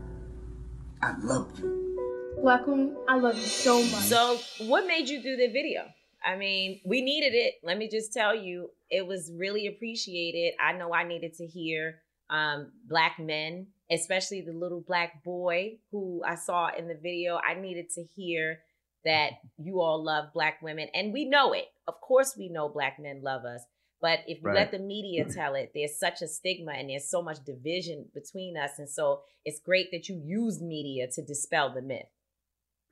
I 1.02 1.14
love 1.20 1.50
you. 1.58 2.36
Black 2.40 2.66
woman, 2.66 2.96
I 3.08 3.18
love 3.18 3.36
you 3.36 3.42
so 3.42 3.82
much. 3.82 4.04
So, 4.04 4.38
what 4.60 4.86
made 4.86 5.08
you 5.08 5.22
do 5.22 5.36
the 5.36 5.48
video? 5.48 5.82
I 6.24 6.36
mean, 6.36 6.80
we 6.84 7.02
needed 7.02 7.34
it. 7.34 7.54
Let 7.62 7.76
me 7.76 7.88
just 7.88 8.12
tell 8.12 8.34
you, 8.34 8.70
it 8.88 9.06
was 9.06 9.32
really 9.36 9.66
appreciated. 9.66 10.54
I 10.60 10.72
know 10.72 10.94
I 10.94 11.04
needed 11.04 11.34
to 11.34 11.46
hear 11.46 11.96
um, 12.30 12.72
black 12.88 13.18
men, 13.18 13.66
especially 13.90 14.40
the 14.40 14.52
little 14.52 14.80
black 14.80 15.24
boy 15.24 15.78
who 15.90 16.22
I 16.24 16.36
saw 16.36 16.70
in 16.76 16.88
the 16.88 16.98
video. 17.00 17.38
I 17.46 17.60
needed 17.60 17.90
to 17.96 18.04
hear 18.14 18.60
that 19.04 19.32
you 19.58 19.80
all 19.80 20.02
love 20.02 20.32
black 20.32 20.62
women, 20.62 20.88
and 20.94 21.12
we 21.12 21.24
know 21.24 21.52
it. 21.52 21.66
Of 21.88 22.00
course, 22.00 22.36
we 22.38 22.48
know 22.48 22.68
black 22.68 22.98
men 23.00 23.20
love 23.22 23.44
us. 23.44 23.62
But 24.02 24.20
if 24.26 24.42
you 24.42 24.50
Right. 24.50 24.52
let 24.52 24.72
the 24.72 24.80
media 24.80 25.24
tell 25.32 25.54
it, 25.54 25.72
there's 25.74 25.98
such 25.98 26.22
a 26.22 26.28
stigma 26.28 26.72
and 26.72 26.90
there's 26.90 27.08
so 27.08 27.22
much 27.22 27.44
division 27.44 28.10
between 28.12 28.56
us. 28.58 28.78
And 28.78 28.90
so 28.90 29.22
it's 29.44 29.60
great 29.60 29.92
that 29.92 30.08
you 30.08 30.20
use 30.22 30.60
media 30.60 31.08
to 31.12 31.22
dispel 31.22 31.72
the 31.72 31.82
myth. 31.82 32.08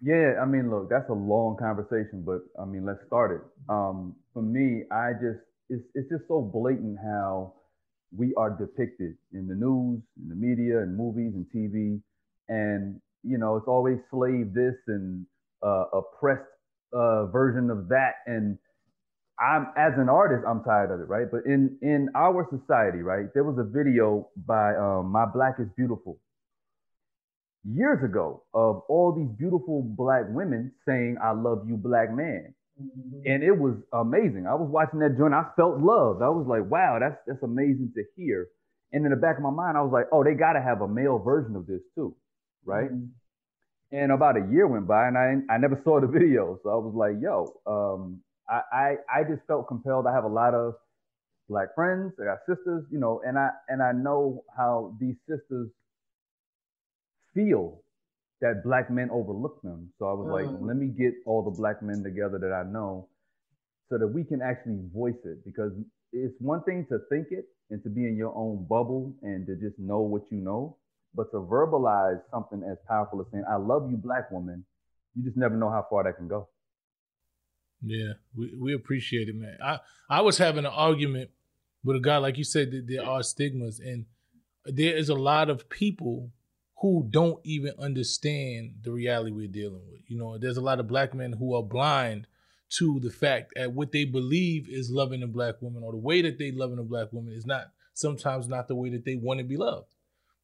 Yeah, 0.01 0.41
I 0.41 0.47
mean, 0.47 0.71
look, 0.71 0.89
that's 0.89 1.09
a 1.11 1.15
long 1.15 1.57
conversation, 1.59 2.23
but 2.25 2.41
I 2.61 2.65
mean, 2.65 2.87
let's 2.87 3.05
start 3.07 3.33
it. 3.33 3.43
Um, 3.71 4.17
for 4.33 4.43
me, 4.43 4.85
I 4.91 5.13
just 5.13 5.41
it's 5.69 5.85
it's 5.95 6.09
just 6.09 6.27
so 6.27 6.41
blatant 6.41 6.99
how 7.03 7.55
we 8.17 8.33
are 8.37 8.51
depicted 8.51 9.17
in 9.33 9.47
the 9.47 9.55
news, 9.55 10.01
in 10.21 10.29
the 10.29 10.35
media, 10.35 10.81
and 10.81 10.97
movies 10.97 11.35
and 11.35 11.47
TV, 11.55 12.01
and 12.49 13.01
you 13.23 13.37
know, 13.37 13.57
it's 13.57 13.69
always 13.69 13.99
slave 14.11 14.55
this 14.55 14.75
and 14.87 15.27
uh, 15.63 15.85
oppressed 15.93 16.49
uh, 16.95 17.27
version 17.27 17.69
of 17.69 17.89
that, 17.89 18.15
and 18.27 18.59
I'm 19.41 19.69
as 19.77 19.95
an 19.97 20.09
artist, 20.09 20.45
I'm 20.47 20.63
tired 20.65 20.91
of 20.93 21.01
it, 21.01 21.09
right? 21.09 21.27
But 21.31 21.47
in 21.47 21.79
in 21.83 22.09
our 22.15 22.47
society, 22.51 22.99
right, 23.03 23.27
there 23.35 23.45
was 23.45 23.59
a 23.59 23.65
video 23.65 24.29
by 24.47 24.77
um, 24.77 25.11
My 25.11 25.25
Black 25.27 25.55
is 25.59 25.69
Beautiful 25.77 26.19
years 27.65 28.03
ago 28.05 28.43
of 28.55 28.83
all 28.89 29.13
these 29.13 29.29
beautiful 29.39 29.83
black 29.83 30.25
women 30.29 30.73
saying 30.87 31.17
"I 31.23 31.33
love 31.33 31.69
you, 31.69 31.77
black 31.77 32.13
man," 32.13 32.55
and 33.25 33.43
it 33.43 33.53
was 33.57 33.75
amazing. 33.93 34.47
I 34.47 34.55
was 34.55 34.69
watching 34.71 35.01
that 35.01 35.17
joint, 35.19 35.35
I 35.35 35.45
felt 35.57 35.79
loved. 35.79 36.23
I 36.23 36.29
was 36.29 36.47
like, 36.47 36.71
"Wow, 36.71 36.99
that's 37.01 37.17
that's 37.27 37.43
amazing 37.43 37.93
to 37.97 38.05
hear." 38.17 38.49
And 38.93 39.05
in 39.05 39.11
the 39.11 39.17
back 39.17 39.37
of 39.37 39.43
my 39.43 39.51
mind, 39.51 39.77
I 39.77 39.83
was 39.83 39.93
like, 39.93 40.07
"Oh, 40.13 40.25
they 40.25 40.35
got 40.35 40.55
to 40.55 40.63
have 40.63 40.81
a 40.81 40.89
male 40.89 41.19
version 41.19 41.57
of 41.57 41.67
this 41.67 41.83
too, 41.95 42.17
right?" 42.65 42.91
And 43.93 44.13
about 44.13 44.37
a 44.37 44.47
year 44.53 44.67
went 44.67 44.87
by, 44.87 45.09
and 45.09 45.19
I 45.19 45.55
I 45.55 45.59
never 45.59 45.81
saw 45.85 46.01
the 46.01 46.07
video, 46.07 46.59
so 46.63 46.71
I 46.71 46.77
was 46.77 46.95
like, 46.95 47.17
"Yo, 47.21 47.61
um, 47.67 48.23
I, 48.51 48.63
I 48.73 49.21
I 49.21 49.25
just 49.25 49.43
felt 49.47 49.69
compelled. 49.69 50.07
I 50.07 50.13
have 50.13 50.25
a 50.25 50.29
lot 50.29 50.55
of 50.55 50.75
black 51.49 51.75
friends, 51.75 52.13
I 52.21 52.25
got 52.25 52.39
sisters, 52.49 52.85
you 52.91 52.99
know, 52.99 53.23
and 53.27 53.39
I 53.39 53.51
and 53.69 53.83
I 53.83 53.93
know 53.93 54.45
how 54.57 54.97
these 55.01 55.17
sisters 55.29 55.69
feel 57.35 57.83
that 58.41 58.63
black 58.65 58.91
men 58.91 59.11
overlook 59.11 59.61
them. 59.63 59.93
So 59.99 60.07
I 60.09 60.13
was 60.15 60.29
like, 60.29 60.47
Mm. 60.47 60.67
let 60.67 60.77
me 60.77 60.87
get 60.89 61.15
all 61.27 61.43
the 61.43 61.51
black 61.51 61.83
men 61.83 62.03
together 62.03 62.39
that 62.39 62.53
I 62.53 62.65
know 62.65 63.09
so 63.89 63.99
that 63.99 64.07
we 64.09 64.25
can 64.25 64.41
actually 64.43 64.81
voice 64.95 65.19
it 65.25 65.45
because 65.45 65.73
it's 66.13 66.35
one 66.41 66.63
thing 66.65 66.87
to 66.87 66.99
think 67.11 67.29
it 67.33 67.47
and 67.71 67.83
to 67.85 67.91
be 67.91 68.07
in 68.07 68.17
your 68.17 68.35
own 68.35 68.65
bubble 68.67 69.15
and 69.23 69.47
to 69.47 69.57
just 69.57 69.79
know 69.79 70.01
what 70.01 70.23
you 70.31 70.39
know, 70.39 70.77
but 71.15 71.31
to 71.33 71.39
verbalize 71.39 72.21
something 72.31 72.63
as 72.65 72.79
powerful 72.89 73.21
as 73.21 73.27
saying, 73.33 73.45
I 73.49 73.57
love 73.57 73.91
you, 73.91 73.97
black 73.97 74.31
woman, 74.31 74.65
you 75.15 75.23
just 75.25 75.37
never 75.37 75.57
know 75.57 75.71
how 75.71 75.87
far 75.91 76.05
that 76.05 76.17
can 76.17 76.29
go. 76.29 76.49
Yeah, 77.83 78.13
we, 78.37 78.55
we 78.59 78.75
appreciate 78.75 79.29
it, 79.29 79.35
man. 79.35 79.57
I, 79.63 79.79
I 80.09 80.21
was 80.21 80.39
having 80.39 80.65
an 80.65 80.73
argument 80.73 81.31
with 81.83 81.97
a 81.97 82.01
guy, 82.01 82.19
like 82.19 82.37
you 82.37 82.45
said, 82.45 82.71
that 82.73 82.87
there 82.87 83.07
are 83.07 83.23
stigmas, 83.23 83.81
and 83.81 84.05
there 84.67 84.97
is 84.97 85.09
a 85.09 85.15
lot 85.15 85.49
of 85.49 85.69
people 85.69 86.31
who 86.81 87.07
don't 87.11 87.41
even 87.45 87.73
understand 87.79 88.75
the 88.83 88.91
reality 88.91 89.31
we're 89.31 89.47
dealing 89.47 89.83
with. 89.91 90.01
You 90.07 90.19
know, 90.19 90.39
there's 90.39 90.57
a 90.57 90.63
lot 90.63 90.81
of 90.81 90.89
black 90.89 91.15
men 91.15 91.33
who 91.33 91.55
are 91.55 91.63
blind 91.63 92.27
to 92.71 93.01
the 93.01 93.11
fact 93.11 93.53
that 93.57 93.73
what 93.73 93.93
they 93.93 94.05
believe 94.05 94.69
is 94.69 94.91
loving 94.91 95.23
a 95.23 95.27
black 95.27 95.61
woman 95.61 95.83
or 95.83 95.93
the 95.93 95.99
way 95.99 96.23
that 96.23 96.39
they 96.39 96.53
loving 96.53 96.79
a 96.79 96.85
black 96.85 97.13
woman 97.13 97.35
is 97.35 97.45
not 97.45 97.73
sometimes 97.95 98.49
not 98.49 98.69
the 98.69 98.75
way 98.75 98.91
that 98.91 99.05
they 99.05 99.17
want 99.17 99.39
to 99.39 99.45
be 99.45 99.57
loved. 99.57 99.95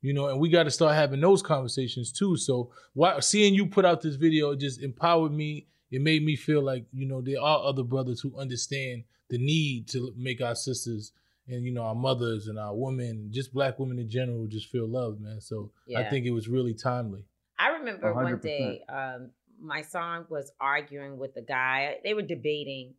You 0.02 0.12
know, 0.12 0.28
and 0.28 0.38
we 0.38 0.50
got 0.50 0.64
to 0.64 0.70
start 0.70 0.94
having 0.94 1.20
those 1.20 1.42
conversations 1.42 2.12
too. 2.12 2.36
So, 2.36 2.70
why 2.92 3.18
seeing 3.20 3.54
you 3.54 3.66
put 3.66 3.84
out 3.84 4.02
this 4.02 4.16
video 4.16 4.54
just 4.54 4.82
empowered 4.82 5.32
me. 5.32 5.66
It 5.90 6.02
made 6.02 6.24
me 6.24 6.36
feel 6.36 6.62
like 6.62 6.86
you 6.92 7.06
know 7.06 7.20
there 7.20 7.40
are 7.40 7.64
other 7.64 7.82
brothers 7.82 8.20
who 8.20 8.38
understand 8.38 9.04
the 9.28 9.38
need 9.38 9.88
to 9.88 10.12
make 10.16 10.40
our 10.40 10.54
sisters 10.54 11.12
and 11.48 11.64
you 11.64 11.72
know 11.72 11.82
our 11.82 11.94
mothers 11.94 12.48
and 12.48 12.58
our 12.58 12.74
women, 12.74 13.30
just 13.32 13.52
black 13.52 13.78
women 13.78 13.98
in 13.98 14.08
general, 14.08 14.46
just 14.46 14.68
feel 14.68 14.88
loved, 14.88 15.20
man. 15.20 15.40
So 15.40 15.72
I 15.96 16.04
think 16.04 16.26
it 16.26 16.32
was 16.32 16.48
really 16.48 16.74
timely. 16.74 17.24
I 17.58 17.68
remember 17.68 18.12
one 18.12 18.26
100%. 18.26 18.42
day, 18.42 18.82
um, 18.88 19.30
Mysonne 19.64 20.28
was 20.28 20.52
arguing 20.60 21.18
with 21.18 21.36
a 21.36 21.42
guy. 21.42 21.96
They 22.04 22.12
were 22.12 22.22
debating, 22.22 22.94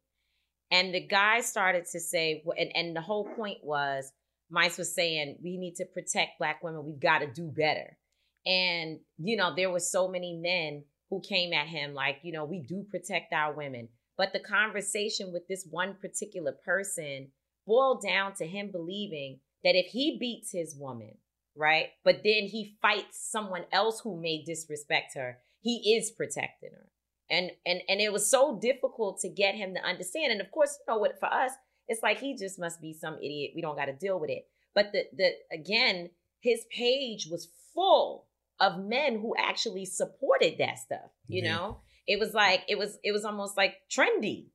and 0.72 0.94
the 0.94 1.06
guy 1.06 1.42
started 1.42 1.86
to 1.92 2.00
say, 2.00 2.44
and, 2.58 2.72
and 2.76 2.96
the 2.96 3.02
whole 3.02 3.26
point 3.36 3.60
was, 3.64 4.12
Mice 4.50 4.78
was 4.78 4.94
saying, 4.94 5.38
we 5.44 5.58
need 5.58 5.76
to 5.76 5.86
protect 5.86 6.40
black 6.40 6.64
women. 6.64 6.86
We've 6.86 7.00
got 7.00 7.20
to 7.20 7.28
do 7.28 7.52
better. 7.56 7.98
And, 8.46 9.00
you 9.18 9.36
know, 9.36 9.54
there 9.56 9.70
were 9.70 9.80
so 9.80 10.08
many 10.08 10.34
men 10.34 10.84
who 11.10 11.22
came 11.22 11.54
at 11.54 11.68
him 11.68 11.94
like, 11.94 12.20
you 12.24 12.32
know, 12.32 12.46
we 12.46 12.60
do 12.60 12.86
protect 12.90 13.34
our 13.34 13.54
women. 13.54 13.90
But 14.18 14.34
the 14.34 14.40
conversation 14.40 15.32
with 15.32 15.48
this 15.48 15.68
one 15.70 15.96
particular 16.02 16.52
person 16.66 17.30
boiled 17.66 18.02
down 18.02 18.34
to 18.36 18.48
him 18.48 18.72
believing 18.72 19.40
that 19.64 19.76
if 19.76 19.88
he 19.88 20.18
beats 20.20 20.52
his 20.52 20.76
woman, 20.76 21.18
right, 21.56 21.88
but 22.04 22.22
then 22.24 22.48
he 22.48 22.78
fights 22.82 23.30
someone 23.32 23.66
else 23.72 24.02
who 24.02 24.20
may 24.20 24.44
disrespect 24.44 25.14
her, 25.16 25.40
he 25.62 25.96
is 25.96 26.12
protecting 26.12 26.72
her. 26.74 26.90
And 27.30 27.52
and 27.66 27.82
and 27.90 28.00
it 28.00 28.14
was 28.14 28.32
so 28.32 28.58
difficult 28.58 29.20
to 29.20 29.30
get 29.30 29.56
him 29.56 29.74
to 29.74 29.84
understand. 29.84 30.32
And 30.32 30.40
of 30.40 30.50
course, 30.50 30.78
you 30.80 30.94
know 30.94 31.00
what, 31.00 31.20
for 31.20 31.26
us, 31.26 31.52
it's 31.88 32.02
like 32.02 32.20
he 32.20 32.38
just 32.38 32.58
must 32.58 32.82
be 32.82 32.94
some 32.94 33.18
idiot. 33.18 33.52
We 33.54 33.62
don't 33.62 33.76
got 33.76 33.86
to 33.86 33.94
deal 33.94 34.20
with 34.20 34.30
it. 34.30 34.48
But 34.74 34.94
the 34.94 35.04
the 35.16 35.32
again, 35.52 36.10
his 36.40 36.66
page 36.72 37.28
was 37.30 37.50
full 37.74 38.27
of 38.60 38.80
men 38.80 39.20
who 39.20 39.36
actually 39.38 39.86
supported 39.86 40.56
that 40.60 40.78
stuff. 40.80 41.10
You 41.28 41.44
Yeah. 41.44 41.56
know, 41.56 41.78
it 42.08 42.20
was 42.20 42.34
like 42.34 42.64
it 42.68 42.78
was 42.78 42.98
it 43.04 43.12
was 43.12 43.26
almost 43.26 43.58
like 43.58 43.76
trendy 43.90 44.50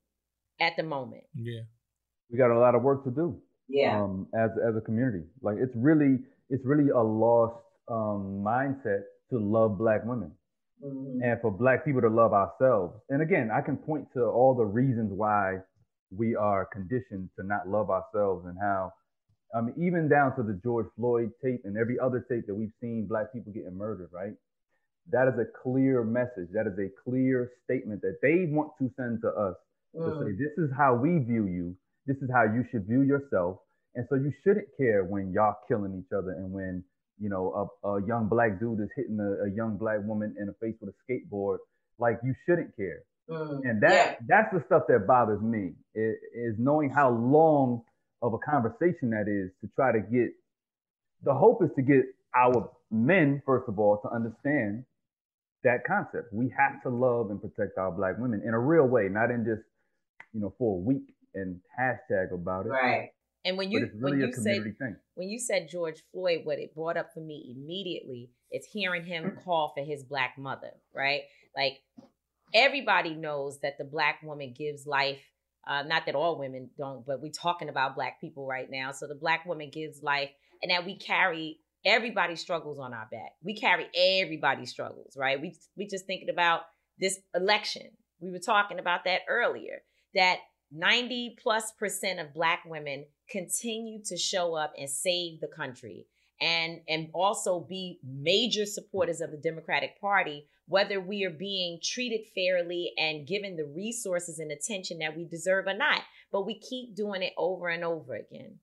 at 0.61 0.77
the 0.77 0.83
moment. 0.83 1.25
Yeah. 1.35 1.63
we 2.31 2.39
got 2.39 2.51
a 2.51 2.59
lot 2.59 2.75
of 2.75 2.83
work 2.83 3.05
to 3.05 3.11
do. 3.11 3.41
Yeah. 3.69 4.03
Um, 4.03 4.27
as 4.35 4.51
as 4.69 4.77
a 4.77 4.81
community, 4.81 5.25
like 5.41 5.57
it's 5.59 5.75
really 5.77 6.19
it's 6.51 6.65
really 6.65 6.91
a 6.91 7.01
lost 7.01 7.57
um, 7.89 8.43
mindset 8.45 9.03
to 9.31 9.39
love 9.39 9.79
black 9.79 10.05
women 10.05 10.33
and 10.83 11.41
for 11.41 11.51
black 11.51 11.85
people 11.85 12.01
to 12.01 12.09
love 12.09 12.33
ourselves. 12.33 12.95
And 13.09 13.23
again, 13.23 13.51
I 13.55 13.61
can 13.61 13.77
point 13.77 14.09
to 14.15 14.25
all 14.25 14.55
the 14.55 14.65
reasons 14.65 15.13
why 15.15 15.59
we 16.11 16.35
are 16.35 16.67
conditioned 16.73 17.31
to 17.39 17.47
not 17.47 17.69
love 17.69 17.89
ourselves 17.89 18.47
and 18.47 18.57
how. 18.61 18.93
I 19.55 19.61
mean, 19.61 19.75
even 19.79 20.09
down 20.09 20.35
to 20.37 20.43
the 20.43 20.59
George 20.63 20.87
Floyd 20.97 21.31
tape 21.45 21.61
and 21.65 21.77
every 21.77 21.99
other 21.99 22.25
tape 22.29 22.47
that 22.47 22.55
we've 22.55 22.73
seen 22.81 23.07
black 23.07 23.33
people 23.33 23.53
getting 23.53 23.77
murdered, 23.77 24.09
right? 24.13 24.33
That 25.11 25.29
is 25.29 25.35
a 25.39 25.45
clear 25.63 26.05
message. 26.05 26.49
That 26.53 26.67
is 26.67 26.79
a 26.79 26.89
clear 27.05 27.51
statement 27.65 28.03
that 28.03 28.19
they 28.23 28.47
want 28.51 28.73
to 28.79 28.91
send 28.97 29.21
to 29.23 29.29
us 29.29 29.57
to 29.95 30.01
say, 30.21 30.33
Mm. 30.33 30.39
this 30.39 30.57
is 30.59 30.71
how 30.77 30.95
we 30.95 31.19
view 31.19 31.47
you. 31.47 31.77
This 32.07 32.17
is 32.19 32.31
how 32.33 32.45
you 32.45 32.65
should 32.71 32.87
view 32.87 33.03
yourself. 33.03 33.59
And 33.95 34.07
so 34.09 34.15
you 34.15 34.33
shouldn't 34.43 34.69
care 34.79 35.05
when 35.05 35.33
y'all 35.33 35.57
killing 35.69 35.99
each 35.99 36.13
other 36.17 36.31
and 36.31 36.51
when, 36.51 36.83
you 37.21 37.29
know, 37.29 37.71
a, 37.85 37.89
a 37.89 38.07
young 38.07 38.29
black 38.29 38.59
dude 38.59 38.81
is 38.81 38.89
hitting 38.97 39.21
a, 39.21 39.45
a 39.45 39.51
young 39.51 39.77
black 39.77 39.99
woman 40.03 40.35
in 40.41 40.47
the 40.47 40.55
face 40.55 40.75
with 40.81 40.95
a 40.95 41.13
skateboard. 41.13 41.59
Like 41.99 42.19
you 42.25 42.35
shouldn't 42.47 42.75
care. 42.77 43.03
And 43.65 43.83
that 43.83 44.19
that's 44.27 44.53
the 44.53 44.63
stuff 44.67 44.85
that 44.89 45.07
bothers 45.07 45.43
me 45.43 45.73
is, 45.95 46.17
is 46.35 46.55
knowing 46.59 46.91
how 46.91 47.11
long 47.11 47.83
of 48.23 48.35
a 48.35 48.39
conversation 48.39 49.11
that 49.11 49.27
is 49.29 49.51
to 49.61 49.69
try 49.75 49.93
to 49.93 50.01
get 50.01 50.31
the 51.25 51.35
hope 51.35 51.63
is 51.63 51.71
to 51.77 51.83
get 51.83 52.05
our 52.35 52.71
men, 52.91 53.43
first 53.45 53.69
of 53.69 53.79
all, 53.79 53.99
to 54.03 54.09
understand 54.11 54.85
that 55.65 55.85
concept. 55.87 56.33
We 56.33 56.53
have 56.57 56.83
to 56.83 56.89
love 56.89 57.31
and 57.31 57.41
protect 57.41 57.79
our 57.79 57.93
black 57.93 58.19
women 58.19 58.43
in 58.45 58.55
a 58.55 58.59
real 58.59 58.87
way, 58.87 59.09
not 59.09 59.31
in 59.31 59.45
just, 59.45 59.63
you 60.33 60.41
know, 60.41 60.53
for 60.59 60.77
a 60.77 60.81
week 60.81 61.15
and 61.35 61.61
hashtag 61.79 62.33
about 62.33 62.67
it. 62.67 62.71
Right. 62.71 63.11
And 63.45 63.57
when 63.59 63.71
you 63.71 63.91
really 63.95 64.19
when 64.19 64.21
you 64.21 64.33
community 64.33 64.71
said 64.71 64.79
thing. 64.79 64.97
when 65.15 65.29
you 65.29 65.39
said 65.39 65.69
George 65.69 66.03
Floyd, 66.13 66.43
what 66.45 66.59
it 66.59 66.75
brought 66.75 66.97
up 66.97 67.13
for 67.13 67.21
me 67.21 67.57
immediately 67.57 68.31
is 68.53 68.65
hearing 68.67 69.05
him 69.05 69.37
call 69.45 69.73
for 69.77 69.83
his 69.85 70.05
black 70.05 70.39
mother, 70.39 70.71
right? 70.95 71.23
Like 71.57 71.81
everybody 72.55 73.15
knows 73.15 73.59
that 73.61 73.79
the 73.79 73.85
black 73.85 74.23
woman 74.23 74.55
gives 74.57 74.87
life. 74.87 75.21
Uh, 75.67 75.83
not 75.83 76.07
that 76.07 76.15
all 76.15 76.39
women 76.39 76.71
don't, 76.77 77.07
but 77.07 77.21
we're 77.23 77.31
talking 77.31 77.69
about 77.69 77.95
black 77.95 78.21
people 78.21 78.47
right 78.47 78.69
now. 78.71 78.93
So 78.93 79.07
the 79.07 79.15
black 79.15 79.47
woman 79.47 79.71
gives 79.71 80.03
life, 80.03 80.31
and 80.63 80.71
that 80.71 80.85
we 80.85 80.97
carry 80.97 81.59
everybody 81.85 82.37
struggles 82.37 82.79
on 82.79 82.93
our 82.95 83.09
back. 83.11 83.33
We 83.43 83.55
carry 83.55 83.87
everybody's 83.95 84.71
struggles, 84.71 85.17
right? 85.17 85.41
We 85.41 85.57
we 85.77 85.87
just 85.87 86.07
thinking 86.07 86.31
about 86.31 86.63
this 86.99 87.19
election. 87.35 87.91
We 88.21 88.31
were 88.31 88.39
talking 88.39 88.79
about 88.79 89.05
that 89.05 89.21
earlier. 89.29 89.83
That 90.15 90.39
90 90.73 91.37
plus 91.43 91.73
percent 91.73 92.21
of 92.21 92.35
black 92.35 92.65
women 92.67 93.05
continue 93.31 94.03
to 94.05 94.17
show 94.17 94.55
up 94.55 94.73
and 94.79 94.89
save 94.89 95.41
the 95.41 95.49
country 95.49 96.07
and 96.41 96.81
and 96.89 97.09
also 97.15 97.61
be 97.61 97.99
major 98.05 98.67
supporters 98.67 99.21
of 99.21 99.31
the 99.31 99.37
Democratic 99.37 100.01
Party 100.01 100.47
whether 100.73 101.01
we 101.01 101.25
are 101.25 101.31
being 101.31 101.79
treated 101.83 102.21
fairly 102.35 102.93
and 102.99 103.27
given 103.27 103.57
the 103.57 103.65
resources 103.65 104.39
and 104.39 104.51
attention 104.51 104.99
that 104.99 105.17
we 105.17 105.25
deserve 105.25 105.67
or 105.67 105.75
not 105.75 106.01
but 106.33 106.47
we 106.47 106.59
keep 106.59 106.97
doing 106.97 107.23
it 107.23 107.33
over 107.37 107.69
and 107.69 107.85
over 107.85 108.15
again 108.15 108.59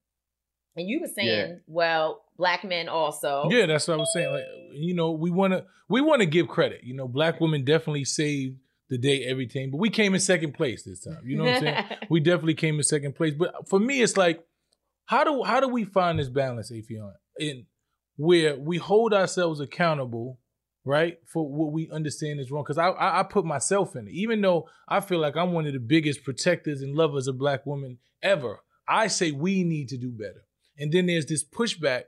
and 0.75 0.87
you 0.87 1.01
were 1.01 1.07
saying, 1.07 1.49
yeah. 1.49 1.55
well, 1.67 2.23
black 2.37 2.63
men 2.63 2.89
also. 2.89 3.49
Yeah, 3.49 3.65
that's 3.65 3.87
what 3.87 3.95
I 3.95 3.97
was 3.97 4.13
saying. 4.13 4.31
Like, 4.31 4.43
you 4.71 4.93
know, 4.93 5.11
we 5.11 5.29
want 5.29 5.53
to 5.53 5.65
we 5.89 5.99
want 5.99 6.21
to 6.21 6.25
give 6.25 6.47
credit. 6.47 6.81
You 6.83 6.93
know, 6.93 7.07
black 7.07 7.41
women 7.41 7.65
definitely 7.65 8.05
saved 8.05 8.57
the 8.89 8.97
day 8.97 9.25
everything, 9.25 9.71
but 9.71 9.77
we 9.77 9.89
came 9.89 10.13
in 10.13 10.19
second 10.19 10.53
place 10.53 10.83
this 10.83 11.01
time. 11.01 11.19
You 11.23 11.37
know 11.37 11.43
what 11.43 11.55
I'm 11.55 11.61
saying? 11.61 11.85
we 12.09 12.19
definitely 12.19 12.55
came 12.55 12.77
in 12.77 12.83
second 12.83 13.15
place. 13.15 13.33
But 13.33 13.67
for 13.67 13.79
me, 13.79 14.01
it's 14.01 14.15
like, 14.15 14.43
how 15.05 15.23
do 15.23 15.43
how 15.43 15.59
do 15.59 15.67
we 15.67 15.85
find 15.85 16.19
this 16.19 16.29
balance, 16.29 16.71
Affion, 16.71 17.13
in 17.37 17.65
where 18.15 18.57
we 18.57 18.77
hold 18.77 19.13
ourselves 19.13 19.59
accountable, 19.59 20.39
right, 20.89 21.19
for 21.25 21.47
what 21.47 21.71
we 21.71 21.89
understand 21.91 22.39
is 22.39 22.51
wrong? 22.51 22.63
Because 22.63 22.77
I, 22.77 22.89
I 22.89 23.19
I 23.19 23.23
put 23.23 23.45
myself 23.45 23.95
in 23.95 24.07
it, 24.07 24.13
even 24.13 24.41
though 24.41 24.67
I 24.87 24.99
feel 24.99 25.19
like 25.19 25.37
I'm 25.37 25.53
one 25.53 25.67
of 25.67 25.73
the 25.73 25.79
biggest 25.79 26.23
protectors 26.23 26.81
and 26.81 26.95
lovers 26.95 27.27
of 27.27 27.37
black 27.37 27.65
women 27.65 27.99
ever. 28.21 28.59
I 28.87 29.07
say 29.07 29.31
we 29.31 29.63
need 29.63 29.89
to 29.89 29.97
do 29.97 30.09
better. 30.09 30.43
And 30.77 30.91
then 30.91 31.05
there's 31.05 31.27
this 31.27 31.43
pushback 31.43 32.05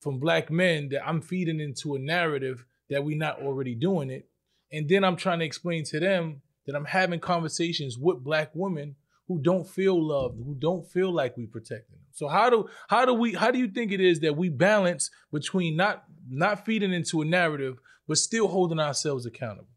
from 0.00 0.18
black 0.18 0.50
men 0.50 0.88
that 0.90 1.06
I'm 1.06 1.20
feeding 1.20 1.60
into 1.60 1.96
a 1.96 1.98
narrative 1.98 2.64
that 2.90 3.04
we're 3.04 3.18
not 3.18 3.40
already 3.40 3.74
doing 3.74 4.10
it. 4.10 4.28
And 4.70 4.88
then 4.88 5.04
I'm 5.04 5.16
trying 5.16 5.40
to 5.40 5.44
explain 5.44 5.84
to 5.86 5.98
them 5.98 6.42
that 6.66 6.76
I'm 6.76 6.84
having 6.84 7.20
conversations 7.20 7.98
with 7.98 8.22
black 8.22 8.50
women 8.54 8.94
who 9.28 9.40
don't 9.40 9.66
feel 9.68 10.00
loved, 10.00 10.38
who 10.38 10.54
don't 10.54 10.86
feel 10.86 11.12
like 11.12 11.36
we 11.36 11.46
protecting 11.46 11.96
them. 11.96 12.06
So 12.12 12.28
how 12.28 12.50
do 12.50 12.68
how 12.88 13.04
do 13.04 13.14
we 13.14 13.32
how 13.32 13.50
do 13.50 13.58
you 13.58 13.68
think 13.68 13.92
it 13.92 14.00
is 14.00 14.20
that 14.20 14.36
we 14.36 14.48
balance 14.48 15.10
between 15.32 15.76
not 15.76 16.04
not 16.28 16.64
feeding 16.64 16.92
into 16.92 17.22
a 17.22 17.24
narrative 17.24 17.78
but 18.08 18.18
still 18.18 18.48
holding 18.48 18.78
ourselves 18.78 19.26
accountable? 19.26 19.68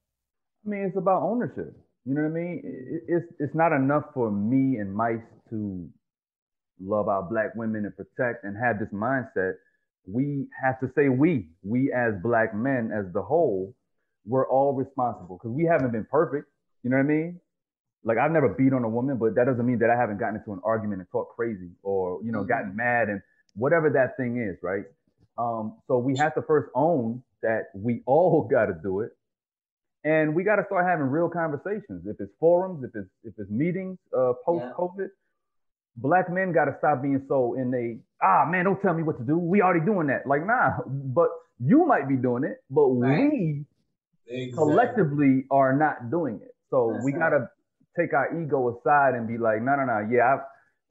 I 0.66 0.70
mean, 0.70 0.82
it's 0.82 0.98
about 0.98 1.24
ownership. 1.24 1.76
You 2.06 2.14
know 2.14 2.22
what 2.22 2.32
I 2.32 2.42
mean? 2.42 2.62
It's 3.08 3.26
it's 3.40 3.56
not 3.56 3.72
enough 3.72 4.06
for 4.14 4.32
me 4.32 4.78
and 4.78 4.94
Mice 4.94 5.20
to 5.50 5.90
love 6.80 7.08
our 7.08 7.24
black 7.24 7.56
women 7.56 7.86
and 7.86 7.96
protect 7.96 8.44
and 8.44 8.56
have 8.58 8.80
this 8.80 8.90
mindset, 8.90 9.54
we 10.08 10.48
have 10.62 10.80
to 10.80 10.92
say 10.96 11.10
we, 11.10 11.48
we 11.64 11.92
as 11.92 12.14
black 12.22 12.54
men 12.54 12.92
as 12.94 13.12
the 13.14 13.22
whole, 13.22 13.74
we're 14.26 14.48
all 14.50 14.74
responsible 14.74 15.38
because 15.38 15.56
we 15.56 15.66
haven't 15.66 15.92
been 15.92 16.06
perfect. 16.10 16.48
You 16.84 16.90
know 16.90 16.98
what 16.98 17.04
I 17.04 17.08
mean? 17.08 17.40
Like 18.04 18.18
I've 18.18 18.32
never 18.32 18.50
beat 18.50 18.74
on 18.74 18.84
a 18.84 18.90
woman, 18.90 19.18
but 19.18 19.36
that 19.36 19.46
doesn't 19.46 19.66
mean 19.66 19.80
that 19.80 19.90
I 19.90 19.96
haven't 19.96 20.20
gotten 20.20 20.36
into 20.36 20.54
an 20.54 20.62
argument 20.64 21.02
and 21.02 21.10
talked 21.12 21.36
crazy 21.36 21.72
or, 21.82 22.20
you 22.24 22.32
know, 22.32 22.40
mm-hmm. 22.40 22.50
gotten 22.50 22.76
mad 22.76 23.10
and 23.10 23.22
whatever 23.56 23.90
that 23.90 24.16
thing 24.18 24.38
is, 24.38 24.58
right? 24.62 24.84
Um, 25.38 25.78
so 25.88 25.98
we 25.98 26.16
have 26.18 26.36
to 26.36 26.42
first 26.44 26.70
own 26.76 27.24
that 27.46 27.70
we 27.74 28.02
all 28.06 28.48
got 28.52 28.66
to 28.66 28.76
do 28.82 29.02
it. 29.02 29.12
And 30.04 30.36
we 30.36 30.44
got 30.44 30.58
to 30.58 30.66
start 30.68 30.86
having 30.86 31.08
real 31.08 31.30
conversations. 31.30 32.06
If 32.06 32.18
it's 32.20 32.32
forums, 32.40 32.84
if 32.84 32.92
it's 32.94 33.10
if 33.24 33.34
it's 33.40 33.50
meetings 33.50 33.98
uh, 34.16 34.34
post 34.46 34.66
COVID, 34.78 35.10
yeah 35.10 35.22
black 35.98 36.32
men 36.32 36.52
got 36.52 36.66
to 36.66 36.76
stop 36.78 37.02
being 37.02 37.24
so 37.28 37.56
in 37.56 37.74
a 37.74 38.26
ah 38.26 38.46
man 38.46 38.66
don't 38.66 38.82
tell 38.82 38.94
me 38.94 39.04
what 39.04 39.18
to 39.18 39.24
do 39.24 39.38
we 39.38 39.62
already 39.62 39.86
doing 39.86 40.08
that 40.08 40.28
like 40.28 40.46
nah 40.46 40.72
but 40.88 41.30
you 41.60 41.86
might 41.86 42.08
be 42.08 42.16
doing 42.16 42.44
it 42.44 42.58
but 42.70 42.88
right. 42.88 43.32
we 43.32 43.66
exactly. 44.28 44.52
collectively 44.54 45.46
are 45.52 45.76
not 45.76 46.12
doing 46.12 46.40
it 46.44 46.56
so 46.70 46.92
That's 46.94 47.06
we 47.06 47.12
got 47.14 47.30
to 47.30 47.48
take 47.98 48.14
our 48.14 48.42
ego 48.42 48.78
aside 48.78 49.16
and 49.16 49.28
be 49.28 49.38
like 49.38 49.62
no 49.62 49.76
no 49.76 49.86
no 49.86 50.08
yeah 50.12 50.38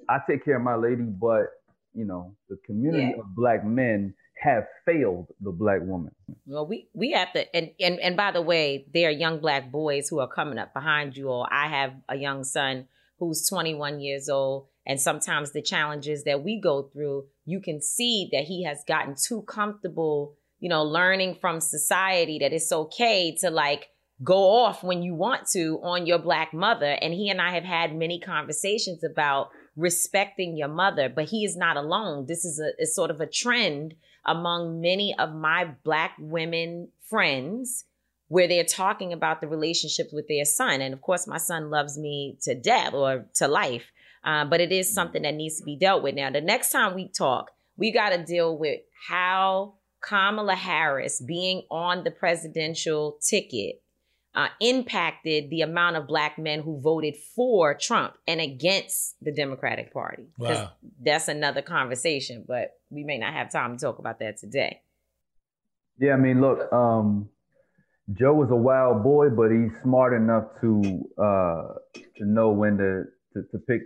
I, 0.08 0.16
I 0.16 0.18
take 0.28 0.44
care 0.44 0.56
of 0.56 0.62
my 0.62 0.76
lady 0.76 1.02
but 1.02 1.52
you 1.92 2.06
know 2.06 2.34
the 2.48 2.56
community 2.64 3.12
yeah. 3.14 3.20
of 3.20 3.34
black 3.36 3.64
men 3.64 4.14
have 4.44 4.64
failed 4.84 5.26
the 5.40 5.50
black 5.50 5.80
woman. 5.82 6.12
Well, 6.46 6.66
we 6.66 6.88
we 6.92 7.12
have 7.12 7.32
to, 7.32 7.56
and 7.56 7.70
and 7.80 7.98
and 7.98 8.16
by 8.16 8.30
the 8.30 8.42
way, 8.42 8.86
there 8.92 9.08
are 9.08 9.12
young 9.12 9.40
black 9.40 9.72
boys 9.72 10.08
who 10.08 10.20
are 10.20 10.28
coming 10.28 10.58
up 10.58 10.74
behind 10.74 11.16
you 11.16 11.30
all. 11.30 11.48
I 11.50 11.68
have 11.68 11.94
a 12.08 12.16
young 12.16 12.44
son 12.44 12.86
who's 13.18 13.48
21 13.48 14.00
years 14.00 14.28
old 14.28 14.66
and 14.86 15.00
sometimes 15.00 15.52
the 15.52 15.62
challenges 15.62 16.24
that 16.24 16.42
we 16.42 16.60
go 16.60 16.82
through, 16.82 17.26
you 17.46 17.60
can 17.60 17.80
see 17.80 18.28
that 18.32 18.44
he 18.44 18.64
has 18.64 18.84
gotten 18.86 19.14
too 19.14 19.42
comfortable, 19.42 20.36
you 20.60 20.68
know, 20.68 20.82
learning 20.82 21.36
from 21.40 21.60
society 21.60 22.38
that 22.40 22.52
it's 22.52 22.70
okay 22.70 23.34
to 23.40 23.50
like 23.50 23.88
go 24.22 24.50
off 24.50 24.84
when 24.84 25.02
you 25.02 25.14
want 25.14 25.48
to 25.52 25.80
on 25.82 26.06
your 26.06 26.18
black 26.18 26.52
mother. 26.52 26.98
And 27.00 27.14
he 27.14 27.30
and 27.30 27.40
I 27.40 27.54
have 27.54 27.64
had 27.64 27.96
many 27.96 28.20
conversations 28.20 29.02
about 29.02 29.48
respecting 29.74 30.56
your 30.56 30.68
mother, 30.68 31.08
but 31.08 31.30
he 31.30 31.44
is 31.44 31.56
not 31.56 31.76
alone. 31.76 32.26
This 32.26 32.44
is 32.44 32.60
a 32.60 32.80
is 32.80 32.94
sort 32.94 33.10
of 33.10 33.20
a 33.20 33.26
trend 33.26 33.94
among 34.26 34.80
many 34.80 35.14
of 35.18 35.34
my 35.34 35.66
black 35.84 36.14
women 36.18 36.88
friends 37.08 37.84
where 38.28 38.48
they're 38.48 38.64
talking 38.64 39.12
about 39.12 39.40
the 39.40 39.48
relationships 39.48 40.12
with 40.12 40.26
their 40.28 40.44
son. 40.44 40.80
And 40.80 40.94
of 40.94 41.02
course, 41.02 41.26
my 41.26 41.38
son 41.38 41.70
loves 41.70 41.98
me 41.98 42.38
to 42.42 42.54
death 42.54 42.94
or 42.94 43.26
to 43.34 43.48
life. 43.48 43.84
Um, 44.24 44.48
but 44.48 44.60
it 44.60 44.72
is 44.72 44.92
something 44.92 45.22
that 45.22 45.34
needs 45.34 45.58
to 45.58 45.64
be 45.64 45.76
dealt 45.76 46.02
with. 46.02 46.14
Now, 46.14 46.30
the 46.30 46.40
next 46.40 46.70
time 46.70 46.94
we 46.94 47.08
talk, 47.08 47.50
we 47.76 47.92
got 47.92 48.10
to 48.10 48.24
deal 48.24 48.56
with 48.56 48.80
how 49.08 49.74
Kamala 50.00 50.54
Harris 50.54 51.20
being 51.20 51.62
on 51.70 52.04
the 52.04 52.10
presidential 52.10 53.18
ticket 53.22 53.82
uh, 54.34 54.48
impacted 54.60 55.48
the 55.50 55.60
amount 55.60 55.96
of 55.96 56.08
black 56.08 56.38
men 56.38 56.60
who 56.60 56.80
voted 56.80 57.14
for 57.36 57.74
Trump 57.74 58.14
and 58.26 58.40
against 58.40 59.14
the 59.22 59.32
Democratic 59.32 59.92
Party. 59.92 60.26
Wow. 60.38 60.72
That's 61.00 61.28
another 61.28 61.62
conversation, 61.62 62.44
but 62.46 62.72
we 62.94 63.04
may 63.04 63.18
not 63.18 63.34
have 63.34 63.50
time 63.50 63.76
to 63.76 63.84
talk 63.84 63.98
about 63.98 64.18
that 64.20 64.38
today. 64.38 64.80
Yeah, 65.98 66.14
I 66.14 66.16
mean, 66.16 66.40
look, 66.40 66.72
um, 66.72 67.28
Joe 68.12 68.34
was 68.34 68.50
a 68.50 68.56
wild 68.56 69.02
boy, 69.02 69.30
but 69.30 69.50
he's 69.50 69.70
smart 69.82 70.12
enough 70.12 70.44
to 70.60 71.08
uh, 71.18 71.74
to 72.16 72.24
know 72.24 72.50
when 72.50 72.76
to, 72.78 73.04
to, 73.32 73.48
to 73.50 73.58
pick 73.58 73.82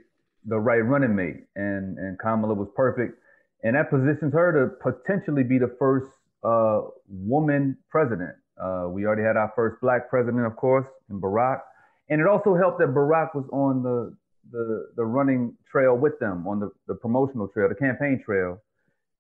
the 0.47 0.59
right 0.59 0.79
running 0.81 1.15
mate, 1.15 1.45
and 1.55 1.99
and 1.99 2.19
Kamala 2.19 2.55
was 2.55 2.69
perfect, 2.75 3.21
and 3.63 3.77
that 3.77 3.91
positions 3.91 4.33
her 4.33 4.53
to 4.53 4.91
potentially 4.91 5.45
be 5.45 5.59
the 5.59 5.75
first 5.79 6.11
uh, 6.43 6.81
woman 7.09 7.77
president. 7.91 8.35
Uh, 8.61 8.87
we 8.89 9.07
already 9.07 9.23
had 9.23 9.37
our 9.37 9.53
first 9.55 9.81
black 9.81 10.11
president, 10.11 10.45
of 10.47 10.57
course, 10.57 10.87
in 11.11 11.21
Barack, 11.21 11.61
and 12.09 12.21
it 12.21 12.27
also 12.27 12.57
helped 12.57 12.79
that 12.79 12.89
Barack 12.89 13.35
was 13.35 13.45
on 13.53 13.83
the 13.83 14.17
the 14.51 14.89
the 14.97 15.05
running 15.05 15.55
trail 15.71 15.97
with 15.97 16.19
them 16.19 16.47
on 16.47 16.59
the, 16.59 16.71
the 16.87 16.95
promotional 16.95 17.49
trail, 17.49 17.69
the 17.69 17.75
campaign 17.75 18.21
trail. 18.25 18.59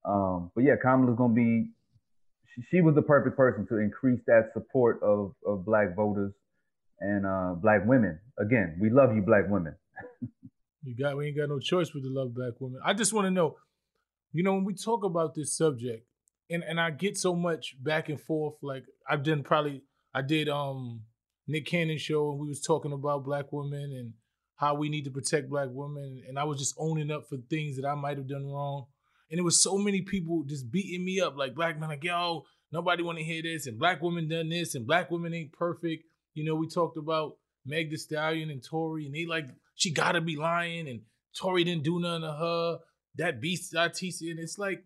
Um, 0.04 0.50
but 0.54 0.64
yeah, 0.64 0.74
Kamala's 0.80 1.16
gonna 1.16 1.34
be. 1.34 1.70
She, 2.70 2.80
was 2.80 2.96
the 2.96 3.02
perfect 3.02 3.36
person 3.36 3.66
to 3.68 3.78
increase 3.78 4.20
that 4.26 4.50
support 4.52 5.00
of 5.02 5.32
of 5.46 5.64
black 5.64 5.94
voters 5.94 6.32
and 7.00 7.24
uh, 7.24 7.54
black 7.54 7.86
women. 7.86 8.18
Again, 8.38 8.78
we 8.80 8.90
love 8.90 9.14
you, 9.14 9.22
black 9.22 9.48
women. 9.48 9.74
You 10.84 10.94
got 10.96 11.16
we 11.16 11.26
ain't 11.26 11.36
got 11.36 11.48
no 11.48 11.58
choice 11.58 11.90
but 11.90 12.02
to 12.02 12.08
love 12.08 12.34
black 12.34 12.52
women. 12.60 12.80
I 12.84 12.94
just 12.94 13.12
want 13.12 13.26
to 13.26 13.30
know, 13.30 13.56
you 14.32 14.42
know, 14.42 14.54
when 14.54 14.64
we 14.64 14.74
talk 14.74 15.04
about 15.04 15.34
this 15.34 15.54
subject, 15.54 16.06
and 16.48 16.62
and 16.62 16.80
I 16.80 16.90
get 16.90 17.18
so 17.18 17.34
much 17.34 17.76
back 17.82 18.08
and 18.08 18.20
forth. 18.20 18.54
Like 18.62 18.84
I've 19.08 19.22
done 19.22 19.42
probably 19.42 19.82
I 20.14 20.22
did 20.22 20.48
um 20.48 21.02
Nick 21.46 21.66
Cannon 21.66 21.98
show 21.98 22.30
and 22.30 22.38
we 22.38 22.48
was 22.48 22.60
talking 22.60 22.92
about 22.92 23.24
black 23.24 23.52
women 23.52 23.92
and 23.92 24.12
how 24.56 24.74
we 24.74 24.88
need 24.88 25.04
to 25.04 25.10
protect 25.10 25.50
black 25.50 25.68
women, 25.70 26.22
and 26.28 26.38
I 26.38 26.44
was 26.44 26.58
just 26.58 26.74
owning 26.78 27.10
up 27.10 27.28
for 27.28 27.36
things 27.50 27.76
that 27.76 27.86
I 27.86 27.94
might 27.94 28.16
have 28.16 28.28
done 28.28 28.46
wrong. 28.46 28.86
And 29.30 29.38
it 29.38 29.42
was 29.42 29.60
so 29.60 29.76
many 29.76 30.02
people 30.02 30.44
just 30.44 30.70
beating 30.70 31.04
me 31.04 31.20
up, 31.20 31.36
like 31.36 31.54
black 31.54 31.78
men, 31.78 31.88
like 31.88 32.04
yo, 32.04 32.44
nobody 32.72 33.02
want 33.02 33.18
to 33.18 33.24
hear 33.24 33.42
this, 33.42 33.66
and 33.66 33.78
black 33.78 34.02
women 34.02 34.28
done 34.28 34.48
this, 34.48 34.74
and 34.74 34.86
black 34.86 35.10
women 35.10 35.34
ain't 35.34 35.52
perfect. 35.52 36.04
You 36.34 36.44
know, 36.44 36.54
we 36.54 36.68
talked 36.68 36.96
about 36.96 37.36
Meg 37.66 37.90
Thee 37.90 37.96
Stallion 37.96 38.50
and 38.50 38.62
Tory, 38.62 39.06
and 39.06 39.14
they 39.14 39.26
like 39.26 39.48
she 39.74 39.92
gotta 39.92 40.20
be 40.20 40.36
lying, 40.36 40.88
and 40.88 41.02
Tory 41.38 41.64
didn't 41.64 41.84
do 41.84 42.00
nothing 42.00 42.22
to 42.22 42.32
her. 42.32 42.78
That 43.16 43.40
beast 43.40 43.74
Artisa, 43.74 44.30
and 44.30 44.38
it's 44.38 44.58
like, 44.58 44.84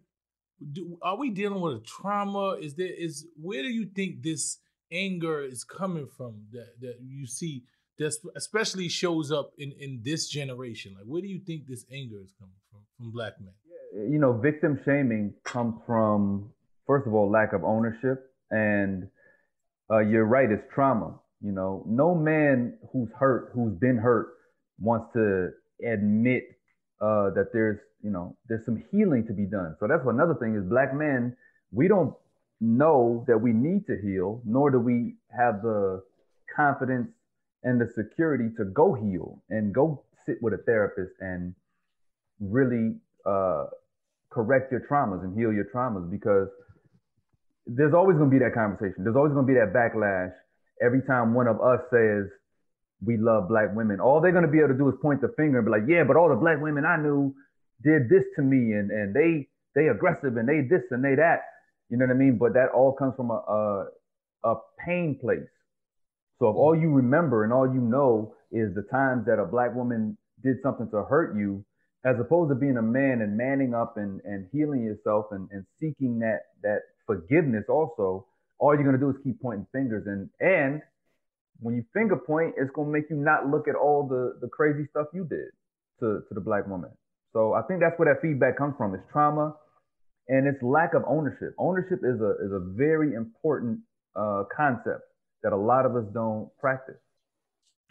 do, 0.72 0.98
are 1.02 1.16
we 1.16 1.30
dealing 1.30 1.60
with 1.60 1.76
a 1.76 1.80
trauma? 1.80 2.56
Is 2.60 2.74
there 2.74 2.92
is 2.92 3.26
where 3.40 3.62
do 3.62 3.68
you 3.68 3.86
think 3.86 4.22
this 4.22 4.58
anger 4.90 5.42
is 5.42 5.64
coming 5.64 6.08
from 6.16 6.42
that 6.52 6.80
that 6.80 6.96
you 7.00 7.26
see 7.26 7.64
that 7.98 8.14
especially 8.36 8.88
shows 8.88 9.30
up 9.30 9.52
in 9.58 9.72
in 9.72 10.00
this 10.02 10.28
generation? 10.28 10.94
Like, 10.94 11.04
where 11.06 11.22
do 11.22 11.28
you 11.28 11.40
think 11.40 11.66
this 11.66 11.84
anger 11.92 12.20
is 12.22 12.32
coming 12.38 12.54
from 12.70 12.80
from 12.96 13.12
black 13.12 13.34
men? 13.40 13.54
You 13.94 14.18
know, 14.18 14.32
victim 14.32 14.80
shaming 14.84 15.34
comes 15.44 15.74
from 15.86 16.50
first 16.86 17.06
of 17.06 17.14
all 17.14 17.30
lack 17.30 17.52
of 17.52 17.62
ownership, 17.64 18.30
and 18.50 19.08
uh, 19.90 19.98
you're 19.98 20.24
right, 20.24 20.50
it's 20.50 20.64
trauma. 20.72 21.14
You 21.42 21.52
know, 21.52 21.84
no 21.86 22.14
man 22.14 22.78
who's 22.92 23.10
hurt, 23.18 23.50
who's 23.54 23.74
been 23.74 23.98
hurt, 23.98 24.34
wants 24.80 25.12
to 25.14 25.50
admit 25.84 26.44
uh, 27.00 27.30
that 27.30 27.52
there's 27.52 27.80
you 28.02 28.10
know 28.10 28.36
there's 28.48 28.64
some 28.64 28.82
healing 28.90 29.26
to 29.26 29.32
be 29.32 29.44
done. 29.44 29.76
So 29.78 29.86
that's 29.86 30.06
another 30.06 30.34
thing 30.34 30.54
is 30.54 30.64
black 30.64 30.94
men 30.94 31.36
we 31.72 31.88
don't 31.88 32.14
know 32.60 33.24
that 33.26 33.38
we 33.38 33.52
need 33.52 33.86
to 33.86 33.98
heal, 34.00 34.40
nor 34.44 34.70
do 34.70 34.78
we 34.78 35.16
have 35.36 35.62
the 35.62 36.02
confidence 36.54 37.10
and 37.64 37.80
the 37.80 37.88
security 37.88 38.50
to 38.56 38.64
go 38.66 38.92
heal 38.92 39.42
and 39.50 39.74
go 39.74 40.04
sit 40.24 40.40
with 40.42 40.54
a 40.54 40.58
therapist 40.58 41.14
and 41.20 41.54
really 42.40 42.94
uh, 43.26 43.66
correct 44.32 44.72
your 44.72 44.82
traumas 44.90 45.22
and 45.22 45.36
heal 45.36 45.52
your 45.52 45.66
traumas 45.74 46.10
because 46.10 46.48
there's 47.66 47.94
always 47.94 48.16
going 48.16 48.30
to 48.30 48.34
be 48.34 48.42
that 48.42 48.54
conversation. 48.54 49.04
There's 49.04 49.16
always 49.16 49.32
going 49.32 49.46
to 49.46 49.52
be 49.52 49.58
that 49.58 49.72
backlash 49.72 50.32
every 50.82 51.02
time 51.06 51.34
one 51.34 51.46
of 51.46 51.60
us 51.60 51.80
says 51.92 52.26
we 53.04 53.16
love 53.16 53.48
black 53.48 53.74
women. 53.74 54.00
All 54.00 54.20
they're 54.20 54.32
going 54.32 54.46
to 54.46 54.50
be 54.50 54.58
able 54.58 54.74
to 54.74 54.78
do 54.78 54.88
is 54.88 54.94
point 55.02 55.20
the 55.20 55.32
finger 55.36 55.58
and 55.58 55.66
be 55.66 55.70
like, 55.70 55.86
yeah, 55.88 56.04
but 56.06 56.16
all 56.16 56.28
the 56.28 56.36
black 56.36 56.60
women 56.60 56.84
I 56.84 56.96
knew 56.96 57.34
did 57.82 58.08
this 58.08 58.24
to 58.36 58.42
me 58.42 58.74
and, 58.74 58.90
and 58.90 59.14
they 59.14 59.48
they 59.74 59.88
aggressive 59.88 60.36
and 60.36 60.48
they 60.48 60.62
this 60.68 60.82
and 60.90 61.04
they 61.04 61.14
that. 61.16 61.42
You 61.88 61.98
know 61.98 62.06
what 62.06 62.14
I 62.14 62.18
mean? 62.18 62.38
But 62.38 62.54
that 62.54 62.68
all 62.74 62.92
comes 62.92 63.14
from 63.16 63.30
a, 63.30 63.34
a, 63.34 63.86
a 64.44 64.54
pain 64.84 65.18
place. 65.20 65.48
So 66.38 66.48
if 66.48 66.56
all 66.56 66.76
you 66.76 66.90
remember 66.90 67.44
and 67.44 67.52
all 67.52 67.66
you 67.66 67.80
know 67.80 68.34
is 68.50 68.74
the 68.74 68.82
times 68.90 69.26
that 69.26 69.38
a 69.38 69.46
black 69.46 69.74
woman 69.74 70.16
did 70.42 70.56
something 70.62 70.88
to 70.90 71.04
hurt 71.04 71.36
you, 71.36 71.64
as 72.04 72.16
opposed 72.18 72.50
to 72.50 72.54
being 72.54 72.76
a 72.76 72.82
man 72.82 73.20
and 73.22 73.36
manning 73.36 73.74
up 73.74 73.96
and, 73.96 74.20
and 74.24 74.48
healing 74.52 74.82
yourself 74.82 75.26
and, 75.30 75.48
and 75.52 75.64
seeking 75.80 76.18
that 76.18 76.40
that 76.62 76.80
forgiveness 77.06 77.64
also, 77.68 78.26
all 78.58 78.74
you're 78.74 78.84
gonna 78.84 78.98
do 78.98 79.10
is 79.10 79.16
keep 79.22 79.40
pointing 79.40 79.66
fingers 79.72 80.06
and 80.06 80.28
and 80.40 80.82
when 81.60 81.76
you 81.76 81.84
finger 81.94 82.16
point, 82.16 82.54
it's 82.56 82.70
gonna 82.74 82.90
make 82.90 83.04
you 83.08 83.16
not 83.16 83.48
look 83.48 83.68
at 83.68 83.74
all 83.76 84.06
the 84.06 84.38
the 84.40 84.48
crazy 84.48 84.86
stuff 84.90 85.06
you 85.14 85.24
did 85.24 85.50
to 86.00 86.22
to 86.28 86.34
the 86.34 86.40
black 86.40 86.66
woman. 86.66 86.90
So 87.32 87.54
I 87.54 87.62
think 87.62 87.80
that's 87.80 87.98
where 87.98 88.12
that 88.12 88.20
feedback 88.20 88.58
comes 88.58 88.74
from. 88.76 88.94
It's 88.94 89.04
trauma 89.12 89.54
and 90.28 90.46
it's 90.46 90.62
lack 90.62 90.94
of 90.94 91.02
ownership. 91.06 91.54
Ownership 91.58 92.00
is 92.02 92.20
a 92.20 92.30
is 92.44 92.52
a 92.52 92.60
very 92.60 93.14
important 93.14 93.80
uh, 94.16 94.44
concept 94.54 95.02
that 95.42 95.52
a 95.52 95.56
lot 95.56 95.86
of 95.86 95.96
us 95.96 96.04
don't 96.12 96.50
practice. 96.58 96.98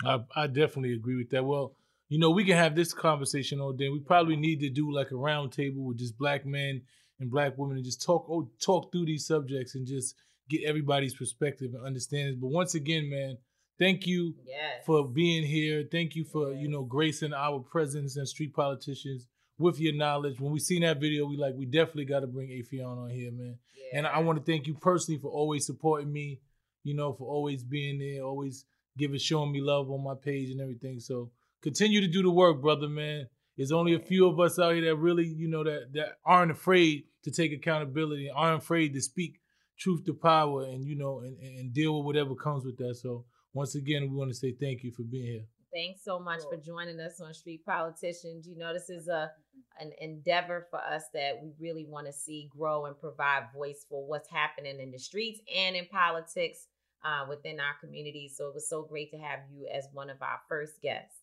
I, 0.06 0.20
I 0.36 0.48
definitely 0.48 0.94
agree 0.94 1.18
with 1.18 1.30
that. 1.32 1.44
Well, 1.44 1.74
you 2.12 2.20
know, 2.20 2.30
we 2.30 2.44
can 2.44 2.58
have 2.58 2.76
this 2.76 2.94
conversation 2.94 3.62
all 3.62 3.72
day. 3.72 3.88
We 3.88 4.00
probably 4.00 4.36
need 4.36 4.60
to 4.60 4.70
do 4.70 4.92
like 4.92 5.12
a 5.12 5.16
round 5.16 5.54
table 5.54 5.86
with 5.86 5.98
just 5.98 6.18
black 6.18 6.46
men 6.46 6.82
and 7.22 7.32
black 7.32 7.58
women 7.58 7.78
and 7.78 7.86
just 7.86 8.02
talk 8.02 8.26
oh, 8.30 8.50
talk 8.62 8.92
through 8.92 9.06
these 9.06 9.26
subjects 9.26 9.76
and 9.76 9.88
just 9.88 10.16
get 10.50 10.66
everybody's 10.66 11.14
perspective 11.14 11.74
and 11.74 11.86
understanding. 11.86 12.38
But 12.38 12.50
once 12.50 12.76
again, 12.76 13.10
man, 13.10 13.38
thank 13.80 14.06
you 14.06 14.36
yes. 14.46 14.86
for 14.86 15.08
being 15.08 15.44
here. 15.44 15.88
Thank 15.90 16.18
you 16.18 16.26
for, 16.26 16.52
you 16.52 16.68
know, 16.68 16.84
gracing 16.84 17.32
our 17.34 17.60
presence 17.60 18.18
and 18.18 18.28
street 18.28 18.54
politicians 18.54 19.28
with 19.58 19.80
your 19.80 19.94
knowledge. 19.94 20.38
When 20.38 20.52
we 20.52 20.60
seen 20.60 20.82
that 20.82 21.00
video, 21.00 21.26
we 21.26 21.38
like 21.38 21.56
we 21.56 21.66
definitely 21.66 22.06
got 22.06 22.20
to 22.20 22.28
bring 22.28 22.50
Affion 22.50 23.04
on 23.06 23.10
here, 23.10 23.32
man. 23.32 23.58
Yeah. 23.74 24.00
And 24.00 24.08
I 24.08 24.20
want 24.20 24.38
to 24.38 24.44
thank 24.44 24.68
you 24.68 24.74
personally 24.74 25.22
for 25.22 25.32
always 25.32 25.66
supporting 25.66 26.12
me. 26.12 26.42
You 26.84 26.94
know, 26.94 27.14
for 27.14 27.32
always 27.32 27.64
being 27.64 28.00
there, 28.00 28.26
always 28.26 28.66
giving, 28.98 29.18
showing 29.18 29.54
me 29.54 29.62
love 29.62 29.90
on 29.90 30.04
my 30.04 30.16
page 30.16 30.50
and 30.50 30.60
everything. 30.60 31.00
So 31.00 31.30
continue 31.62 32.02
to 32.02 32.08
do 32.08 32.22
the 32.22 32.32
work, 32.32 32.62
brother, 32.62 32.88
man. 32.88 33.28
There's 33.58 33.72
only 33.72 33.94
a 33.94 34.00
few 34.00 34.28
of 34.28 34.40
us 34.40 34.58
out 34.58 34.74
here 34.74 34.86
that 34.86 34.96
really, 34.96 35.28
you 35.28 35.48
know, 35.48 35.64
that 35.64 35.94
that 35.94 36.18
aren't 36.26 36.52
afraid 36.52 37.04
to 37.24 37.32
take 37.32 37.52
accountability, 37.52 38.30
aren't 38.34 38.64
afraid 38.64 38.94
to 38.94 39.02
speak 39.02 39.40
truth 39.78 40.06
to 40.06 40.14
power, 40.14 40.64
and 40.64 40.86
you 40.86 40.96
know, 40.96 41.20
and, 41.20 41.38
and 41.40 41.74
deal 41.74 41.98
with 41.98 42.06
whatever 42.06 42.36
comes 42.36 42.66
with 42.66 42.78
that. 42.78 42.96
So 42.96 43.26
once 43.54 43.76
again, 43.76 44.04
we 44.04 44.16
want 44.16 44.32
to 44.32 44.36
say 44.36 44.54
thank 44.54 44.84
you 44.84 44.92
for 44.92 45.04
being 45.04 45.26
here. 45.26 45.46
Thanks 45.74 46.04
so 46.04 46.20
much 46.20 46.42
for 46.50 46.58
joining 46.58 47.00
us 47.00 47.22
on 47.22 47.34
Street 47.34 47.66
Politicians. 47.66 48.46
You 48.46 48.58
know, 48.58 48.74
this 48.74 48.90
is 48.90 49.08
a 49.08 49.32
an 49.80 49.92
endeavor 50.00 50.68
for 50.70 50.80
us 50.80 51.04
that 51.14 51.40
we 51.42 51.54
really 51.60 51.86
want 51.86 52.08
to 52.08 52.14
see 52.14 52.50
grow 52.56 52.86
and 52.86 53.00
provide 53.00 53.44
voice 53.56 53.86
for 53.90 54.06
what's 54.06 54.30
happening 54.30 54.80
in 54.80 54.92
the 54.92 55.00
streets 55.00 55.40
and 55.54 55.76
in 55.76 55.86
politics 55.88 56.68
uh, 57.04 57.26
within 57.28 57.60
our 57.60 57.74
community. 57.80 58.30
So 58.34 58.48
it 58.48 58.54
was 58.54 58.70
so 58.70 58.84
great 58.84 59.12
to 59.12 59.18
have 59.18 59.40
you 59.52 59.68
as 59.74 59.88
one 59.94 60.10
of 60.10 60.22
our 60.22 60.40
first 60.48 60.82
guests. 60.82 61.21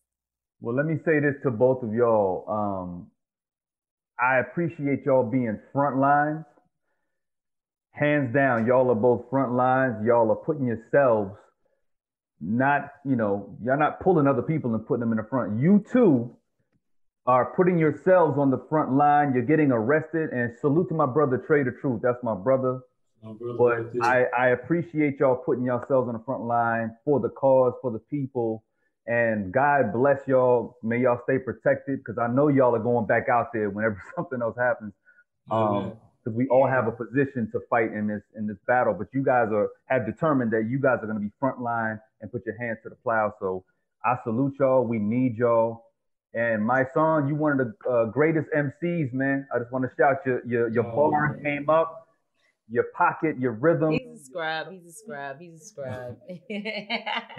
Well, 0.61 0.75
let 0.75 0.85
me 0.85 0.95
say 1.05 1.19
this 1.19 1.35
to 1.43 1.51
both 1.51 1.83
of 1.83 1.93
y'all. 1.93 2.45
Um, 2.49 3.07
I 4.19 4.39
appreciate 4.39 5.05
y'all 5.05 5.23
being 5.23 5.59
front 5.71 5.97
lines. 5.97 6.45
Hands 7.91 8.33
down, 8.33 8.65
y'all 8.67 8.89
are 8.91 8.95
both 8.95 9.29
front 9.29 9.53
lines. 9.53 10.05
Y'all 10.05 10.29
are 10.31 10.35
putting 10.35 10.65
yourselves 10.65 11.31
not, 12.41 12.91
you 13.05 13.15
know, 13.15 13.57
y'all 13.63 13.77
not 13.77 13.99
pulling 13.99 14.27
other 14.27 14.41
people 14.41 14.73
and 14.73 14.85
putting 14.85 15.01
them 15.01 15.11
in 15.11 15.17
the 15.17 15.27
front. 15.29 15.59
You 15.59 15.83
too 15.91 16.35
are 17.25 17.53
putting 17.55 17.77
yourselves 17.77 18.37
on 18.37 18.49
the 18.49 18.63
front 18.69 18.93
line. 18.93 19.33
You're 19.33 19.43
getting 19.43 19.71
arrested. 19.71 20.29
And 20.31 20.51
salute 20.61 20.87
to 20.89 20.95
my 20.95 21.05
brother, 21.05 21.37
Trey 21.45 21.63
the 21.63 21.71
Truth. 21.81 22.01
That's 22.01 22.23
my 22.23 22.35
brother. 22.35 22.79
My 23.21 23.33
brother 23.33 23.57
but 23.57 24.03
I, 24.05 24.25
I 24.37 24.47
appreciate 24.49 25.19
y'all 25.19 25.35
putting 25.35 25.65
yourselves 25.65 26.07
on 26.07 26.13
the 26.13 26.23
front 26.25 26.43
line 26.43 26.95
for 27.03 27.19
the 27.19 27.29
cause, 27.29 27.73
for 27.81 27.91
the 27.91 27.99
people. 27.99 28.63
And 29.09 29.51
God 29.51 29.91
bless 29.91 30.19
y'all. 30.27 30.77
May 30.83 30.99
y'all 31.01 31.19
stay 31.23 31.39
protected 31.39 31.99
because 31.99 32.19
I 32.19 32.27
know 32.27 32.47
y'all 32.47 32.75
are 32.75 32.79
going 32.79 33.07
back 33.07 33.27
out 33.27 33.51
there 33.51 33.71
whenever 33.71 34.01
something 34.15 34.41
else 34.41 34.55
happens. 34.57 34.93
Um, 35.51 35.93
because 36.23 36.37
we 36.37 36.47
all 36.49 36.67
have 36.67 36.87
a 36.87 36.91
position 36.91 37.49
to 37.51 37.59
fight 37.69 37.91
in 37.91 38.07
this 38.07 38.21
in 38.35 38.45
this 38.45 38.57
battle. 38.67 38.93
But 38.93 39.07
you 39.13 39.23
guys 39.23 39.47
are 39.51 39.69
have 39.87 40.05
determined 40.05 40.51
that 40.51 40.67
you 40.69 40.79
guys 40.79 40.99
are 41.01 41.07
going 41.07 41.17
to 41.17 41.23
be 41.23 41.31
front 41.39 41.59
line 41.59 41.99
and 42.21 42.31
put 42.31 42.45
your 42.45 42.57
hands 42.57 42.79
to 42.83 42.89
the 42.89 42.95
plow. 42.95 43.33
So 43.39 43.63
I 44.05 44.15
salute 44.23 44.55
y'all. 44.59 44.85
We 44.85 44.99
need 44.99 45.37
y'all. 45.37 45.85
And 46.33 46.63
my 46.63 46.85
son, 46.93 47.27
you 47.27 47.35
one 47.35 47.59
of 47.59 47.67
the 47.67 47.89
uh, 47.89 48.05
greatest 48.05 48.47
MCs, 48.55 49.11
man. 49.13 49.47
I 49.53 49.57
just 49.57 49.71
want 49.71 49.85
to 49.85 49.91
shout 49.97 50.17
your 50.25 50.45
your 50.45 50.69
your 50.69 50.85
oh, 50.85 51.09
bar 51.09 51.33
man. 51.33 51.43
came 51.43 51.69
up, 51.69 52.08
your 52.69 52.85
pocket, 52.95 53.37
your 53.39 53.53
rhythm. 53.53 53.91
He's 53.91 54.21
a 54.21 54.23
scrub. 54.23 54.71
He's 54.71 54.85
a 54.85 54.91
scrub. 54.91 55.39
He's 55.39 55.61
a 55.61 55.65
scrub. 55.65 56.17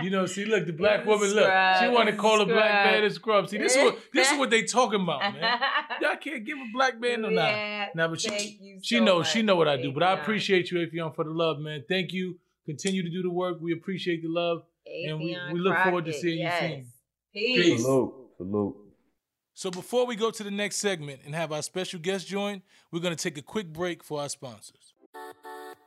you 0.03 0.11
know, 0.11 0.27
see, 0.27 0.45
look, 0.45 0.67
the 0.67 0.73
black 0.73 1.07
woman, 1.07 1.31
look, 1.31 1.51
she 1.81 1.89
want 1.89 2.09
to 2.09 2.17
call 2.17 2.41
a 2.41 2.47
black 2.47 2.93
man 2.93 3.05
a 3.05 3.11
scrub. 3.11 3.49
See, 3.49 3.59
this 3.59 3.77
is 3.77 3.85
what 3.85 3.99
this 4.13 4.31
is 4.31 4.39
what 4.39 4.51
they 4.51 4.63
talking 4.63 5.03
about, 5.03 5.21
man. 5.21 5.61
Y'all 6.01 6.17
can't 6.17 6.45
give 6.45 6.59
a 6.59 6.67
black 6.75 7.01
man 7.01 7.23
no 7.23 7.29
yeah, 7.29 7.89
nah. 7.95 8.07
Nah, 8.07 8.09
but 8.09 8.21
she 8.21 8.79
she 8.83 8.99
so 8.99 9.05
knows 9.05 9.21
much. 9.21 9.33
she 9.33 9.43
know 9.43 9.57
what 9.57 9.69
I 9.69 9.77
do. 9.77 9.93
But 9.93 10.03
I 10.03 10.13
appreciate 10.13 10.71
you, 10.71 10.79
Affion, 10.79 11.15
for 11.15 11.25
the 11.25 11.31
love, 11.31 11.59
man. 11.59 11.85
Thank 11.89 12.13
you. 12.13 12.39
Continue 12.67 13.03
to 13.03 13.11
do 13.11 13.23
the 13.23 13.31
work. 13.31 13.59
We 13.61 13.73
appreciate 13.73 14.23
the 14.23 14.29
love. 14.29 14.63
And 15.07 15.19
we, 15.19 15.37
we 15.53 15.61
look 15.61 15.77
forward 15.79 16.05
to 16.07 16.13
seeing 16.13 16.41
yes. 16.41 16.63
you 16.63 16.69
soon. 16.69 16.87
Peace. 17.33 17.67
Peace. 17.67 17.83
Salute. 17.83 18.15
Salute. 18.37 18.77
So 19.55 19.71
before 19.71 20.07
we 20.07 20.17
go 20.17 20.31
to 20.31 20.43
the 20.43 20.51
next 20.51 20.77
segment 20.77 21.21
and 21.25 21.35
have 21.35 21.53
our 21.53 21.63
special 21.63 22.01
guest 22.01 22.27
join, 22.27 22.63
we're 22.91 23.01
going 23.01 23.15
to 23.15 23.23
take 23.23 23.39
a 23.39 23.43
quick 23.43 23.73
break 23.73 24.03
for 24.03 24.21
our 24.21 24.29
sponsors. 24.29 24.90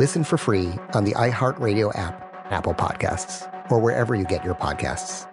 Listen 0.00 0.24
for 0.24 0.36
free 0.36 0.72
on 0.94 1.04
the 1.04 1.12
iHeartRadio 1.12 1.96
app, 1.96 2.50
Apple 2.50 2.74
Podcasts, 2.74 3.48
or 3.70 3.78
wherever 3.78 4.16
you 4.16 4.24
get 4.24 4.44
your 4.44 4.56
podcasts. 4.56 5.30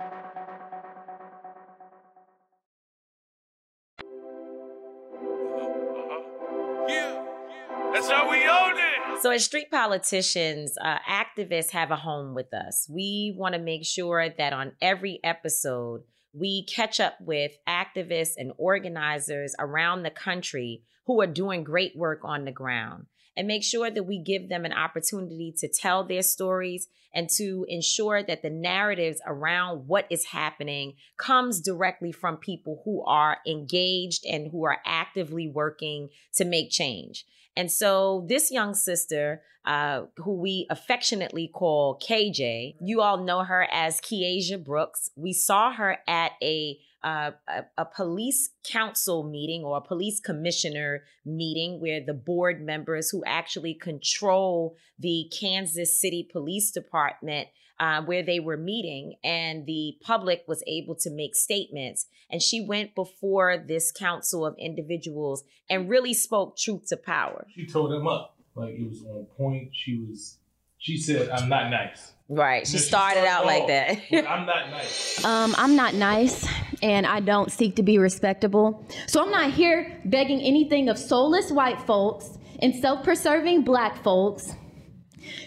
That's 7.91 8.07
how 8.07 8.29
we 8.29 8.47
own 8.47 8.75
it. 8.77 9.21
So, 9.23 9.31
as 9.31 9.45
street 9.45 9.71
politicians, 9.71 10.75
uh, 10.79 10.97
activists 11.09 11.71
have 11.71 11.89
a 11.89 11.95
home 11.95 12.35
with 12.35 12.53
us. 12.53 12.87
We 12.87 13.33
want 13.35 13.55
to 13.55 13.59
make 13.59 13.83
sure 13.83 14.29
that 14.29 14.53
on 14.53 14.73
every 14.79 15.19
episode, 15.23 16.03
we 16.33 16.65
catch 16.65 16.99
up 16.99 17.15
with 17.19 17.53
activists 17.67 18.33
and 18.37 18.53
organizers 18.59 19.55
around 19.57 20.03
the 20.03 20.11
country 20.11 20.83
who 21.07 21.19
are 21.19 21.27
doing 21.27 21.63
great 21.63 21.97
work 21.97 22.19
on 22.23 22.45
the 22.45 22.51
ground 22.51 23.07
and 23.41 23.47
make 23.47 23.63
sure 23.63 23.89
that 23.89 24.03
we 24.03 24.19
give 24.19 24.49
them 24.49 24.65
an 24.65 24.71
opportunity 24.71 25.51
to 25.57 25.67
tell 25.67 26.03
their 26.03 26.21
stories 26.21 26.87
and 27.11 27.27
to 27.27 27.65
ensure 27.67 28.21
that 28.21 28.43
the 28.43 28.51
narratives 28.51 29.19
around 29.25 29.87
what 29.87 30.05
is 30.11 30.25
happening 30.25 30.93
comes 31.17 31.59
directly 31.59 32.11
from 32.11 32.37
people 32.37 32.83
who 32.85 33.03
are 33.03 33.39
engaged 33.47 34.27
and 34.27 34.51
who 34.51 34.63
are 34.63 34.77
actively 34.85 35.47
working 35.47 36.09
to 36.35 36.45
make 36.45 36.69
change. 36.69 37.25
And 37.57 37.71
so, 37.71 38.27
this 38.29 38.51
young 38.51 38.75
sister, 38.75 39.41
uh, 39.65 40.03
who 40.17 40.35
we 40.35 40.67
affectionately 40.69 41.47
call 41.47 41.97
KJ, 41.97 42.75
you 42.79 43.01
all 43.01 43.17
know 43.17 43.39
her 43.39 43.67
as 43.71 43.99
Keiajah 44.01 44.63
Brooks. 44.63 45.09
We 45.15 45.33
saw 45.33 45.73
her 45.73 45.97
at 46.07 46.33
a 46.43 46.77
uh, 47.03 47.31
a, 47.47 47.63
a 47.77 47.85
police 47.85 48.49
council 48.63 49.23
meeting 49.23 49.63
or 49.63 49.77
a 49.77 49.81
police 49.81 50.19
commissioner 50.19 51.03
meeting 51.25 51.79
where 51.81 52.03
the 52.03 52.13
board 52.13 52.61
members 52.61 53.09
who 53.09 53.23
actually 53.25 53.73
control 53.73 54.75
the 54.99 55.31
Kansas 55.37 55.99
City 55.99 56.27
Police 56.31 56.71
Department 56.71 57.47
uh, 57.79 58.03
where 58.03 58.21
they 58.21 58.39
were 58.39 58.57
meeting, 58.57 59.15
and 59.23 59.65
the 59.65 59.97
public 60.01 60.43
was 60.47 60.63
able 60.67 60.93
to 60.93 61.09
make 61.09 61.35
statements. 61.35 62.05
And 62.29 62.39
she 62.39 62.61
went 62.61 62.93
before 62.93 63.57
this 63.57 63.91
council 63.91 64.45
of 64.45 64.55
individuals 64.59 65.43
and 65.67 65.89
really 65.89 66.13
spoke 66.13 66.55
truth 66.55 66.85
to 66.89 66.97
power. 66.97 67.47
She 67.55 67.65
told 67.65 67.91
them 67.91 68.07
up. 68.07 68.37
Like 68.53 68.75
it 68.75 68.87
was 68.87 69.03
on 69.03 69.25
point. 69.35 69.69
She 69.73 69.97
was. 69.97 70.37
She 70.77 70.97
said, 70.97 71.29
"I'm 71.29 71.49
not 71.49 71.71
nice." 71.71 72.13
Right. 72.29 72.67
She 72.67 72.73
And 72.73 72.81
then 72.81 72.87
started 72.87 73.25
out 73.25 73.45
like 73.45 73.67
that. 73.67 73.99
I'm 74.11 74.45
not 74.45 74.69
nice. 74.69 75.25
Um, 75.25 75.55
I'm 75.57 75.75
not 75.75 75.95
nice 75.95 76.47
and 76.81 77.05
I 77.05 77.19
don't 77.19 77.51
seek 77.51 77.75
to 77.77 77.83
be 77.83 77.97
respectable. 77.97 78.85
So 79.07 79.21
I'm 79.21 79.31
not 79.31 79.51
here 79.51 79.99
begging 80.05 80.41
anything 80.41 80.89
of 80.89 80.97
soulless 80.97 81.51
white 81.51 81.81
folks 81.81 82.37
and 82.59 82.75
self 82.75 83.03
preserving 83.03 83.63
black 83.63 84.03
folks. 84.03 84.53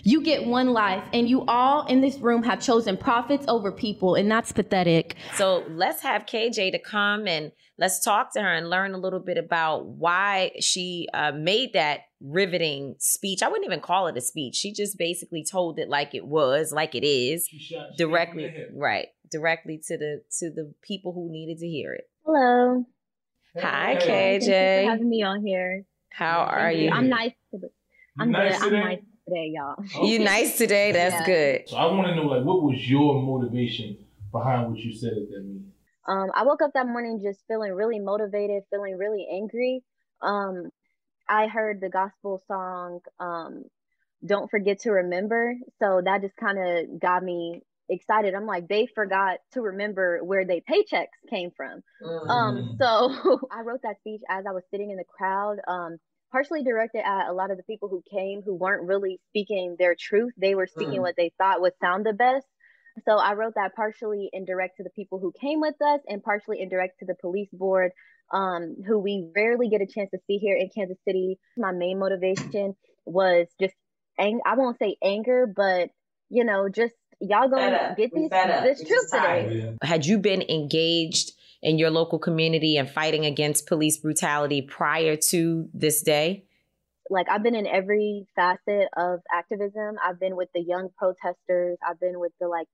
You 0.05 0.23
get 0.23 0.47
one 0.47 0.69
life, 0.69 1.03
and 1.13 1.29
you 1.29 1.45
all 1.47 1.87
in 1.87 2.01
this 2.01 2.19
room 2.19 2.45
have 2.45 2.61
chosen 2.61 2.97
profits 2.97 3.45
over 3.49 3.73
people, 3.73 4.15
and 4.15 4.31
that's 4.31 4.53
pathetic. 4.53 5.17
So 5.35 5.65
let's 5.69 6.01
have 6.03 6.27
KJ 6.27 6.71
to 6.73 6.79
come 6.79 7.27
and 7.27 7.51
let's 7.79 8.01
talk 8.01 8.33
to 8.35 8.41
her 8.41 8.55
and 8.55 8.71
learn 8.71 8.95
a 8.95 8.99
little 8.99 9.19
bit 9.19 9.37
about 9.37 9.87
why 9.87 10.53
she 10.61 11.09
uh, 11.13 11.33
made 11.33 11.73
that 11.73 12.01
riveting 12.21 12.95
speech. 12.99 13.43
I 13.43 13.49
wouldn't 13.49 13.67
even 13.67 13.81
call 13.81 14.07
it 14.07 14.17
a 14.17 14.21
speech. 14.21 14.55
She 14.57 14.73
just 14.73 14.97
basically 14.97 15.45
told 15.45 15.79
it 15.79 15.89
like 15.89 16.15
it 16.15 16.25
was, 16.27 16.73
like 16.73 16.95
it 16.95 17.05
is, 17.05 17.49
directly, 17.99 18.53
right, 18.75 19.09
directly 19.39 19.81
to 19.89 19.99
the 19.99 20.23
to 20.39 20.51
the 20.51 20.73
people 20.83 21.13
who 21.13 21.29
needed 21.31 21.59
to 21.59 21.67
hear 21.67 21.93
it. 21.93 22.09
Hello. 22.25 22.85
Hi, 23.61 23.97
Thank 23.99 24.43
you 24.45 24.49
KJ. 24.49 24.85
for 24.85 24.91
having 24.91 25.09
me 25.09 25.23
on 25.25 25.45
here. 25.45 25.85
How 26.11 26.41
are 26.43 26.71
you? 26.71 26.91
I'm 26.91 27.09
nice. 27.09 27.33
Today. 27.53 27.67
I'm 28.19 28.31
nice 28.31 28.59
good. 28.61 28.65
today? 28.65 28.77
I'm 28.77 28.89
nice 28.89 28.99
today, 29.29 29.53
y'all. 29.55 30.07
You 30.09 30.19
nice 30.21 30.57
today? 30.57 30.93
That's 30.93 31.15
Yeah. 31.15 31.27
good. 31.27 31.69
So 31.69 31.77
I 31.77 31.87
want 31.87 32.07
to 32.09 32.15
know, 32.15 32.23
like, 32.23 32.45
what 32.45 32.63
was 32.63 32.89
your 32.89 33.21
motivation 33.21 33.99
behind 34.31 34.71
what 34.71 34.79
you 34.79 34.93
said 34.95 35.13
at 35.15 35.29
that 35.31 35.43
meeting? 35.45 35.73
Um, 36.07 36.31
I 36.35 36.45
woke 36.45 36.63
up 36.63 36.73
that 36.75 36.87
morning 36.87 37.21
just 37.23 37.41
feeling 37.49 37.73
really 37.73 37.99
motivated, 37.99 38.63
feeling 38.71 38.97
really 38.97 39.27
angry. 39.33 39.83
Um, 40.23 40.71
I 41.29 41.49
heard 41.49 41.81
the 41.81 41.89
gospel 41.89 42.43
song, 42.47 43.01
um, 43.19 43.65
"Don't 44.25 44.51
Forget 44.51 44.81
to 44.81 44.91
Remember," 44.93 45.57
so 45.81 46.01
that 46.05 46.21
just 46.21 46.37
kind 46.37 46.59
of 46.59 47.01
got 47.01 47.23
me 47.25 47.63
excited. 47.89 48.35
I'm 48.35 48.47
like, 48.47 48.69
they 48.69 48.87
forgot 48.95 49.39
to 49.53 49.61
remember 49.61 50.21
where 50.23 50.45
their 50.47 50.61
paychecks 50.69 51.07
came 51.31 51.51
from. 51.57 51.83
Um, 52.29 52.77
so 52.81 53.11
I 53.53 53.63
wrote 53.63 53.81
that 53.83 53.99
speech 54.01 54.23
as 54.29 54.45
I 54.49 54.53
was 54.53 54.63
sitting 54.71 54.91
in 54.91 54.97
the 54.97 55.05
crowd. 55.05 55.57
Um, 55.69 55.97
partially 56.33 56.65
directed 56.65 57.03
at 57.07 57.29
a 57.29 57.33
lot 57.33 57.53
of 57.53 57.57
the 57.57 57.63
people 57.63 57.89
who 57.89 58.03
came 58.11 58.43
who 58.45 58.55
weren't 58.55 58.89
really 58.89 59.21
speaking 59.29 59.77
their 59.79 59.95
truth. 59.99 60.33
They 60.37 60.55
were 60.57 60.67
speaking 60.67 60.99
Mm. 60.99 61.03
what 61.03 61.15
they 61.17 61.33
thought 61.39 61.61
would 61.61 61.75
sound 61.81 62.05
the 62.05 62.13
best. 62.13 62.45
So 63.05 63.17
I 63.17 63.35
wrote 63.35 63.55
that 63.55 63.75
partially 63.77 64.31
indirect 64.33 64.77
to 64.79 64.83
the 64.83 64.91
people 64.91 65.19
who 65.21 65.33
came 65.41 65.61
with 65.61 65.75
us 65.81 66.01
and 66.09 66.23
partially 66.23 66.61
indirect 66.61 66.99
to 67.01 67.07
the 67.07 67.15
police 67.21 67.49
board, 67.53 67.93
um, 68.33 68.77
who 68.87 68.99
we 68.99 69.31
rarely 69.37 69.69
get 69.69 69.81
a 69.81 69.87
chance 69.87 70.11
to 70.11 70.19
see 70.27 70.39
here 70.39 70.57
in 70.57 70.71
Kansas 70.75 70.99
City. 71.07 71.39
My 71.57 71.73
main 71.73 71.99
motivation 72.01 72.75
was 73.05 73.47
just, 73.61 73.75
ang- 74.19 74.41
I 74.45 74.57
won't 74.57 74.79
say 74.79 74.97
anger, 75.05 75.47
but 75.47 75.91
you 76.31 76.45
know, 76.45 76.69
just 76.69 76.95
y'all 77.21 77.49
gonna 77.49 77.95
get 77.97 78.13
these 78.15 78.31
this 78.31 78.83
truth 78.87 79.11
today. 79.11 79.75
Had 79.83 80.07
you 80.07 80.19
been 80.19 80.43
engaged 80.43 81.33
in 81.63 81.79
your 81.79 81.91
local 81.91 82.19
community 82.19 82.77
and 82.77 82.91
fighting 82.91 83.25
against 83.25 83.67
police 83.67 83.97
brutality 83.99 84.63
prior 84.63 85.17
to 85.17 85.69
this 85.73 86.03
day? 86.03 86.45
like 87.11 87.27
I've 87.31 87.43
been 87.43 87.55
in 87.55 87.67
every 87.67 88.27
facet 88.35 88.89
of 88.97 89.21
activism. 89.33 89.97
I've 90.05 90.19
been 90.19 90.37
with 90.37 90.49
the 90.55 90.61
young 90.61 90.89
protesters. 90.97 91.79
I've 91.87 92.01
been 92.01 92.19
with 92.19 92.33
the 92.41 92.49
like 92.49 92.67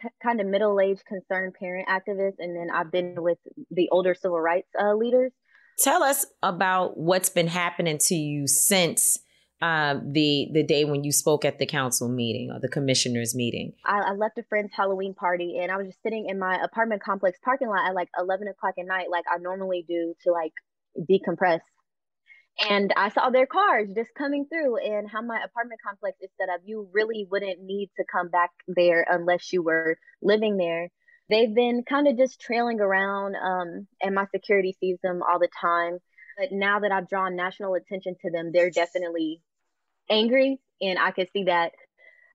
k- 0.00 0.08
kind 0.22 0.40
of 0.40 0.46
middle-aged 0.46 1.04
concerned 1.04 1.54
parent 1.58 1.88
activists, 1.88 2.36
and 2.38 2.56
then 2.56 2.68
I've 2.74 2.90
been 2.90 3.22
with 3.22 3.38
the 3.70 3.88
older 3.90 4.14
civil 4.14 4.40
rights 4.40 4.68
uh, 4.80 4.94
leaders. 4.94 5.32
Tell 5.78 6.02
us 6.02 6.26
about 6.42 6.98
what's 6.98 7.28
been 7.28 7.46
happening 7.46 7.98
to 8.06 8.14
you 8.14 8.46
since 8.46 9.18
um, 9.60 10.12
the 10.12 10.48
the 10.52 10.62
day 10.62 10.84
when 10.84 11.02
you 11.04 11.10
spoke 11.12 11.44
at 11.44 11.58
the 11.58 11.66
council 11.66 12.08
meeting 12.08 12.50
or 12.52 12.60
the 12.60 12.68
commissioners 12.68 13.34
meeting. 13.34 13.72
I, 13.84 14.00
I 14.00 14.12
left 14.12 14.38
a 14.38 14.44
friend's 14.44 14.72
Halloween 14.74 15.14
party, 15.14 15.58
and 15.60 15.72
I 15.72 15.76
was 15.76 15.88
just 15.88 16.02
sitting 16.02 16.26
in 16.28 16.38
my 16.38 16.56
apartment 16.62 17.02
complex 17.02 17.38
parking 17.44 17.68
lot 17.68 17.88
at 17.88 17.94
like 17.94 18.08
11 18.18 18.46
o'clock 18.48 18.74
at 18.78 18.86
night, 18.86 19.10
like 19.10 19.24
I 19.32 19.38
normally 19.38 19.84
do 19.88 20.14
to 20.24 20.32
like 20.32 20.52
decompress. 21.10 21.60
and 22.70 22.92
I 22.96 23.08
saw 23.10 23.30
their 23.30 23.46
cars 23.46 23.88
just 23.94 24.10
coming 24.16 24.46
through 24.48 24.78
and 24.78 25.08
how 25.10 25.22
my 25.22 25.40
apartment 25.44 25.80
complex 25.84 26.18
is 26.20 26.30
set 26.40 26.48
up. 26.48 26.60
You 26.64 26.88
really 26.92 27.26
wouldn't 27.30 27.62
need 27.62 27.90
to 27.96 28.04
come 28.10 28.28
back 28.28 28.50
there 28.68 29.06
unless 29.08 29.52
you 29.52 29.62
were 29.62 29.98
living 30.22 30.56
there. 30.56 30.88
They've 31.30 31.54
been 31.54 31.84
kind 31.88 32.08
of 32.08 32.16
just 32.16 32.40
trailing 32.40 32.80
around, 32.80 33.36
um, 33.36 33.86
and 34.02 34.14
my 34.14 34.26
security 34.34 34.76
sees 34.80 34.98
them 35.02 35.20
all 35.22 35.38
the 35.38 35.48
time. 35.60 35.98
But 36.38 36.52
now 36.52 36.80
that 36.80 36.92
I've 36.92 37.08
drawn 37.08 37.36
national 37.36 37.74
attention 37.74 38.14
to 38.22 38.30
them, 38.30 38.50
they're 38.52 38.70
definitely 38.70 39.42
angry, 40.10 40.58
and 40.80 40.98
I 40.98 41.10
can 41.10 41.26
see 41.32 41.44
that 41.44 41.72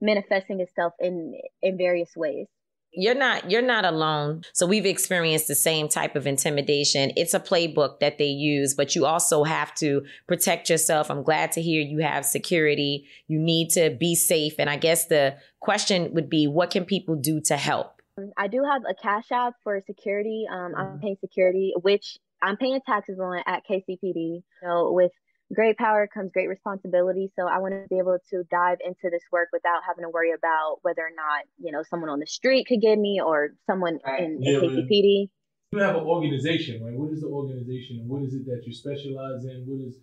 manifesting 0.01 0.59
itself 0.59 0.93
in 0.99 1.39
in 1.61 1.78
various 1.78 2.11
ways. 2.15 2.47
You're 2.95 3.15
not 3.15 3.49
you're 3.49 3.63
not 3.63 3.86
alone. 3.86 4.43
So 4.53 4.67
we've 4.67 4.86
experienced 4.86 5.47
the 5.47 5.55
same 5.55 5.88
type 5.88 6.15
of 6.15 6.28
intimidation. 6.28 7.11
It's 7.15 7.34
a 7.34 7.39
playbook 7.39 7.99
that 8.01 8.19
they 8.19 8.28
use 8.28 8.76
but 8.76 8.95
you 8.95 9.05
also 9.05 9.43
have 9.43 9.74
to 9.76 10.03
protect 10.28 10.69
yourself. 10.69 11.09
I'm 11.09 11.24
glad 11.24 11.51
to 11.53 11.61
hear 11.61 11.82
you 11.82 11.99
have 11.99 12.24
security. 12.24 13.07
You 13.28 13.39
need 13.39 13.69
to 13.71 13.89
be 13.89 14.13
safe. 14.13 14.53
And 14.59 14.69
i 14.69 14.78
guess 14.78 15.07
the 15.07 15.38
question 15.59 16.13
would 16.13 16.30
be 16.30 16.45
what 16.45 16.69
can 16.69 16.86
people 16.86 17.15
do 17.15 17.41
to 17.41 17.57
help? 17.57 18.01
I 18.38 18.47
do 18.47 18.63
have 18.63 18.84
a 18.88 18.93
cash 18.93 19.32
app 19.32 19.55
for 19.63 19.82
security. 19.88 20.45
Um, 20.51 20.76
i'm 20.78 20.99
paying 20.99 21.17
security 21.19 21.74
which 21.82 22.19
i'm 22.43 22.57
paying 22.57 22.80
taxes 22.86 23.19
on 23.19 23.41
at 23.47 23.63
kcpd 23.67 24.43
so 24.61 24.91
with 24.91 25.11
great 25.52 25.78
power 25.78 26.08
comes 26.12 26.32
great 26.32 26.48
responsibility. 26.48 27.32
So 27.38 27.48
I 27.48 27.58
want 27.60 27.74
to 27.74 27.88
be 27.89 27.98
able 27.98 28.18
to 28.30 28.44
dive 28.50 28.78
into 28.84 29.10
this 29.10 29.24
work 29.32 29.50
without 29.52 29.82
having 29.88 30.04
to 30.04 30.10
worry 30.10 30.32
about 30.32 30.78
whether 30.82 31.02
or 31.02 31.16
not, 31.16 31.46
you 31.58 31.72
know, 31.72 31.84
someone 31.89 32.10
on 32.10 32.20
the 32.20 32.28
street 32.28 32.68
could 32.68 32.82
get 32.82 32.98
me 32.98 33.22
or 33.24 33.50
someone 33.68 34.00
in, 34.20 34.39
Yeah, 34.41 34.60
in 34.60 34.62
KCPD. 34.62 35.30
You 35.74 35.80
have 35.80 35.96
an 35.96 36.04
organization, 36.04 36.84
right? 36.84 36.94
What 36.94 37.12
is 37.12 37.22
the 37.22 37.28
organization 37.28 38.00
and 38.00 38.08
what 38.08 38.22
is 38.24 38.34
it 38.34 38.46
that 38.46 38.64
you 38.66 38.74
specialize 38.74 39.44
in? 39.46 39.66
What 39.66 39.88
is, 39.88 39.96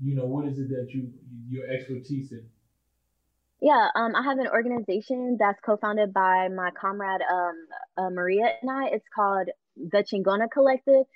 you 0.00 0.14
know, 0.14 0.24
what 0.24 0.46
is 0.46 0.58
it 0.58 0.68
that 0.68 0.88
you 0.94 1.10
your 1.48 1.66
expertise 1.68 2.30
in? 2.32 2.46
Yeah, 3.60 3.88
um, 3.94 4.14
I 4.14 4.22
have 4.22 4.38
an 4.38 4.48
organization 4.48 5.38
that's 5.40 5.58
co-founded 5.64 6.12
by 6.12 6.48
my 6.54 6.70
comrade 6.78 7.22
um, 7.22 7.54
uh, 7.96 8.10
Maria 8.10 8.48
and 8.60 8.70
I. 8.70 8.88
It's 8.88 9.06
called 9.14 9.48
the 9.76 10.04
Chingona 10.04 10.50
Collective. 10.52 11.06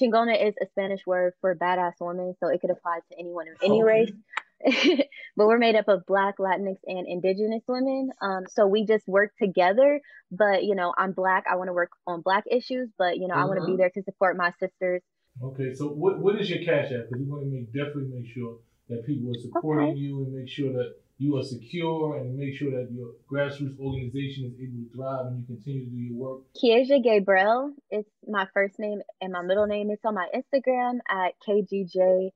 Chingona 0.00 0.46
is 0.48 0.54
a 0.60 0.66
Spanish 0.66 1.06
word 1.06 1.34
for 1.40 1.54
badass 1.54 1.94
woman, 2.00 2.34
so 2.40 2.48
it 2.48 2.60
could 2.60 2.70
apply 2.70 3.00
to 3.10 3.18
anyone 3.18 3.48
of 3.48 3.56
any 3.62 3.82
Okay. 3.82 3.82
race. 3.82 4.12
but 5.36 5.46
we're 5.46 5.58
made 5.58 5.76
up 5.76 5.86
of 5.88 6.04
Black, 6.06 6.38
Latinx, 6.38 6.78
and 6.86 7.06
Indigenous 7.06 7.62
women. 7.68 8.10
Um, 8.20 8.44
so 8.50 8.66
we 8.66 8.84
just 8.84 9.06
work 9.06 9.32
together. 9.40 10.00
But 10.32 10.64
you 10.64 10.74
know, 10.74 10.92
I'm 10.96 11.12
Black. 11.12 11.44
I 11.50 11.56
want 11.56 11.68
to 11.68 11.72
work 11.72 11.90
on 12.06 12.22
Black 12.22 12.44
issues, 12.50 12.88
but 12.98 13.18
you 13.18 13.28
know, 13.28 13.34
I 13.34 13.44
want 13.44 13.60
to 13.60 13.66
be 13.66 13.72
Mhm. 13.72 13.78
there 13.78 13.90
to 13.90 14.02
support 14.02 14.36
my 14.36 14.52
sisters. 14.58 15.02
Okay, 15.42 15.72
so 15.72 15.88
what 15.92 16.18
what 16.20 16.40
is 16.40 16.50
your 16.50 16.64
cash 16.64 16.90
app? 16.92 17.08
Because 17.08 17.20
we 17.20 17.26
want 17.30 17.42
to 17.44 17.48
make 17.48 17.72
definitely 17.72 18.08
make 18.20 18.26
sure 18.26 18.58
that 18.88 19.04
people 19.06 19.30
are 19.30 19.38
supporting 19.40 19.96
you 19.96 20.24
and 20.24 20.32
make 20.34 20.48
sure 20.48 20.72
that 20.72 20.96
you 21.18 21.36
are 21.36 21.42
secure 21.42 22.16
and 22.16 22.36
make 22.36 22.54
sure 22.54 22.70
that 22.70 22.90
your 22.92 23.08
grassroots 23.30 23.78
organization 23.80 24.44
is 24.46 24.54
able 24.60 24.84
to 24.84 24.88
thrive 24.94 25.26
and 25.26 25.40
you 25.40 25.46
continue 25.46 25.84
to 25.84 25.90
do 25.90 25.96
your 25.96 26.14
work. 26.14 26.42
Keiajah 26.62 27.02
Gabriel 27.02 27.74
is 27.90 28.04
my 28.26 28.46
first 28.54 28.78
name 28.78 29.00
and 29.20 29.32
my 29.32 29.42
middle 29.42 29.66
name. 29.66 29.90
It's 29.90 30.04
on 30.04 30.14
my 30.14 30.28
Instagram 30.34 30.98
at 31.10 31.34
kgj 31.46 32.30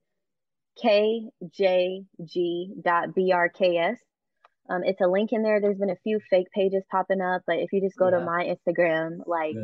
kjg.brks. 2.83 4.01
Um, 4.71 4.85
it's 4.85 5.01
a 5.01 5.07
link 5.07 5.33
in 5.33 5.43
there. 5.43 5.61
There's 5.61 5.79
been 5.79 5.91
a 5.91 5.97
few 6.03 6.21
fake 6.31 6.47
pages 6.55 6.83
popping 6.91 7.21
up, 7.21 7.43
but 7.47 7.57
if 7.57 7.73
you 7.73 7.81
just 7.81 7.97
go 7.97 8.11
to 8.11 8.21
my 8.21 8.45
Instagram, 8.45 9.19
like 9.27 9.57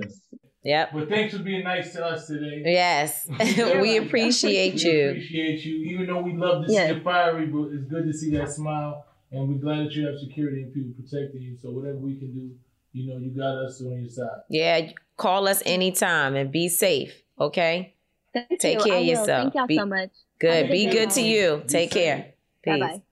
Yep. 0.64 0.90
But 0.92 1.08
thanks 1.08 1.34
for 1.36 1.42
being 1.42 1.64
nice 1.64 1.92
to 1.92 2.04
us 2.04 2.26
today. 2.26 2.62
Yes. 2.64 3.28
We 3.80 3.96
appreciate 3.96 4.82
you. 4.84 4.90
We 4.90 4.98
you. 4.98 5.10
appreciate 5.10 5.64
you. 5.64 5.76
Even 5.92 6.06
though 6.08 6.20
we 6.20 6.34
love 6.34 6.66
to 6.66 6.72
Yeah. 6.72 6.88
see 6.88 6.94
you 6.94 7.00
fiery, 7.02 7.46
but 7.46 7.68
it's 7.72 7.84
good 7.84 8.04
to 8.06 8.12
see 8.12 8.30
that 8.36 8.50
smile. 8.50 9.06
And 9.30 9.48
we're 9.48 9.58
glad 9.60 9.86
that 9.86 9.92
you 9.92 10.06
have 10.06 10.18
security 10.18 10.62
and 10.62 10.72
people 10.72 10.92
protecting 10.94 11.42
you. 11.42 11.56
So 11.60 11.70
whatever 11.70 11.98
we 11.98 12.16
can 12.18 12.32
do, 12.32 12.50
you 12.92 13.10
know, 13.12 13.18
you 13.18 13.30
got 13.30 13.56
us 13.64 13.80
on 13.82 14.00
your 14.00 14.08
side. 14.08 14.40
Yeah, 14.48 14.90
call 15.16 15.46
us 15.48 15.62
anytime 15.66 16.34
and 16.36 16.50
be 16.50 16.68
safe, 16.68 17.12
okay? 17.38 17.94
Thank 18.32 18.58
Take 18.60 18.78
you. 18.78 18.84
care 18.84 18.94
I 18.94 18.96
of 18.98 19.02
will. 19.02 19.08
yourself. 19.10 19.42
Thank 19.44 19.54
y'all 19.54 19.66
Be- 19.66 19.76
so 19.76 19.86
much. 19.86 20.10
Good. 20.38 20.70
Be 20.70 20.84
good 20.86 20.92
good 20.92 21.10
to 21.10 21.20
you. 21.22 21.62
Take 21.66 21.90
care. 21.90 22.32
Peace. 22.62 22.80
Bye-bye. 22.80 23.02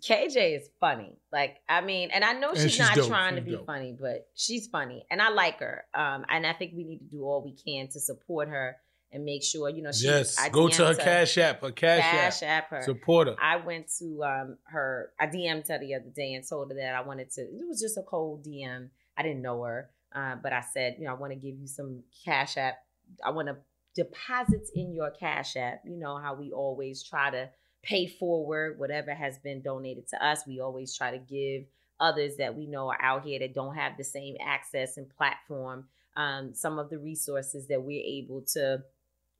KJ 0.00 0.56
is 0.60 0.70
funny. 0.78 1.16
Like, 1.32 1.56
I 1.68 1.80
mean, 1.80 2.10
and 2.12 2.24
I 2.24 2.34
know 2.34 2.50
And 2.50 2.58
she's, 2.58 2.72
she's 2.72 2.80
not 2.80 2.94
dope. 2.94 3.08
trying 3.08 3.34
to 3.34 3.40
be 3.40 3.52
dope. 3.52 3.66
funny, 3.66 3.96
but 3.98 4.28
she's 4.36 4.68
funny. 4.68 5.04
And 5.10 5.20
I 5.20 5.30
like 5.30 5.58
her. 5.58 5.84
Um, 5.92 6.24
and 6.28 6.46
I 6.46 6.52
think 6.52 6.72
we 6.76 6.84
need 6.84 6.98
to 6.98 7.04
do 7.04 7.24
all 7.24 7.42
we 7.42 7.52
can 7.52 7.88
to 7.88 7.98
support 8.00 8.48
her 8.48 8.76
and 9.12 9.24
make 9.24 9.42
sure, 9.42 9.68
you 9.68 9.82
know, 9.82 9.92
she 9.92 10.06
Yes, 10.06 10.38
I 10.38 10.48
go 10.48 10.68
to 10.68 10.86
her 10.86 10.94
Cash 10.94 11.38
App, 11.38 11.62
her 11.62 11.70
Cash 11.70 12.02
Cash 12.02 12.42
App. 12.42 12.64
App 12.64 12.70
her. 12.70 12.82
Support 12.82 13.28
her. 13.28 13.36
I 13.40 13.56
went 13.56 13.90
to 13.98 14.22
um 14.22 14.58
her 14.64 15.12
I 15.18 15.26
DM'd 15.26 15.68
her 15.68 15.78
the 15.78 15.94
other 15.94 16.10
day 16.14 16.34
and 16.34 16.46
told 16.46 16.70
her 16.70 16.76
that 16.76 16.94
I 16.94 17.00
wanted 17.02 17.30
to 17.32 17.42
it 17.42 17.66
was 17.66 17.80
just 17.80 17.96
a 17.96 18.02
cold 18.02 18.44
DM. 18.44 18.88
I 19.16 19.22
didn't 19.22 19.42
know 19.42 19.62
her. 19.62 19.90
Uh, 20.14 20.36
but 20.42 20.52
I 20.52 20.62
said, 20.72 20.96
you 20.98 21.04
know, 21.04 21.10
I 21.10 21.14
want 21.14 21.32
to 21.32 21.38
give 21.38 21.58
you 21.58 21.66
some 21.66 22.02
cash 22.24 22.56
app. 22.56 22.78
I 23.24 23.30
want 23.30 23.48
to 23.48 23.56
deposits 23.94 24.70
in 24.74 24.94
your 24.94 25.10
cash 25.10 25.56
app. 25.56 25.82
You 25.84 25.96
know 25.96 26.18
how 26.18 26.34
we 26.34 26.52
always 26.52 27.02
try 27.02 27.30
to 27.30 27.50
pay 27.82 28.06
forward 28.06 28.78
whatever 28.78 29.14
has 29.14 29.38
been 29.38 29.62
donated 29.62 30.08
to 30.08 30.24
us. 30.24 30.46
We 30.46 30.60
always 30.60 30.96
try 30.96 31.10
to 31.10 31.18
give 31.18 31.64
others 32.00 32.36
that 32.36 32.56
we 32.56 32.66
know 32.66 32.88
are 32.88 33.02
out 33.02 33.24
here 33.24 33.40
that 33.40 33.54
don't 33.54 33.74
have 33.74 33.96
the 33.96 34.04
same 34.04 34.36
access 34.40 34.96
and 34.96 35.08
platform 35.10 35.86
um, 36.18 36.52
some 36.52 36.78
of 36.78 36.90
the 36.90 36.98
resources 36.98 37.68
that 37.68 37.80
we're 37.80 38.02
able 38.04 38.42
to 38.52 38.82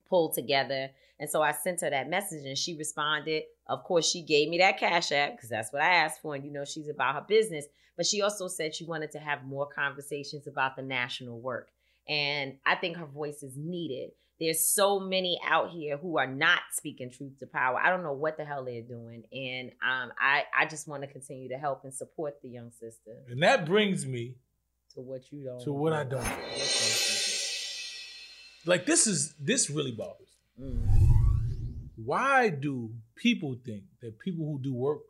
pull 0.09 0.33
together. 0.33 0.91
And 1.21 1.29
so 1.29 1.43
I 1.43 1.53
sent 1.53 1.81
her 1.81 1.91
that 1.91 2.09
message 2.09 2.45
and 2.45 2.57
she 2.57 2.77
responded. 2.77 3.43
Of 3.67 3.85
course, 3.85 4.09
she 4.09 4.23
gave 4.23 4.49
me 4.49 4.59
that 4.59 4.79
cash 4.79 5.13
app 5.13 5.33
because 5.37 5.51
that's 5.51 5.73
what 5.73 5.83
I 5.83 5.95
asked 5.95 6.23
for. 6.23 6.35
And 6.35 6.45
you 6.45 6.53
know, 6.53 6.65
she's 6.65 6.89
about 6.89 7.15
her 7.15 7.25
business. 7.29 7.67
But 7.97 8.07
she 8.07 8.23
also 8.23 8.47
said 8.47 8.75
she 8.75 8.85
wanted 8.85 9.11
to 9.13 9.19
have 9.19 9.45
more 9.45 9.67
conversations 9.67 10.47
about 10.47 10.77
the 10.77 10.83
national 10.83 11.41
work. 11.41 11.69
And 12.09 12.55
I 12.65 12.77
think 12.77 12.97
her 12.97 13.07
voice 13.07 13.43
is 13.43 13.57
needed. 13.57 14.13
There's 14.41 14.61
so 14.61 15.01
many 15.01 15.41
out 15.45 15.71
here 15.71 15.97
who 15.97 16.17
are 16.17 16.27
not 16.27 16.61
speaking 16.71 17.11
truth 17.11 17.41
to 17.41 17.47
power. 17.47 17.77
I 17.77 17.91
don't 17.91 18.05
know 18.05 18.13
what 18.13 18.37
the 18.37 18.45
hell 18.45 18.65
they're 18.65 18.83
doing. 18.83 19.25
And 19.33 19.73
um, 19.83 20.13
I, 20.17 20.45
I 20.57 20.67
just 20.67 20.87
want 20.87 21.03
to 21.03 21.09
continue 21.09 21.49
to 21.49 21.59
help 21.59 21.83
and 21.83 21.93
support 21.93 22.41
the 22.41 22.49
young 22.49 22.71
sister 22.71 23.17
And 23.29 23.43
that 23.43 23.67
brings 23.67 24.07
me 24.07 24.37
to 24.95 25.01
what 25.01 25.33
you 25.33 25.43
don't 25.45 25.61
to 25.63 25.73
what 25.73 25.93
I 25.93 26.05
do. 26.05 26.11
don't. 26.11 26.25
Like 28.69 28.85
this 28.85 29.07
is 29.07 29.35
this 29.41 29.71
really 29.71 29.93
bothers. 29.93 30.29
me. 30.59 30.67
Mm. 30.67 31.89
Why 31.97 32.51
do 32.51 32.91
people 33.17 33.57
think 33.65 33.85
that 34.03 34.19
people 34.19 34.45
who 34.45 34.61
do 34.63 34.75
work 34.75 35.01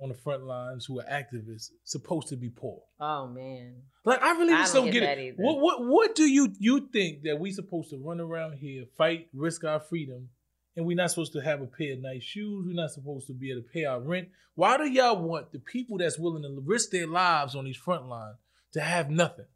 on 0.00 0.08
the 0.08 0.14
front 0.14 0.44
lines 0.44 0.84
who 0.86 1.00
are 1.00 1.04
activists 1.04 1.70
supposed 1.82 2.28
to 2.28 2.36
be 2.36 2.48
poor? 2.48 2.80
Oh 3.00 3.26
man. 3.26 3.82
Like 4.04 4.22
I 4.22 4.38
really 4.38 4.54
I 4.54 4.58
just 4.58 4.72
don't 4.72 4.84
don't, 4.84 4.92
get 4.92 5.00
get, 5.00 5.18
it. 5.18 5.34
What 5.36 5.58
what 5.58 5.84
what 5.84 6.14
do 6.14 6.30
you 6.30 6.52
you 6.60 6.88
think 6.92 7.24
that 7.24 7.40
we 7.40 7.50
supposed 7.50 7.90
to 7.90 7.96
run 7.98 8.20
around 8.20 8.58
here, 8.58 8.84
fight, 8.96 9.26
risk 9.34 9.64
our 9.64 9.80
freedom, 9.80 10.28
and 10.76 10.86
we're 10.86 10.96
not 10.96 11.10
supposed 11.10 11.32
to 11.32 11.40
have 11.40 11.60
a 11.62 11.66
pair 11.66 11.94
of 11.94 12.02
nice 12.02 12.22
shoes? 12.22 12.66
We're 12.68 12.80
not 12.80 12.92
supposed 12.92 13.26
to 13.26 13.32
be 13.32 13.50
able 13.50 13.62
to 13.62 13.68
pay 13.68 13.84
our 13.84 14.00
rent. 14.00 14.28
Why 14.54 14.76
do 14.76 14.84
y'all 14.84 15.20
want 15.20 15.50
the 15.50 15.58
people 15.58 15.98
that's 15.98 16.20
willing 16.20 16.44
to 16.44 16.62
risk 16.64 16.90
their 16.90 17.08
lives 17.08 17.56
on 17.56 17.64
these 17.64 17.76
front 17.76 18.06
lines 18.06 18.36
to 18.74 18.80
have 18.80 19.10
nothing? 19.10 19.46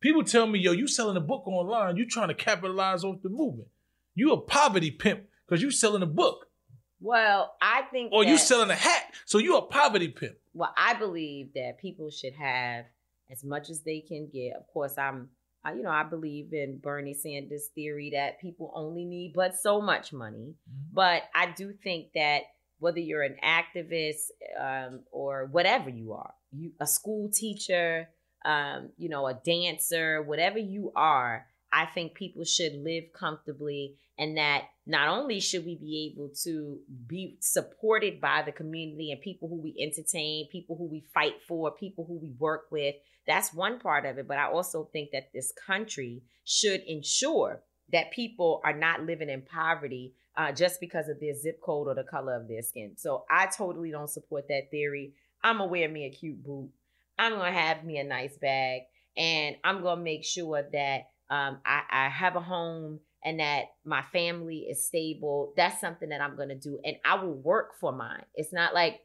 People 0.00 0.24
tell 0.24 0.46
me, 0.46 0.58
yo, 0.58 0.72
you 0.72 0.86
selling 0.86 1.16
a 1.16 1.20
book 1.20 1.46
online, 1.46 1.96
you 1.96 2.06
trying 2.06 2.28
to 2.28 2.34
capitalize 2.34 3.04
off 3.04 3.20
the 3.22 3.28
movement. 3.28 3.68
You 4.14 4.32
a 4.32 4.40
poverty 4.40 4.90
pimp 4.90 5.24
because 5.46 5.62
you 5.62 5.70
selling 5.70 6.02
a 6.02 6.06
book. 6.06 6.46
Well, 7.00 7.54
I 7.62 7.82
think 7.90 8.12
Or 8.12 8.24
you 8.24 8.32
that- 8.36 8.40
selling 8.40 8.70
a 8.70 8.74
hat, 8.74 9.14
so 9.24 9.38
you 9.38 9.56
a 9.56 9.62
poverty 9.62 10.08
pimp. 10.08 10.36
well 10.52 10.72
i 10.76 10.94
believe 10.94 11.52
that 11.54 11.78
people 11.80 12.10
should 12.10 12.34
have 12.34 12.84
as 13.30 13.44
much 13.44 13.70
as 13.70 13.80
they 13.82 14.00
can 14.00 14.28
get 14.32 14.56
of 14.56 14.66
course 14.72 14.98
i'm 14.98 15.28
I, 15.64 15.74
you 15.74 15.82
know 15.82 15.90
i 15.90 16.02
believe 16.02 16.52
in 16.52 16.78
bernie 16.78 17.14
sanders 17.14 17.68
theory 17.74 18.10
that 18.14 18.40
people 18.40 18.72
only 18.74 19.04
need 19.04 19.32
but 19.34 19.56
so 19.56 19.80
much 19.80 20.12
money 20.12 20.54
but 20.92 21.22
i 21.34 21.52
do 21.52 21.72
think 21.84 22.08
that 22.16 22.40
whether 22.80 22.98
you're 22.98 23.22
an 23.22 23.36
activist 23.44 24.24
um, 24.58 25.00
or 25.12 25.46
whatever 25.52 25.88
you 25.88 26.12
are 26.14 26.34
you 26.50 26.72
a 26.80 26.86
school 26.86 27.30
teacher 27.32 28.08
um, 28.44 28.90
you 28.96 29.08
know 29.08 29.26
a 29.26 29.34
dancer 29.34 30.22
whatever 30.22 30.58
you 30.58 30.92
are 30.96 31.46
i 31.72 31.84
think 31.86 32.14
people 32.14 32.44
should 32.44 32.74
live 32.82 33.04
comfortably 33.12 33.96
and 34.20 34.36
that 34.36 34.64
not 34.86 35.08
only 35.08 35.40
should 35.40 35.64
we 35.64 35.76
be 35.76 36.12
able 36.12 36.30
to 36.42 36.78
be 37.06 37.38
supported 37.40 38.20
by 38.20 38.42
the 38.42 38.52
community 38.52 39.12
and 39.12 39.20
people 39.20 39.48
who 39.48 39.56
we 39.56 39.74
entertain, 39.80 40.46
people 40.52 40.76
who 40.76 40.84
we 40.84 41.04
fight 41.14 41.40
for, 41.48 41.70
people 41.70 42.04
who 42.04 42.18
we 42.18 42.32
work 42.38 42.66
with, 42.70 42.96
that's 43.26 43.54
one 43.54 43.78
part 43.78 44.04
of 44.04 44.18
it. 44.18 44.28
But 44.28 44.36
I 44.36 44.50
also 44.50 44.90
think 44.92 45.12
that 45.12 45.30
this 45.32 45.52
country 45.66 46.22
should 46.44 46.82
ensure 46.82 47.62
that 47.92 48.10
people 48.10 48.60
are 48.62 48.76
not 48.76 49.06
living 49.06 49.30
in 49.30 49.40
poverty 49.40 50.12
uh, 50.36 50.52
just 50.52 50.80
because 50.80 51.08
of 51.08 51.18
their 51.18 51.34
zip 51.34 51.60
code 51.62 51.88
or 51.88 51.94
the 51.94 52.04
color 52.04 52.34
of 52.34 52.46
their 52.46 52.62
skin. 52.62 52.92
So 52.96 53.24
I 53.30 53.46
totally 53.46 53.90
don't 53.90 54.10
support 54.10 54.48
that 54.48 54.70
theory. 54.70 55.14
I'm 55.42 55.58
gonna 55.58 55.70
wear 55.70 55.88
me 55.88 56.04
a 56.04 56.10
cute 56.10 56.44
boot. 56.44 56.68
I'm 57.20 57.32
gonna 57.32 57.52
have 57.52 57.84
me 57.84 57.98
a 57.98 58.04
nice 58.04 58.36
bag, 58.38 58.82
and 59.16 59.56
I'm 59.62 59.82
gonna 59.82 60.00
make 60.00 60.24
sure 60.24 60.62
that 60.72 61.08
um, 61.28 61.58
I, 61.64 61.82
I 61.90 62.08
have 62.08 62.34
a 62.34 62.40
home 62.40 63.00
and 63.24 63.40
that 63.40 63.66
my 63.84 64.02
family 64.12 64.66
is 64.70 64.86
stable, 64.86 65.52
that's 65.56 65.80
something 65.80 66.08
that 66.08 66.20
I'm 66.20 66.36
to 66.36 66.54
do. 66.54 66.80
And 66.84 66.96
I 67.04 67.16
will 67.16 67.34
work 67.34 67.78
for 67.78 67.92
mine. 67.92 68.24
It's 68.34 68.52
not 68.52 68.72
like 68.74 69.00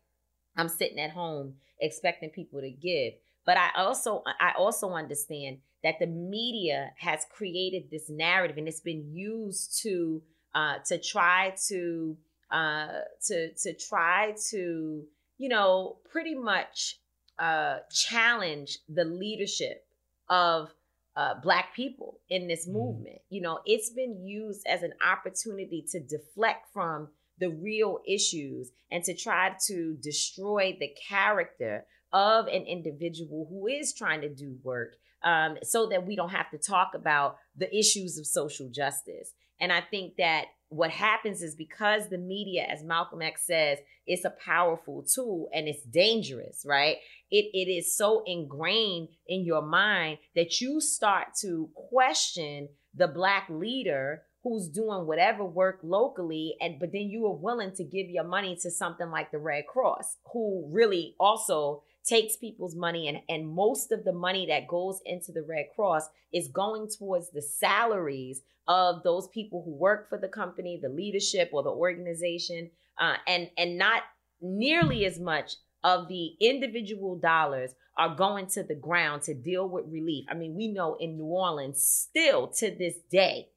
I'm 0.56 0.70
sitting 0.70 1.00
at 1.00 1.12
home 1.12 1.56
expecting 1.82 2.30
people 2.30 2.62
to 2.62 2.72
give. 2.72 3.14
But 3.46 3.58
I 3.58 3.70
also 3.78 4.24
I 4.26 4.54
also 4.58 4.92
understand 4.92 5.58
that 5.84 6.00
the 6.00 6.08
media 6.08 6.92
has 6.98 7.26
created 7.30 7.92
this 7.92 8.10
narrative 8.10 8.58
and 8.58 8.68
it's 8.68 8.80
been 8.80 9.14
used 9.14 9.82
to 9.84 10.24
uh, 10.56 10.76
to 10.86 10.98
try 10.98 11.54
to 11.68 12.18
uh, 12.50 13.02
to 13.28 13.54
to 13.54 13.74
try 13.74 14.34
to 14.50 15.04
you 15.38 15.50
know 15.50 15.98
pretty 16.10 16.34
much 16.34 17.00
uh, 17.40 17.80
challenge 17.92 18.80
the 18.88 19.06
leadership 19.06 19.86
of 20.30 20.74
uh, 21.16 21.36
black 21.42 21.74
people 21.76 22.20
in 22.30 22.48
this 22.48 22.68
Mm-hmm. 22.68 22.78
movement. 22.78 23.18
You 23.30 23.42
know, 23.42 23.60
it's 23.66 23.90
been 23.90 24.26
used 24.26 24.66
as 24.68 24.84
an 24.84 24.94
opportunity 25.06 25.86
to 25.92 26.00
deflect 26.00 26.68
from 26.74 27.10
the 27.40 27.50
real 27.50 28.00
issues 28.08 28.72
and 28.92 29.04
to 29.04 29.14
try 29.14 29.56
to 29.68 29.98
destroy 30.02 30.78
the 30.80 30.90
character 31.08 31.86
of 32.14 32.48
an 32.48 32.64
individual 32.64 33.48
who 33.50 33.68
is 33.68 33.94
trying 33.94 34.22
to 34.22 34.30
do 34.30 34.56
work 34.64 34.96
um, 35.24 35.58
so 35.64 35.88
that 35.88 36.06
we 36.06 36.16
don't 36.16 36.30
have 36.30 36.50
to 36.52 36.58
talk 36.58 36.92
about 36.94 37.38
the 37.58 37.74
issues 37.78 38.18
of 38.18 38.26
social 38.26 38.70
justice. 38.70 39.34
And 39.60 39.72
I 39.72 39.82
think 39.82 40.18
that 40.18 40.46
what 40.70 40.90
happens 40.90 41.42
is 41.42 41.56
because 41.56 42.10
the 42.10 42.18
media, 42.18 42.64
as 42.64 42.84
Malcolm 42.84 43.22
X 43.22 43.46
says, 43.46 43.80
it's 44.08 44.26
a 44.26 44.34
powerful 44.44 45.04
tool 45.04 45.50
and 45.54 45.68
it's 45.68 45.84
dangerous, 45.84 46.66
right? 46.68 46.98
It, 47.32 47.46
it 47.54 47.72
is 47.72 47.96
so 47.96 48.24
ingrained 48.26 49.10
in 49.28 49.46
your 49.46 49.62
mind 49.62 50.18
that 50.36 50.60
you 50.62 50.82
start 50.82 51.28
to 51.42 51.70
question 51.76 52.70
the 52.94 53.08
black 53.08 53.48
leader 53.50 54.24
who's 54.44 54.68
doing 54.68 55.08
whatever 55.08 55.44
work 55.44 55.80
locally 55.82 56.56
and 56.62 56.80
but 56.80 56.92
then 56.92 57.10
you 57.10 57.26
are 57.26 57.36
willing 57.36 57.72
to 57.72 57.84
give 57.84 58.10
your 58.10 58.24
money 58.24 58.56
to 58.62 58.70
something 58.70 59.10
like 59.10 59.32
the 59.32 59.40
red 59.40 59.66
cross 59.66 60.18
who 60.32 60.70
really 60.72 61.16
also 61.20 61.82
takes 62.06 62.36
people's 62.36 62.76
money 62.76 63.08
and 63.08 63.20
and 63.30 63.48
most 63.48 63.92
of 63.92 64.04
the 64.04 64.14
money 64.14 64.46
that 64.46 64.68
goes 64.68 65.02
into 65.06 65.32
the 65.32 65.44
red 65.44 65.66
cross 65.76 66.08
is 66.34 66.48
going 66.50 66.88
towards 66.88 67.30
the 67.30 67.42
salaries 67.42 68.42
of 68.68 69.04
those 69.04 69.28
people 69.30 69.62
who 69.64 69.72
work 69.72 70.08
for 70.10 70.18
the 70.18 70.28
company 70.28 70.80
the 70.82 70.90
leadership 70.90 71.50
or 71.52 71.64
the 71.64 71.70
organization 71.70 72.70
uh, 73.00 73.16
and 73.28 73.50
and 73.58 73.78
not 73.78 74.04
nearly 74.42 75.06
as 75.06 75.20
much 75.20 75.56
of 75.84 76.08
the 76.08 76.36
individual 76.40 77.16
dollars 77.16 77.76
are 77.98 78.16
going 78.16 78.48
to 78.48 78.64
the 78.64 78.76
ground 78.76 79.22
to 79.22 79.34
deal 79.34 79.70
with 79.70 79.86
relief. 79.88 80.26
I 80.30 80.34
mean, 80.34 80.56
we 80.56 80.68
know 80.68 80.96
in 81.00 81.16
New 81.16 81.26
Orleans, 81.26 81.82
still 81.82 82.48
to 82.48 82.76
this 82.76 82.96
day, 83.10 83.50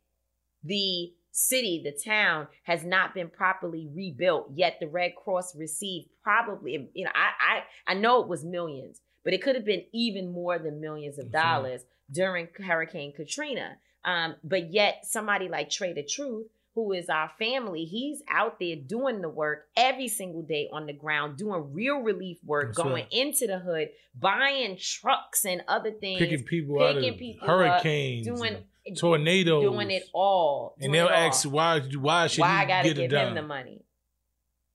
the 0.63 1.13
city, 1.39 1.81
the 1.85 1.93
town 1.93 2.49
has 2.65 2.85
not 2.85 3.15
been 3.15 3.29
properly 3.29 3.89
rebuilt. 3.95 4.51
Yet 4.55 4.79
the 4.81 4.89
Red 4.89 5.15
Cross 5.15 5.57
received 5.57 6.09
probably, 6.23 6.89
you 6.95 7.05
know, 7.05 7.13
I 7.15 7.61
I, 7.87 7.93
I 7.93 7.95
know 7.95 8.21
it 8.21 8.29
was 8.29 8.45
millions, 8.45 9.01
but 9.25 9.33
it 9.33 9.43
could 9.43 9.55
have 9.55 9.65
been 9.65 9.85
even 9.93 10.33
more 10.33 10.59
than 10.59 10.81
millions 10.81 11.19
of 11.19 11.31
dollars 11.31 11.83
during 12.11 12.49
Hurricane 12.59 13.13
Katrina. 13.13 13.77
Um, 14.05 14.37
but 14.43 14.73
yet 14.73 15.05
somebody 15.05 15.49
like 15.49 15.71
Trey 15.71 15.93
the 15.93 16.03
Truth, 16.03 16.47
who 16.75 16.93
is 16.93 17.09
our 17.09 17.31
family, 17.39 17.85
he's 17.85 18.23
out 18.31 18.59
there 18.59 18.77
doing 18.77 19.21
the 19.21 19.29
work 19.29 19.67
every 19.77 20.09
single 20.09 20.43
day 20.43 20.69
on 20.73 20.87
the 20.87 20.93
ground, 20.93 21.37
doing 21.37 21.73
real 21.73 21.99
relief 21.99 22.39
work, 22.45 22.69
That's 22.69 22.79
going 22.79 22.93
right. 22.93 23.13
into 23.13 23.47
the 23.47 23.59
hood, 23.59 23.89
buying 24.19 24.77
trucks 24.79 25.45
and 25.45 25.63
other 25.69 25.91
things, 25.91 26.21
Picking 26.21 26.45
people 26.45 26.81
out 26.81 26.97
of 26.97 27.17
people 27.17 27.43
up, 27.43 27.49
hurricanes, 27.49 28.27
doing 28.27 28.55
and 28.55 28.65
tornadoes, 28.97 29.63
doing 29.63 29.91
it 29.91 30.05
all, 30.13 30.75
and 30.81 30.95
they'll 30.95 31.07
it 31.09 31.13
all. 31.13 31.17
ask 31.29 31.45
why 31.49 31.81
why 31.81 32.27
should 32.27 32.43
why 32.43 32.63
I 32.63 32.65
gotta 32.65 32.95
get 32.95 33.11
give 33.11 33.13
him 33.13 33.35
the 33.35 33.43
money. 33.43 33.83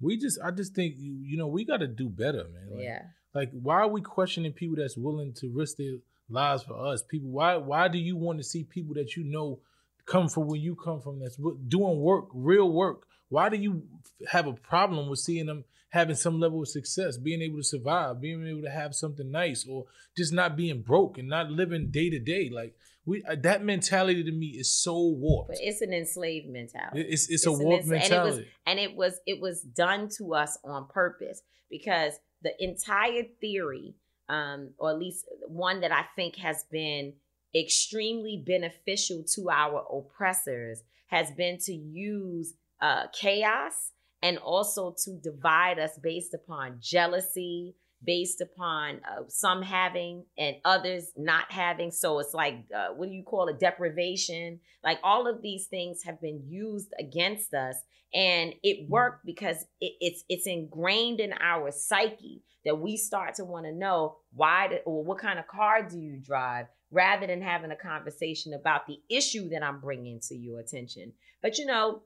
We 0.02 0.18
just 0.18 0.40
I 0.44 0.52
just 0.52 0.76
think 0.76 0.96
you 0.98 1.14
you 1.24 1.38
know 1.38 1.48
we 1.48 1.66
got 1.66 1.78
to 1.78 1.88
do 1.88 2.10
better, 2.10 2.46
man. 2.50 2.70
Like, 2.72 2.84
Yeah. 2.84 3.02
Like 3.34 3.50
why 3.52 3.76
are 3.76 3.88
we 3.88 4.02
questioning 4.02 4.52
people 4.52 4.76
that's 4.78 4.98
willing 4.98 5.34
to 5.36 5.50
risk 5.50 5.78
their 5.78 5.96
lives 6.30 6.64
for 6.64 6.86
us? 6.86 7.02
People 7.02 7.30
why 7.30 7.56
why 7.56 7.88
do 7.88 7.98
you 7.98 8.16
want 8.16 8.40
to 8.40 8.44
see 8.44 8.64
people 8.64 8.96
that 8.96 9.16
you 9.16 9.24
know 9.24 9.60
come 10.06 10.28
from 10.28 10.48
where 10.48 10.60
you 10.60 10.76
come 10.76 11.02
from 11.02 11.20
that's 11.20 11.38
doing 11.68 12.00
work, 12.00 12.26
real 12.34 12.72
work? 12.72 13.08
Why 13.30 13.50
do 13.50 13.58
you 13.58 13.84
have 14.28 14.46
a 14.46 14.54
problem 14.54 15.10
with 15.10 15.20
seeing 15.20 15.48
them 15.48 15.64
having 15.90 16.16
some 16.16 16.40
level 16.40 16.62
of 16.62 16.68
success, 16.68 17.18
being 17.18 17.42
able 17.42 17.58
to 17.58 17.64
survive, 17.64 18.20
being 18.20 18.46
able 18.48 18.62
to 18.64 18.70
have 18.70 18.94
something 18.96 19.32
nice 19.32 19.66
or 19.68 19.86
just 20.18 20.34
not 20.34 20.56
being 20.56 20.82
broke 20.82 21.18
and 21.18 21.28
not 21.30 21.50
living 21.50 21.90
day 21.90 22.10
to 22.10 22.20
day? 22.20 22.50
Like 22.52 22.76
we 23.06 23.24
uh, 23.24 23.36
that 23.42 23.64
mentality 23.64 24.24
to 24.24 24.32
me 24.32 24.48
is 24.48 24.72
so 24.72 24.98
warped. 25.08 25.50
But 25.50 25.58
it's 25.62 25.82
an 25.82 25.94
enslaved 25.94 26.48
mentality. 26.50 27.02
It- 27.02 27.06
it's- 27.08 27.30
it's 27.30 27.46
a 27.46 27.52
warped 27.52 27.84
ens- 27.88 27.92
And 27.92 27.94
it 27.94 28.00
was 28.00 28.10
mentality. 28.10 28.48
and 28.66 28.80
it 28.80 28.96
was 28.96 29.20
it 29.26 29.42
was 29.42 29.62
done 29.62 30.10
to 30.18 30.34
us 30.36 30.58
on 30.64 30.88
purpose 30.88 31.42
because 31.70 32.14
the 32.42 32.52
entire 32.64 33.24
theory, 33.42 33.96
um, 34.30 34.74
or 34.78 34.92
at 34.92 35.00
least 35.00 35.26
one 35.48 35.82
that 35.82 35.92
I 35.92 36.04
think 36.16 36.36
has 36.38 36.64
been 36.72 37.14
extremely 37.56 38.44
beneficial 38.46 39.24
to 39.36 39.50
our 39.50 39.86
oppressors, 39.92 40.84
has 41.08 41.32
been 41.32 41.58
to 41.60 41.74
use 41.74 42.54
uh, 42.82 43.08
chaos 43.14 43.92
and 44.22 44.38
also 44.40 44.96
to 45.06 45.12
divide 45.22 45.80
us 45.80 45.98
based 46.02 46.34
upon 46.34 46.78
jealousy, 46.82 47.76
based 48.04 48.42
upon 48.42 49.02
uh, 49.10 49.24
some 49.28 49.62
having 49.62 50.26
and 50.38 50.56
others 50.66 51.12
not 51.18 51.52
having. 51.52 51.92
So 51.92 52.20
it's 52.20 52.34
like, 52.34 52.66
uh, 52.76 52.90
what 52.90 53.10
do 53.10 53.16
you 53.16 53.24
call 53.24 53.48
it? 53.48 53.60
Deprivation. 53.60 54.60
Like 54.84 55.00
all 55.04 55.28
of 55.28 55.42
these 55.42 55.68
things 55.68 56.04
have 56.04 56.22
been 56.22 56.44
used 56.48 56.94
against 57.00 57.54
us, 57.54 57.76
and 58.14 58.54
it 58.64 58.90
worked 58.90 59.26
because 59.26 59.66
it, 59.80 59.94
it's 60.00 60.24
it's 60.30 60.48
ingrained 60.48 61.20
in 61.20 61.34
our 61.40 61.72
psyche 61.72 62.44
that 62.66 62.80
we 62.80 62.98
start 62.98 63.36
to 63.36 63.46
want 63.46 63.66
to 63.66 63.74
know 63.74 64.18
why 64.34 64.68
do, 64.70 64.78
or 64.86 65.04
what 65.04 65.20
kind 65.20 65.40
of 65.40 65.48
car 65.48 65.84
do 65.84 66.00
you 66.00 66.18
drive 66.18 66.68
rather 66.92 67.26
than 67.26 67.42
having 67.42 67.72
a 67.72 67.76
conversation 67.76 68.54
about 68.54 68.86
the 68.88 69.00
issue 69.10 69.50
that 69.50 69.64
I'm 69.64 69.80
bringing 69.80 70.20
to 70.28 70.36
your 70.36 70.60
attention. 70.60 71.12
But 71.42 71.58
you 71.58 71.66
know, 71.66 72.04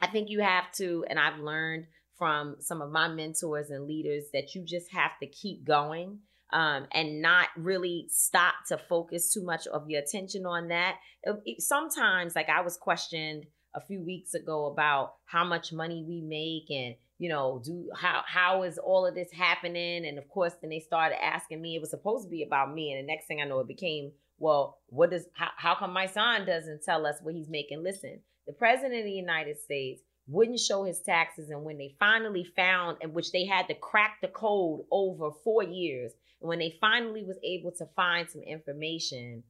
I 0.00 0.06
think 0.06 0.28
you 0.28 0.40
have 0.40 0.70
to, 0.72 1.04
and 1.08 1.18
I've 1.18 1.40
learned 1.40 1.86
from 2.18 2.56
some 2.58 2.82
of 2.82 2.90
my 2.90 3.08
mentors 3.08 3.70
and 3.70 3.86
leaders 3.86 4.24
that 4.32 4.54
you 4.54 4.64
just 4.64 4.90
have 4.92 5.12
to 5.20 5.26
keep 5.26 5.64
going 5.64 6.18
um, 6.52 6.86
and 6.92 7.20
not 7.22 7.48
really 7.56 8.06
stop 8.10 8.54
to 8.68 8.78
focus 8.78 9.32
too 9.32 9.44
much 9.44 9.66
of 9.68 9.88
your 9.88 10.02
attention 10.02 10.46
on 10.46 10.68
that. 10.68 10.96
It- 11.22 11.42
it- 11.44 11.62
sometimes, 11.62 12.34
like 12.34 12.48
I 12.48 12.62
was 12.62 12.76
questioned 12.76 13.46
a 13.74 13.80
few 13.80 14.02
weeks 14.02 14.34
ago 14.34 14.66
about 14.66 15.14
how 15.26 15.44
much 15.44 15.72
money 15.72 16.02
we 16.06 16.22
make 16.22 16.70
and 16.70 16.96
you 17.18 17.28
know 17.28 17.60
do 17.64 17.90
how 17.94 18.22
how 18.26 18.62
is 18.62 18.78
all 18.78 19.04
of 19.06 19.14
this 19.14 19.30
happening? 19.30 20.06
And 20.06 20.18
of 20.18 20.28
course 20.28 20.54
then 20.60 20.70
they 20.70 20.80
started 20.80 21.22
asking 21.22 21.60
me 21.60 21.76
it 21.76 21.80
was 21.80 21.90
supposed 21.90 22.24
to 22.24 22.30
be 22.30 22.42
about 22.42 22.72
me. 22.72 22.92
And 22.92 23.02
the 23.02 23.06
next 23.12 23.26
thing 23.26 23.40
i 23.40 23.44
know 23.44 23.60
it 23.60 23.68
became 23.68 24.12
well 24.38 24.78
what 24.86 25.10
does 25.10 25.26
how, 25.34 25.50
how 25.56 25.74
come 25.74 25.92
my 25.92 26.06
son 26.06 26.46
doesn't 26.46 26.82
tell 26.82 27.04
us 27.06 27.16
what 27.22 27.34
he's 27.34 27.48
making? 27.50 27.82
Listen 27.82 28.20
the 28.46 28.52
president 28.54 29.00
of 29.00 29.04
the 29.04 29.12
united 29.12 29.58
states 29.58 30.00
wouldn't 30.28 30.60
show 30.60 30.84
his 30.84 31.00
taxes 31.00 31.48
and 31.50 31.64
when 31.64 31.78
they 31.78 31.94
finally 31.98 32.44
found 32.54 32.98
in 33.00 33.12
which 33.14 33.32
they 33.32 33.44
had 33.46 33.66
to 33.68 33.74
crack 33.74 34.18
the 34.20 34.28
code 34.28 34.80
over 34.90 35.30
four 35.42 35.62
years 35.62 36.12
and 36.40 36.48
when 36.48 36.58
they 36.58 36.74
finally 36.80 37.24
was 37.24 37.38
able 37.42 37.72
to 37.72 37.86
find 37.96 38.28
some 38.28 38.42
information 38.42 39.42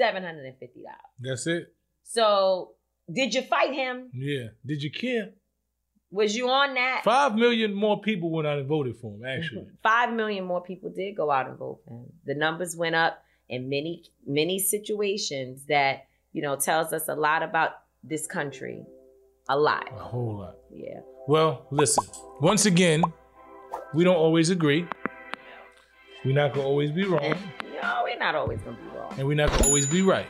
$750 0.00 0.52
That's 1.20 1.46
it. 1.46 1.74
so 2.02 2.72
did 3.12 3.34
you 3.34 3.42
fight 3.42 3.72
him 3.74 4.10
Yeah. 4.14 4.48
Did 4.64 4.82
you 4.82 4.90
care? 4.90 5.30
was 6.10 6.36
you 6.36 6.48
on 6.48 6.74
that 6.74 7.02
Five 7.04 7.34
million 7.34 7.72
more 7.74 8.00
people 8.00 8.30
went 8.30 8.46
out 8.46 8.58
and 8.58 8.68
voted 8.68 8.96
for 8.96 9.14
him. 9.14 9.20
Mm-hmm. 9.20 9.42
Actually, 9.42 9.66
Five 9.82 10.12
million 10.12 10.44
more 10.44 10.62
people 10.62 10.90
did 10.94 11.16
go 11.16 11.30
out 11.30 11.48
and 11.48 11.58
vote 11.58 11.80
for 11.86 12.02
him. 12.04 12.12
The 12.26 12.34
numbers 12.34 12.76
went 12.76 12.94
up 12.94 13.22
in 13.48 13.68
many, 13.68 14.04
many 14.26 14.58
situations 14.58 15.64
that, 15.66 16.06
you 16.32 16.40
know, 16.42 16.56
tells 16.56 16.92
us 16.92 17.08
a 17.08 17.14
lot 17.14 17.42
about 17.42 17.70
this 18.04 18.26
country. 18.26 18.84
A 19.48 19.58
lot. 19.58 19.88
a 19.92 19.98
whole 20.02 20.38
lot. 20.38 20.56
Yeah. 20.74 21.00
Well, 21.28 21.66
listen. 21.70 22.04
Once 22.40 22.66
again, 22.66 23.02
we 23.94 24.04
don't 24.04 24.16
always 24.16 24.50
agree. 24.50 24.86
We're 26.24 26.34
not 26.34 26.54
gonna 26.54 26.66
always 26.66 26.90
be 26.92 27.04
wrong, 27.04 27.34
No, 27.82 28.00
we're 28.04 28.18
not 28.18 28.34
always 28.36 28.60
gonna 28.62 28.76
be 28.76 28.96
wrong. 28.96 29.12
and 29.18 29.26
we're 29.26 29.34
not 29.34 29.50
gonna 29.50 29.66
always 29.66 29.86
be 29.86 30.02
right. 30.02 30.26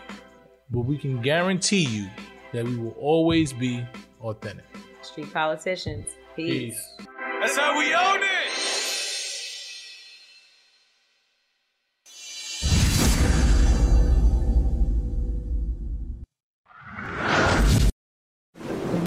But 0.71 0.81
we 0.81 0.97
can 0.97 1.21
guarantee 1.21 1.85
you 1.85 2.09
that 2.53 2.65
we 2.65 2.77
will 2.77 2.97
always 2.99 3.53
be 3.53 3.85
authentic. 4.23 4.65
Street 5.03 5.33
politicians. 5.33 6.09
Peace. 6.35 6.75
Peace. 6.99 7.07
That's 7.41 7.57
how 7.59 7.79
we 7.79 7.95
own 7.95 8.21
it. 8.23 8.82